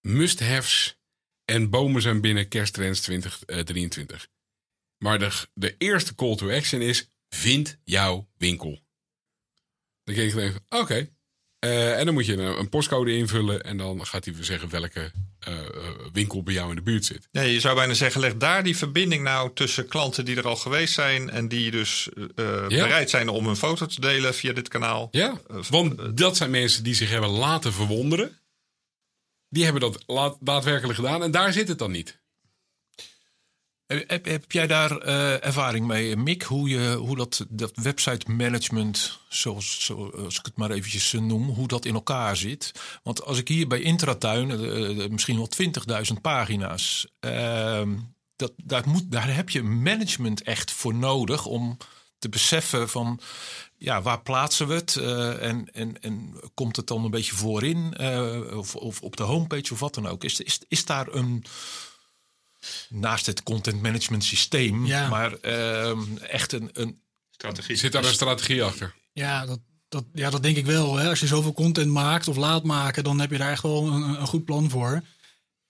must-haves 0.00 0.98
en 1.44 1.70
bomen 1.70 2.02
zijn 2.02 2.20
binnen 2.20 2.48
kersttrends 2.48 3.00
2023. 3.00 4.28
Maar 4.98 5.18
de, 5.18 5.30
de 5.54 5.74
eerste 5.78 6.14
call 6.14 6.36
to 6.36 6.50
action 6.50 6.80
is, 6.80 7.10
vind 7.28 7.78
jouw 7.84 8.28
winkel. 8.36 8.84
Dan 10.04 10.14
denk 10.14 10.32
ik 10.32 10.60
oké, 10.68 11.15
uh, 11.64 11.98
en 11.98 12.04
dan 12.04 12.14
moet 12.14 12.26
je 12.26 12.32
een, 12.32 12.58
een, 12.58 12.68
postcode 12.68 13.16
invullen 13.16 13.62
en 13.62 13.76
dan 13.76 14.06
gaat 14.06 14.24
hij 14.24 14.34
zeggen 14.40 14.68
welke 14.68 15.12
uh, 15.48 15.54
winkel 16.12 16.42
bij 16.42 16.54
jou 16.54 16.70
in 16.70 16.76
de 16.76 16.82
buurt 16.82 17.04
zit. 17.04 17.28
Nee, 17.32 17.52
je 17.52 17.60
zou 17.60 17.74
bijna 17.74 17.94
zeggen, 17.94 18.20
leg 18.20 18.36
daar 18.36 18.62
die 18.62 18.76
verbinding 18.76 19.22
nou 19.22 19.50
tussen 19.54 19.88
klanten 19.88 20.24
die 20.24 20.36
er 20.36 20.46
al 20.46 20.56
geweest 20.56 20.94
zijn 20.94 21.30
en 21.30 21.48
die 21.48 21.70
dus 21.70 22.08
uh, 22.14 22.24
ja. 22.68 22.84
bereid 22.84 23.10
zijn 23.10 23.28
om 23.28 23.46
een 23.46 23.56
foto 23.56 23.86
te 23.86 24.00
delen 24.00 24.34
via 24.34 24.52
dit 24.52 24.68
kanaal. 24.68 25.08
Ja, 25.10 25.40
want 25.68 26.16
dat 26.16 26.36
zijn 26.36 26.50
mensen 26.50 26.84
die 26.84 26.94
zich 26.94 27.10
hebben 27.10 27.30
laten 27.30 27.72
verwonderen. 27.72 28.38
Die 29.48 29.64
hebben 29.64 29.82
dat 29.82 30.04
daadwerkelijk 30.40 30.98
gedaan 30.98 31.22
en 31.22 31.30
daar 31.30 31.52
zit 31.52 31.68
het 31.68 31.78
dan 31.78 31.90
niet. 31.90 32.20
Heb, 33.86 34.24
heb, 34.24 34.52
jij 34.52 34.66
daar 34.66 35.06
uh, 35.06 35.44
ervaring 35.44 35.86
mee, 35.86 36.16
Mick? 36.16 36.42
Hoe, 36.42 36.68
je, 36.68 36.94
hoe 36.94 37.16
dat, 37.16 37.46
dat 37.48 37.72
website 37.74 38.30
management, 38.30 39.20
zoals, 39.28 39.84
zoals 39.84 40.38
ik 40.38 40.44
het 40.44 40.56
maar 40.56 40.70
eventjes 40.70 41.12
noem, 41.12 41.48
hoe 41.48 41.68
dat 41.68 41.84
in 41.84 41.94
elkaar 41.94 42.36
zit? 42.36 42.72
Want 43.02 43.24
als 43.24 43.38
ik 43.38 43.48
hier 43.48 43.68
bij 43.68 43.80
Intratuin, 43.80 44.46
misschien 45.10 45.36
wel 45.36 45.48
20.000 46.12 46.20
pagina's, 46.22 47.06
uh, 47.20 47.82
dat, 48.36 48.52
daar, 48.56 48.88
moet, 48.88 49.10
daar 49.10 49.34
heb 49.34 49.50
je 49.50 49.62
management 49.62 50.42
echt 50.42 50.72
voor 50.72 50.94
nodig 50.94 51.46
om 51.46 51.76
te 52.18 52.28
beseffen 52.28 52.88
van 52.88 53.20
ja, 53.78 54.02
waar 54.02 54.22
plaatsen 54.22 54.68
we 54.68 54.74
het? 54.74 54.94
Uh, 54.94 55.42
en, 55.42 55.68
en, 55.72 56.02
en 56.02 56.34
komt 56.54 56.76
het 56.76 56.86
dan 56.86 57.04
een 57.04 57.10
beetje 57.10 57.34
voorin? 57.34 57.94
Uh, 58.00 58.56
of, 58.56 58.76
of 58.76 59.00
op 59.00 59.16
de 59.16 59.22
homepage 59.22 59.72
of 59.72 59.80
wat 59.80 59.94
dan 59.94 60.06
ook? 60.06 60.24
Is, 60.24 60.40
is, 60.40 60.60
is 60.68 60.84
daar 60.84 61.06
een 61.08 61.44
naast 62.88 63.26
het 63.26 63.42
content 63.42 63.82
management 63.82 64.24
systeem, 64.24 64.86
ja. 64.86 65.08
maar 65.08 65.32
uh, 65.42 65.92
echt 66.30 66.52
een, 66.52 66.70
een 66.72 67.00
strategie. 67.30 67.76
Zit 67.76 67.92
daar 67.92 68.04
een 68.04 68.12
strategie 68.12 68.62
achter? 68.62 68.94
Ja, 69.12 69.46
dat, 69.46 69.60
dat, 69.88 70.04
ja, 70.12 70.30
dat 70.30 70.42
denk 70.42 70.56
ik 70.56 70.66
wel. 70.66 70.96
Hè. 70.96 71.08
Als 71.08 71.20
je 71.20 71.26
zoveel 71.26 71.52
content 71.52 71.90
maakt 71.90 72.28
of 72.28 72.36
laat 72.36 72.64
maken, 72.64 73.04
dan 73.04 73.20
heb 73.20 73.30
je 73.30 73.38
daar 73.38 73.50
echt 73.50 73.62
wel 73.62 73.86
een, 73.86 74.02
een 74.02 74.26
goed 74.26 74.44
plan 74.44 74.70
voor. 74.70 75.02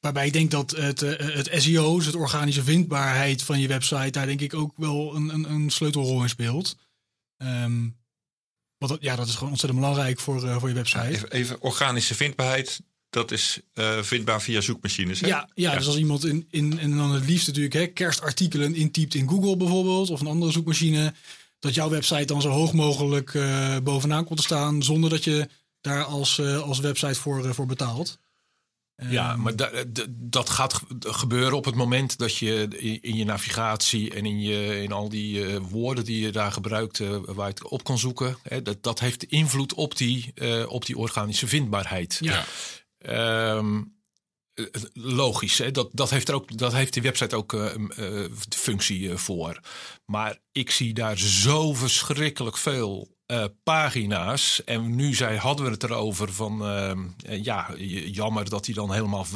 Waarbij 0.01 0.27
ik 0.27 0.33
denk 0.33 0.51
dat 0.51 0.71
het, 0.71 1.03
eh, 1.03 1.35
het 1.35 1.51
SEO, 1.53 1.97
dus 1.97 2.07
het 2.07 2.15
organische 2.15 2.63
vindbaarheid 2.63 3.43
van 3.43 3.61
je 3.61 3.69
website, 3.69 4.11
daar 4.11 4.27
denk 4.27 4.41
ik 4.41 4.55
ook 4.55 4.73
wel 4.77 5.15
een, 5.15 5.35
een, 5.35 5.51
een 5.51 5.71
sleutelrol 5.71 6.23
in 6.23 6.29
speelt. 6.29 6.77
Um, 7.37 7.97
want 8.79 8.93
dat, 8.93 9.03
ja, 9.03 9.17
dat 9.17 9.27
is 9.27 9.35
gewoon 9.35 9.51
ontzettend 9.51 9.81
belangrijk 9.81 10.21
voor, 10.21 10.45
uh, 10.45 10.59
voor 10.59 10.69
je 10.69 10.75
website. 10.75 11.33
Even, 11.33 11.61
organische 11.61 12.15
vindbaarheid 12.15 12.81
dat 13.17 13.31
is 13.31 13.61
uh, 13.75 14.03
vindbaar 14.03 14.43
via 14.43 14.61
zoekmachines. 14.61 15.21
Hè? 15.21 15.27
Ja, 15.27 15.49
ja, 15.55 15.71
ja, 15.71 15.79
dus 15.79 15.87
als 15.87 15.97
iemand 15.97 16.25
in, 16.25 16.47
in, 16.51 16.79
en 16.79 16.97
dan 16.97 17.13
het 17.13 17.27
liefst 17.27 17.47
natuurlijk 17.47 17.75
hè, 17.75 17.87
kerstartikelen 17.87 18.75
intypt 18.75 19.15
in 19.15 19.29
Google 19.29 19.57
bijvoorbeeld, 19.57 20.11
of 20.11 20.21
een 20.21 20.27
andere 20.27 20.53
zoekmachine, 20.53 21.15
dat 21.59 21.75
jouw 21.75 21.89
website 21.89 22.25
dan 22.25 22.43
zo 22.43 22.49
hoog 22.49 22.73
mogelijk 22.73 23.35
uh, 23.35 23.77
bovenaan 23.83 24.25
komt 24.25 24.39
te 24.39 24.45
staan, 24.45 24.83
zonder 24.83 25.11
dat 25.11 25.25
je 25.25 25.49
daar 25.81 26.05
als, 26.05 26.39
uh, 26.39 26.63
als 26.63 26.79
website 26.79 27.21
voor, 27.21 27.55
voor 27.55 27.67
betaalt. 27.67 28.19
Ja, 28.97 29.33
Ehm, 29.33 29.43
maar 29.43 29.53
dat 30.09 30.51
gaat 30.51 30.83
gebeuren 31.01 31.57
op 31.57 31.65
het 31.65 31.75
moment 31.75 32.19
dat 32.19 32.37
je 32.37 32.69
in 33.01 33.17
je 33.17 33.25
navigatie 33.25 34.15
en 34.15 34.27
in, 34.27 34.41
je, 34.41 34.83
in 34.83 34.93
al 34.93 35.09
die 35.09 35.39
uh, 35.39 35.57
woorden 35.57 36.05
die 36.05 36.21
je 36.21 36.33
daar 36.33 36.53
gebruikt, 36.53 36.99
uh, 36.99 37.17
waar 37.25 37.49
je 37.49 37.55
het 37.55 37.69
op 37.69 37.85
kan 37.85 37.99
zoeken, 37.99 38.37
hè, 38.43 38.63
dat, 38.63 38.83
dat 38.83 39.01
heeft 39.01 39.25
invloed 39.25 39.75
op 39.75 39.97
die, 39.97 40.33
uh, 40.35 40.69
op 40.69 40.87
die 40.87 40.99
organische 40.99 41.47
vindbaarheid. 41.47 42.19
Ja. 42.21 42.45
Um, 42.99 43.95
logisch, 44.93 45.59
hè? 45.59 45.71
Dat, 45.71 45.89
dat, 45.93 46.11
heeft 46.11 46.29
er 46.29 46.35
ook, 46.35 46.59
dat 46.59 46.73
heeft 46.73 46.93
die 46.93 47.03
website 47.03 47.37
ook 47.37 47.51
de 47.51 48.31
functie 48.49 49.17
voor. 49.17 49.61
Maar 50.05 50.39
ik 50.53 50.71
zie 50.71 50.95
daar 50.95 51.19
zo 51.19 51.75
verschrikkelijk 51.75 52.57
veel 52.57 53.17
uh, 53.27 53.45
pagina's. 53.63 54.65
En 54.65 54.95
nu 54.95 55.15
zei, 55.15 55.39
hadden 55.39 55.67
we 55.67 55.73
het 55.73 55.83
erover 55.83 56.33
van 56.33 56.63
uh, 56.63 57.45
ja, 57.45 57.75
jammer 58.07 58.49
dat 58.49 58.67
hij 58.67 58.75
dan 58.75 58.93
helemaal. 58.93 59.27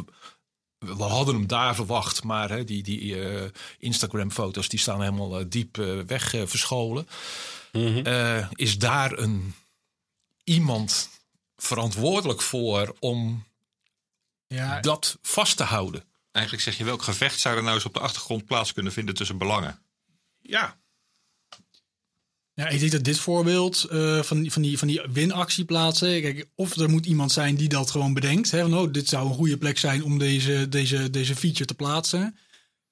We 0.78 1.02
hadden 1.02 1.34
hem 1.34 1.46
daar 1.46 1.74
verwacht, 1.74 2.24
maar 2.24 2.50
hè, 2.50 2.64
die, 2.64 2.82
die 2.82 3.00
uh, 3.00 3.42
Instagram-foto's 3.78 4.68
die 4.68 4.78
staan 4.78 5.00
helemaal 5.00 5.48
diep 5.48 5.76
weg 6.06 6.30
verscholen. 6.44 7.08
Mm 7.72 8.02
-hmm. 8.02 8.48
is 8.54 8.78
daar 8.78 9.18
een 9.18 9.54
iemand 10.44 11.08
verantwoordelijk 11.56 12.42
voor 12.42 12.94
om 12.98 13.44
ja. 14.54 14.80
dat 14.80 15.18
vast 15.22 15.56
te 15.56 15.62
houden? 15.62 16.04
Eigenlijk 16.32 16.64
zeg 16.64 16.78
je 16.78 16.84
welk 16.84 17.02
gevecht 17.02 17.40
zou 17.40 17.56
er 17.56 17.62
nou 17.62 17.74
eens 17.74 17.84
op 17.84 17.94
de 17.94 18.00
achtergrond 18.00 18.44
plaats 18.44 18.72
kunnen 18.72 18.92
vinden 18.92 19.14
tussen 19.14 19.38
belangen? 19.38 19.82
Ja, 20.38 20.80
ja, 22.60 22.68
ik 22.68 22.80
denk 22.80 22.92
dat 22.92 23.04
dit 23.04 23.18
voorbeeld 23.18 23.86
uh, 23.92 24.22
van, 24.22 24.50
van 24.50 24.62
die, 24.62 24.78
van 24.78 24.88
die 24.88 25.00
winactie 25.12 25.64
plaatsen. 25.64 26.20
Kijk, 26.20 26.46
of 26.54 26.76
er 26.76 26.90
moet 26.90 27.06
iemand 27.06 27.32
zijn 27.32 27.54
die 27.54 27.68
dat 27.68 27.90
gewoon 27.90 28.14
bedenkt. 28.14 28.50
Hè, 28.50 28.60
van, 28.60 28.78
oh, 28.78 28.92
dit 28.92 29.08
zou 29.08 29.28
een 29.28 29.34
goede 29.34 29.56
plek 29.56 29.78
zijn 29.78 30.04
om 30.04 30.18
deze, 30.18 30.68
deze, 30.68 31.10
deze 31.10 31.36
feature 31.36 31.64
te 31.64 31.74
plaatsen. 31.74 32.36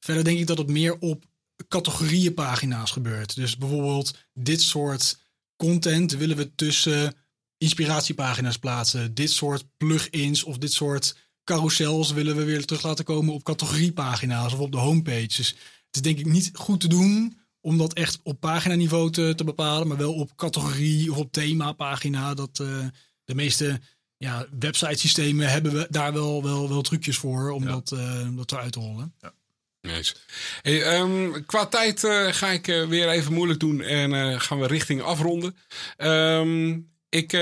Verder 0.01 0.25
denk 0.25 0.39
ik 0.39 0.47
dat 0.47 0.59
het 0.59 0.69
meer 0.69 0.99
op 0.99 1.25
categorieënpagina's 1.69 2.91
gebeurt. 2.91 3.35
Dus 3.35 3.57
bijvoorbeeld 3.57 4.15
dit 4.33 4.63
soort 4.63 5.19
content 5.57 6.13
willen 6.13 6.37
we 6.37 6.55
tussen 6.55 7.15
inspiratiepagina's 7.59 8.59
plaatsen. 8.59 9.15
Dit 9.15 9.31
soort 9.31 9.65
plugins 9.77 10.45
of 10.45 10.59
dit 10.59 10.73
soort 10.73 11.17
carousels 11.49 12.13
willen 12.13 12.37
we 12.37 12.45
weer 12.45 12.65
terug 12.65 12.83
laten 12.83 13.05
komen 13.05 13.35
op 13.35 13.43
categoriepagina's 13.43 14.53
of 14.53 14.59
op 14.59 14.73
de 14.73 14.79
homepage. 14.79 15.37
Dus 15.37 15.49
het 15.87 15.97
is 15.97 16.03
denk 16.03 16.19
ik 16.19 16.27
niet 16.27 16.51
goed 16.55 16.81
te 16.81 16.89
doen 16.89 17.39
om 17.61 17.79
dat 17.79 17.93
echt 17.93 18.21
op 18.23 18.41
paginaniveau 18.41 19.11
te, 19.11 19.33
te 19.37 19.45
bepalen, 19.45 19.89
maar 19.89 19.97
wel 19.97 20.15
op 20.15 20.37
categorie 20.37 21.11
of 21.11 21.17
op 21.17 21.33
themapagina. 21.33 22.35
Dat 22.35 22.59
uh, 22.63 22.87
de 23.25 23.35
meeste 23.35 23.81
ja, 24.17 24.47
websitesystemen 24.59 25.51
hebben 25.51 25.73
we 25.73 25.87
daar 25.91 26.13
wel, 26.13 26.43
wel, 26.43 26.69
wel 26.69 26.83
trucjes 26.83 27.17
voor 27.17 27.51
om 27.51 27.63
ja. 27.63 27.69
dat, 27.69 27.91
uh, 27.95 28.29
dat 28.37 28.53
eruit 28.53 28.73
te 28.73 28.81
rollen. 28.81 29.15
Ja. 29.21 29.33
Nice. 29.81 30.15
Hey, 30.63 30.99
um, 31.01 31.47
qua 31.47 31.67
tijd 31.67 32.05
uh, 32.05 32.33
ga 32.33 32.49
ik 32.49 32.67
weer 32.67 33.09
even 33.09 33.33
moeilijk 33.33 33.61
doen 33.61 33.81
en 33.81 34.41
gaan 34.41 34.61
we 34.61 34.67
richting 34.67 35.03
afronden. 35.03 35.57
Um, 35.97 36.91
ik, 37.09 37.33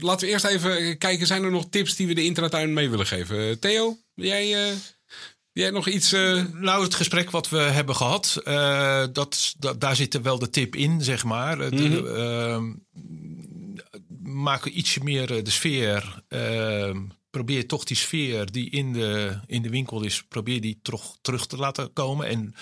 laten 0.00 0.26
we 0.26 0.32
eerst 0.32 0.44
even 0.44 0.98
kijken, 0.98 1.26
zijn 1.26 1.44
er 1.44 1.50
nog 1.50 1.68
tips 1.70 1.96
die 1.96 2.06
we 2.06 2.14
de 2.14 2.24
intratuin 2.24 2.72
mee 2.72 2.90
willen 2.90 3.06
geven? 3.06 3.58
Theo, 3.58 3.98
jij... 4.14 4.74
Jij 5.52 5.70
nog 5.70 5.88
iets. 5.88 6.12
Uh... 6.12 6.44
Nou, 6.52 6.82
het 6.82 6.94
gesprek 6.94 7.30
wat 7.30 7.48
we 7.48 7.58
hebben 7.58 7.96
gehad, 7.96 8.40
uh, 8.44 9.04
dat, 9.12 9.54
dat, 9.58 9.80
daar 9.80 9.96
zit 9.96 10.14
er 10.14 10.22
wel 10.22 10.38
de 10.38 10.50
tip 10.50 10.76
in, 10.76 11.02
zeg 11.02 11.24
maar. 11.24 11.56
Mm 11.56 11.78
-hmm. 11.78 12.06
uh, 12.06 12.62
maak 14.22 14.66
ietsje 14.66 15.00
meer 15.02 15.44
de 15.44 15.50
sfeer. 15.50 16.22
Ehm, 16.28 17.00
probeer 17.30 17.66
toch 17.66 17.84
die 17.84 17.96
sfeer 17.96 18.52
die 18.52 18.70
in 18.70 18.92
de, 18.92 19.40
in 19.46 19.62
de 19.62 19.68
winkel 19.68 20.02
is, 20.02 20.22
probeer 20.22 20.60
die 20.60 20.78
terug, 20.82 21.16
terug 21.22 21.46
te 21.46 21.56
laten 21.56 21.92
komen. 21.92 22.26
En 22.26 22.54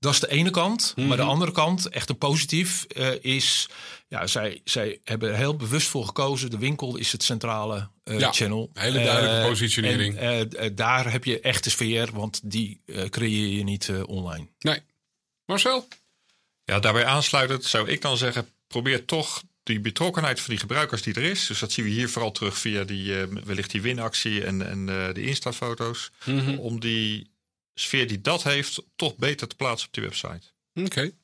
dat 0.00 0.12
is 0.12 0.20
de 0.20 0.30
ene 0.30 0.50
kant. 0.50 0.82
Mm 0.86 0.94
-hmm. 0.94 1.06
Maar 1.06 1.16
de 1.16 1.22
andere 1.22 1.52
kant, 1.52 1.88
echt 1.88 2.08
een 2.08 2.18
positief, 2.18 2.86
uh, 2.96 3.08
is... 3.20 3.68
Ja, 4.08 4.26
zij, 4.26 4.60
zij 4.64 5.00
hebben 5.04 5.30
er 5.30 5.36
heel 5.36 5.56
bewust 5.56 5.88
voor 5.88 6.04
gekozen. 6.04 6.50
De 6.50 6.58
winkel 6.58 6.96
is 6.96 7.12
het 7.12 7.22
centrale 7.22 7.88
uh, 8.04 8.18
ja, 8.18 8.32
channel. 8.32 8.70
hele 8.72 9.02
duidelijke 9.02 9.40
uh, 9.40 9.48
positionering. 9.48 10.16
En, 10.16 10.74
daar 10.74 11.12
heb 11.12 11.24
je 11.24 11.40
echte 11.40 11.70
sfeer, 11.70 12.08
want 12.12 12.40
die 12.44 12.80
creëer 13.10 13.56
je 13.56 13.64
niet 13.64 13.90
online. 14.06 14.46
Nee. 14.58 14.80
Marcel? 15.44 15.88
Ja, 16.64 16.80
daarbij 16.80 17.04
aansluitend 17.04 17.64
zou 17.64 17.88
ik 17.88 18.02
dan 18.02 18.16
zeggen... 18.16 18.48
probeer 18.66 19.04
toch 19.04 19.42
die 19.62 19.80
betrokkenheid 19.80 20.40
van 20.40 20.50
die 20.50 20.60
gebruikers 20.60 21.02
die 21.02 21.14
er 21.14 21.22
is. 21.22 21.46
Dus 21.46 21.58
dat 21.58 21.72
zien 21.72 21.84
we 21.84 21.90
hier 21.90 22.08
vooral 22.08 22.32
terug 22.32 22.58
via 22.58 22.84
die, 22.84 23.14
wellicht 23.44 23.70
die 23.70 23.82
winactie 23.82 24.44
en, 24.44 24.66
en 24.66 24.86
de 24.86 25.22
Insta-foto's. 25.22 26.10
Mm 26.24 26.38
-hmm. 26.38 26.58
Om 26.58 26.80
die 26.80 27.30
sfeer 27.80 28.08
die 28.08 28.20
dat 28.20 28.42
heeft, 28.42 28.82
toch 28.96 29.16
beter 29.16 29.48
te 29.48 29.56
plaatsen 29.56 29.86
op 29.86 29.94
die 29.94 30.02
website. 30.02 30.52
Oké. 30.74 30.86
Okay. 30.86 31.14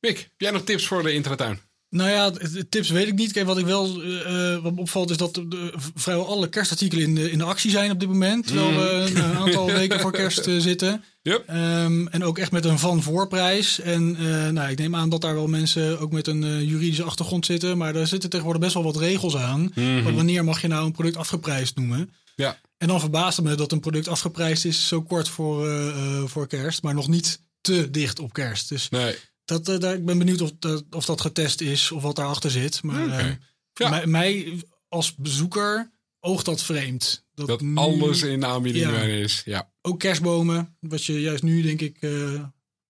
Mick, 0.00 0.18
heb 0.18 0.30
jij 0.36 0.50
nog 0.50 0.64
tips 0.64 0.86
voor 0.86 1.02
de 1.02 1.12
intratuin? 1.12 1.60
Nou 1.94 2.10
ja, 2.10 2.32
tips 2.68 2.90
weet 2.90 3.06
ik 3.06 3.14
niet. 3.14 3.32
Kijk, 3.32 3.46
wat 3.46 3.58
ik 3.58 3.66
wel 3.66 4.04
uh, 4.04 4.62
wat 4.62 4.72
opvalt 4.76 5.10
is 5.10 5.16
dat 5.16 5.34
de, 5.34 5.72
vrijwel 5.94 6.26
alle 6.26 6.48
kerstartikelen 6.48 7.04
in 7.04 7.14
de, 7.14 7.30
in 7.30 7.38
de 7.38 7.44
actie 7.44 7.70
zijn 7.70 7.90
op 7.90 8.00
dit 8.00 8.08
moment. 8.08 8.46
Terwijl 8.46 8.70
mm. 8.70 8.76
we 8.76 9.10
een 9.14 9.36
aantal 9.36 9.66
weken 9.80 10.00
voor 10.00 10.12
kerst 10.12 10.46
uh, 10.46 10.60
zitten. 10.60 11.04
Yep. 11.22 11.48
Um, 11.48 12.08
en 12.08 12.24
ook 12.24 12.38
echt 12.38 12.52
met 12.52 12.64
een 12.64 12.78
van 12.78 13.02
voorprijs. 13.02 13.80
En 13.80 14.16
uh, 14.20 14.48
nou, 14.48 14.70
ik 14.70 14.78
neem 14.78 14.96
aan 14.96 15.08
dat 15.08 15.20
daar 15.20 15.34
wel 15.34 15.46
mensen 15.46 16.00
ook 16.00 16.12
met 16.12 16.26
een 16.26 16.64
juridische 16.66 17.02
achtergrond 17.02 17.46
zitten. 17.46 17.78
Maar 17.78 17.92
daar 17.92 18.06
zitten 18.06 18.30
tegenwoordig 18.30 18.62
best 18.62 18.74
wel 18.74 18.84
wat 18.84 18.96
regels 18.96 19.36
aan. 19.36 19.60
Mm 19.60 19.70
-hmm. 19.74 20.14
Wanneer 20.14 20.44
mag 20.44 20.60
je 20.60 20.68
nou 20.68 20.86
een 20.86 20.92
product 20.92 21.16
afgeprijsd 21.16 21.76
noemen? 21.76 22.10
Ja. 22.34 22.58
En 22.76 22.88
dan 22.88 23.00
verbaast 23.00 23.36
het 23.36 23.46
me 23.46 23.54
dat 23.54 23.72
een 23.72 23.80
product 23.80 24.08
afgeprijsd 24.08 24.64
is 24.64 24.88
zo 24.88 25.02
kort 25.02 25.28
voor, 25.28 25.68
uh, 25.68 26.24
voor 26.24 26.46
kerst, 26.46 26.82
maar 26.82 26.94
nog 26.94 27.08
niet 27.08 27.42
te 27.60 27.90
dicht 27.90 28.18
op 28.18 28.32
kerst. 28.32 28.68
Dus 28.68 28.88
nee. 28.88 29.16
dat, 29.44 29.68
uh, 29.68 29.78
daar, 29.78 29.94
ik 29.94 30.04
ben 30.04 30.18
benieuwd 30.18 30.40
of 30.40 30.52
dat, 30.58 30.84
of 30.90 31.04
dat 31.04 31.20
getest 31.20 31.60
is 31.60 31.90
of 31.90 32.02
wat 32.02 32.16
daarachter 32.16 32.50
zit. 32.50 32.82
Maar 32.82 33.04
okay. 33.04 33.28
uh, 33.28 33.34
ja. 33.72 33.88
mij, 33.88 34.06
mij, 34.06 34.62
als 34.88 35.14
bezoeker 35.14 35.90
oogt 36.20 36.44
dat 36.44 36.62
vreemd. 36.62 37.24
Dat, 37.34 37.46
dat 37.46 37.60
nu, 37.60 37.76
alles 37.76 38.22
in 38.22 38.44
aanbieding 38.44 38.90
ja, 38.90 39.02
is. 39.02 39.42
Ja. 39.44 39.72
Ook 39.82 39.98
kerstbomen, 39.98 40.76
wat 40.80 41.04
je 41.04 41.20
juist 41.20 41.42
nu 41.42 41.62
denk 41.62 41.80
ik... 41.80 41.96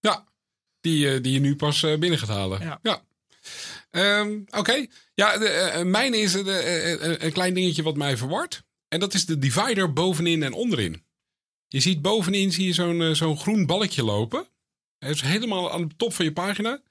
ja, 0.00 0.24
die, 0.80 1.20
die 1.20 1.32
je 1.32 1.40
nu 1.40 1.56
pas 1.56 1.80
binnen 1.80 2.18
gaat 2.18 2.28
halen. 2.28 2.60
Ja. 2.60 2.78
ja. 2.82 3.02
Um, 4.20 4.44
Oké, 4.46 4.58
okay. 4.58 4.90
ja, 5.14 5.38
de, 5.38 5.82
mijn 5.84 6.14
is 6.14 6.34
een 6.34 7.32
klein 7.32 7.54
dingetje 7.54 7.82
wat 7.82 7.96
mij 7.96 8.16
verwart. 8.16 8.62
En 8.94 9.00
dat 9.00 9.14
is 9.14 9.26
de 9.26 9.38
divider 9.38 9.92
bovenin 9.92 10.42
en 10.42 10.52
onderin. 10.52 11.04
Je 11.68 11.80
ziet 11.80 12.02
bovenin 12.02 12.52
zie 12.52 12.66
je 12.66 12.72
zo'n 12.72 13.00
uh, 13.00 13.14
zo'n 13.14 13.38
groen 13.38 13.66
balkje 13.66 14.04
lopen. 14.04 14.46
Hij 14.98 15.10
is 15.10 15.20
helemaal 15.20 15.72
aan 15.72 15.88
de 15.88 15.96
top 15.96 16.14
van 16.14 16.24
je 16.24 16.32
pagina. 16.32 16.82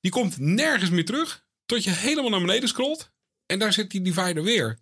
Die 0.00 0.10
komt 0.10 0.38
nergens 0.38 0.90
meer 0.90 1.04
terug. 1.04 1.46
Tot 1.66 1.84
je 1.84 1.90
helemaal 1.90 2.30
naar 2.30 2.40
beneden 2.40 2.68
scrolt. 2.68 3.10
En 3.46 3.58
daar 3.58 3.72
zit 3.72 3.90
die 3.90 4.00
divider 4.00 4.42
weer. 4.42 4.78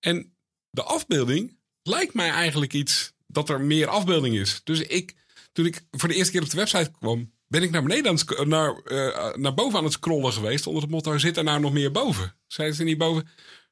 En 0.00 0.36
de 0.70 0.82
afbeelding 0.82 1.58
lijkt 1.82 2.14
mij 2.14 2.30
eigenlijk 2.30 2.72
iets 2.72 3.12
dat 3.26 3.48
er 3.48 3.60
meer 3.60 3.86
afbeelding 3.86 4.34
is. 4.36 4.60
Dus 4.64 4.80
ik, 4.80 5.14
toen 5.52 5.66
ik 5.66 5.84
voor 5.90 6.08
de 6.08 6.14
eerste 6.14 6.32
keer 6.32 6.42
op 6.42 6.50
de 6.50 6.56
website 6.56 6.90
kwam, 6.90 7.32
ben 7.46 7.62
ik 7.62 7.70
naar 7.70 7.82
beneden 7.82 8.10
aan 8.10 8.16
het, 8.16 8.46
naar, 8.46 8.80
uh, 8.84 9.34
naar 9.34 9.54
boven 9.54 9.78
aan 9.78 9.84
het 9.84 9.92
scrollen 9.92 10.32
geweest. 10.32 10.66
Onder 10.66 10.82
het 10.82 10.90
motto: 10.90 11.18
zit 11.18 11.36
er 11.36 11.44
nou 11.44 11.60
nog 11.60 11.72
meer 11.72 11.92
boven? 11.92 12.36
Zijn 12.46 12.74
ze 12.74 12.84
niet 12.84 12.98
boven? 12.98 13.28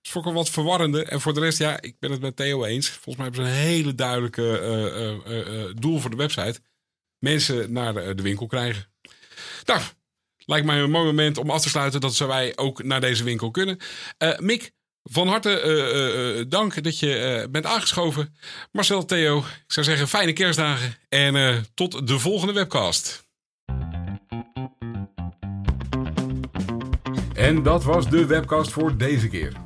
Is 0.06 0.12
voor 0.12 0.32
wat 0.32 0.50
verwarrende. 0.50 1.04
En 1.04 1.20
voor 1.20 1.34
de 1.34 1.40
rest, 1.40 1.58
ja, 1.58 1.80
ik 1.80 1.98
ben 1.98 2.10
het 2.10 2.20
met 2.20 2.36
Theo 2.36 2.64
eens. 2.64 2.88
Volgens 2.88 3.16
mij 3.16 3.24
hebben 3.24 3.44
ze 3.44 3.50
een 3.50 3.66
hele 3.66 3.94
duidelijke 3.94 4.60
uh, 5.26 5.36
uh, 5.36 5.64
uh, 5.64 5.74
doel 5.74 5.98
voor 5.98 6.10
de 6.10 6.16
website. 6.16 6.60
Mensen 7.18 7.72
naar 7.72 8.16
de, 8.16 8.22
winkel 8.22 8.46
krijgen. 8.46 8.86
Nou, 9.64 9.80
lijkt 10.36 10.66
mij 10.66 10.78
een 10.78 10.90
mooi 10.90 11.06
moment 11.06 11.38
om 11.38 11.50
af 11.50 11.62
te 11.62 11.68
sluiten 11.68 12.00
dat 12.00 12.16
wij 12.16 12.56
ook 12.56 12.82
naar 12.82 13.00
deze 13.00 13.24
winkel 13.24 13.50
kunnen. 13.50 13.78
Mick, 14.36 14.72
van 15.02 15.28
harte 15.28 16.46
dank 16.48 16.82
dat 16.82 16.98
je 16.98 17.48
bent 17.50 17.66
aangeschoven. 17.66 18.36
Marcel, 18.72 19.04
Theo, 19.04 19.38
ik 19.38 19.44
zou 19.66 19.86
zeggen 19.86 20.08
fijne 20.08 20.32
kerstdagen. 20.32 20.96
En 21.08 21.66
tot 21.74 22.06
de 22.06 22.18
volgende 22.18 22.52
webcast. 22.52 23.24
En 27.34 27.62
dat 27.62 27.84
was 27.84 28.10
de 28.10 28.26
webcast 28.26 28.72
voor 28.72 28.96
deze 28.96 29.28
keer. 29.28 29.65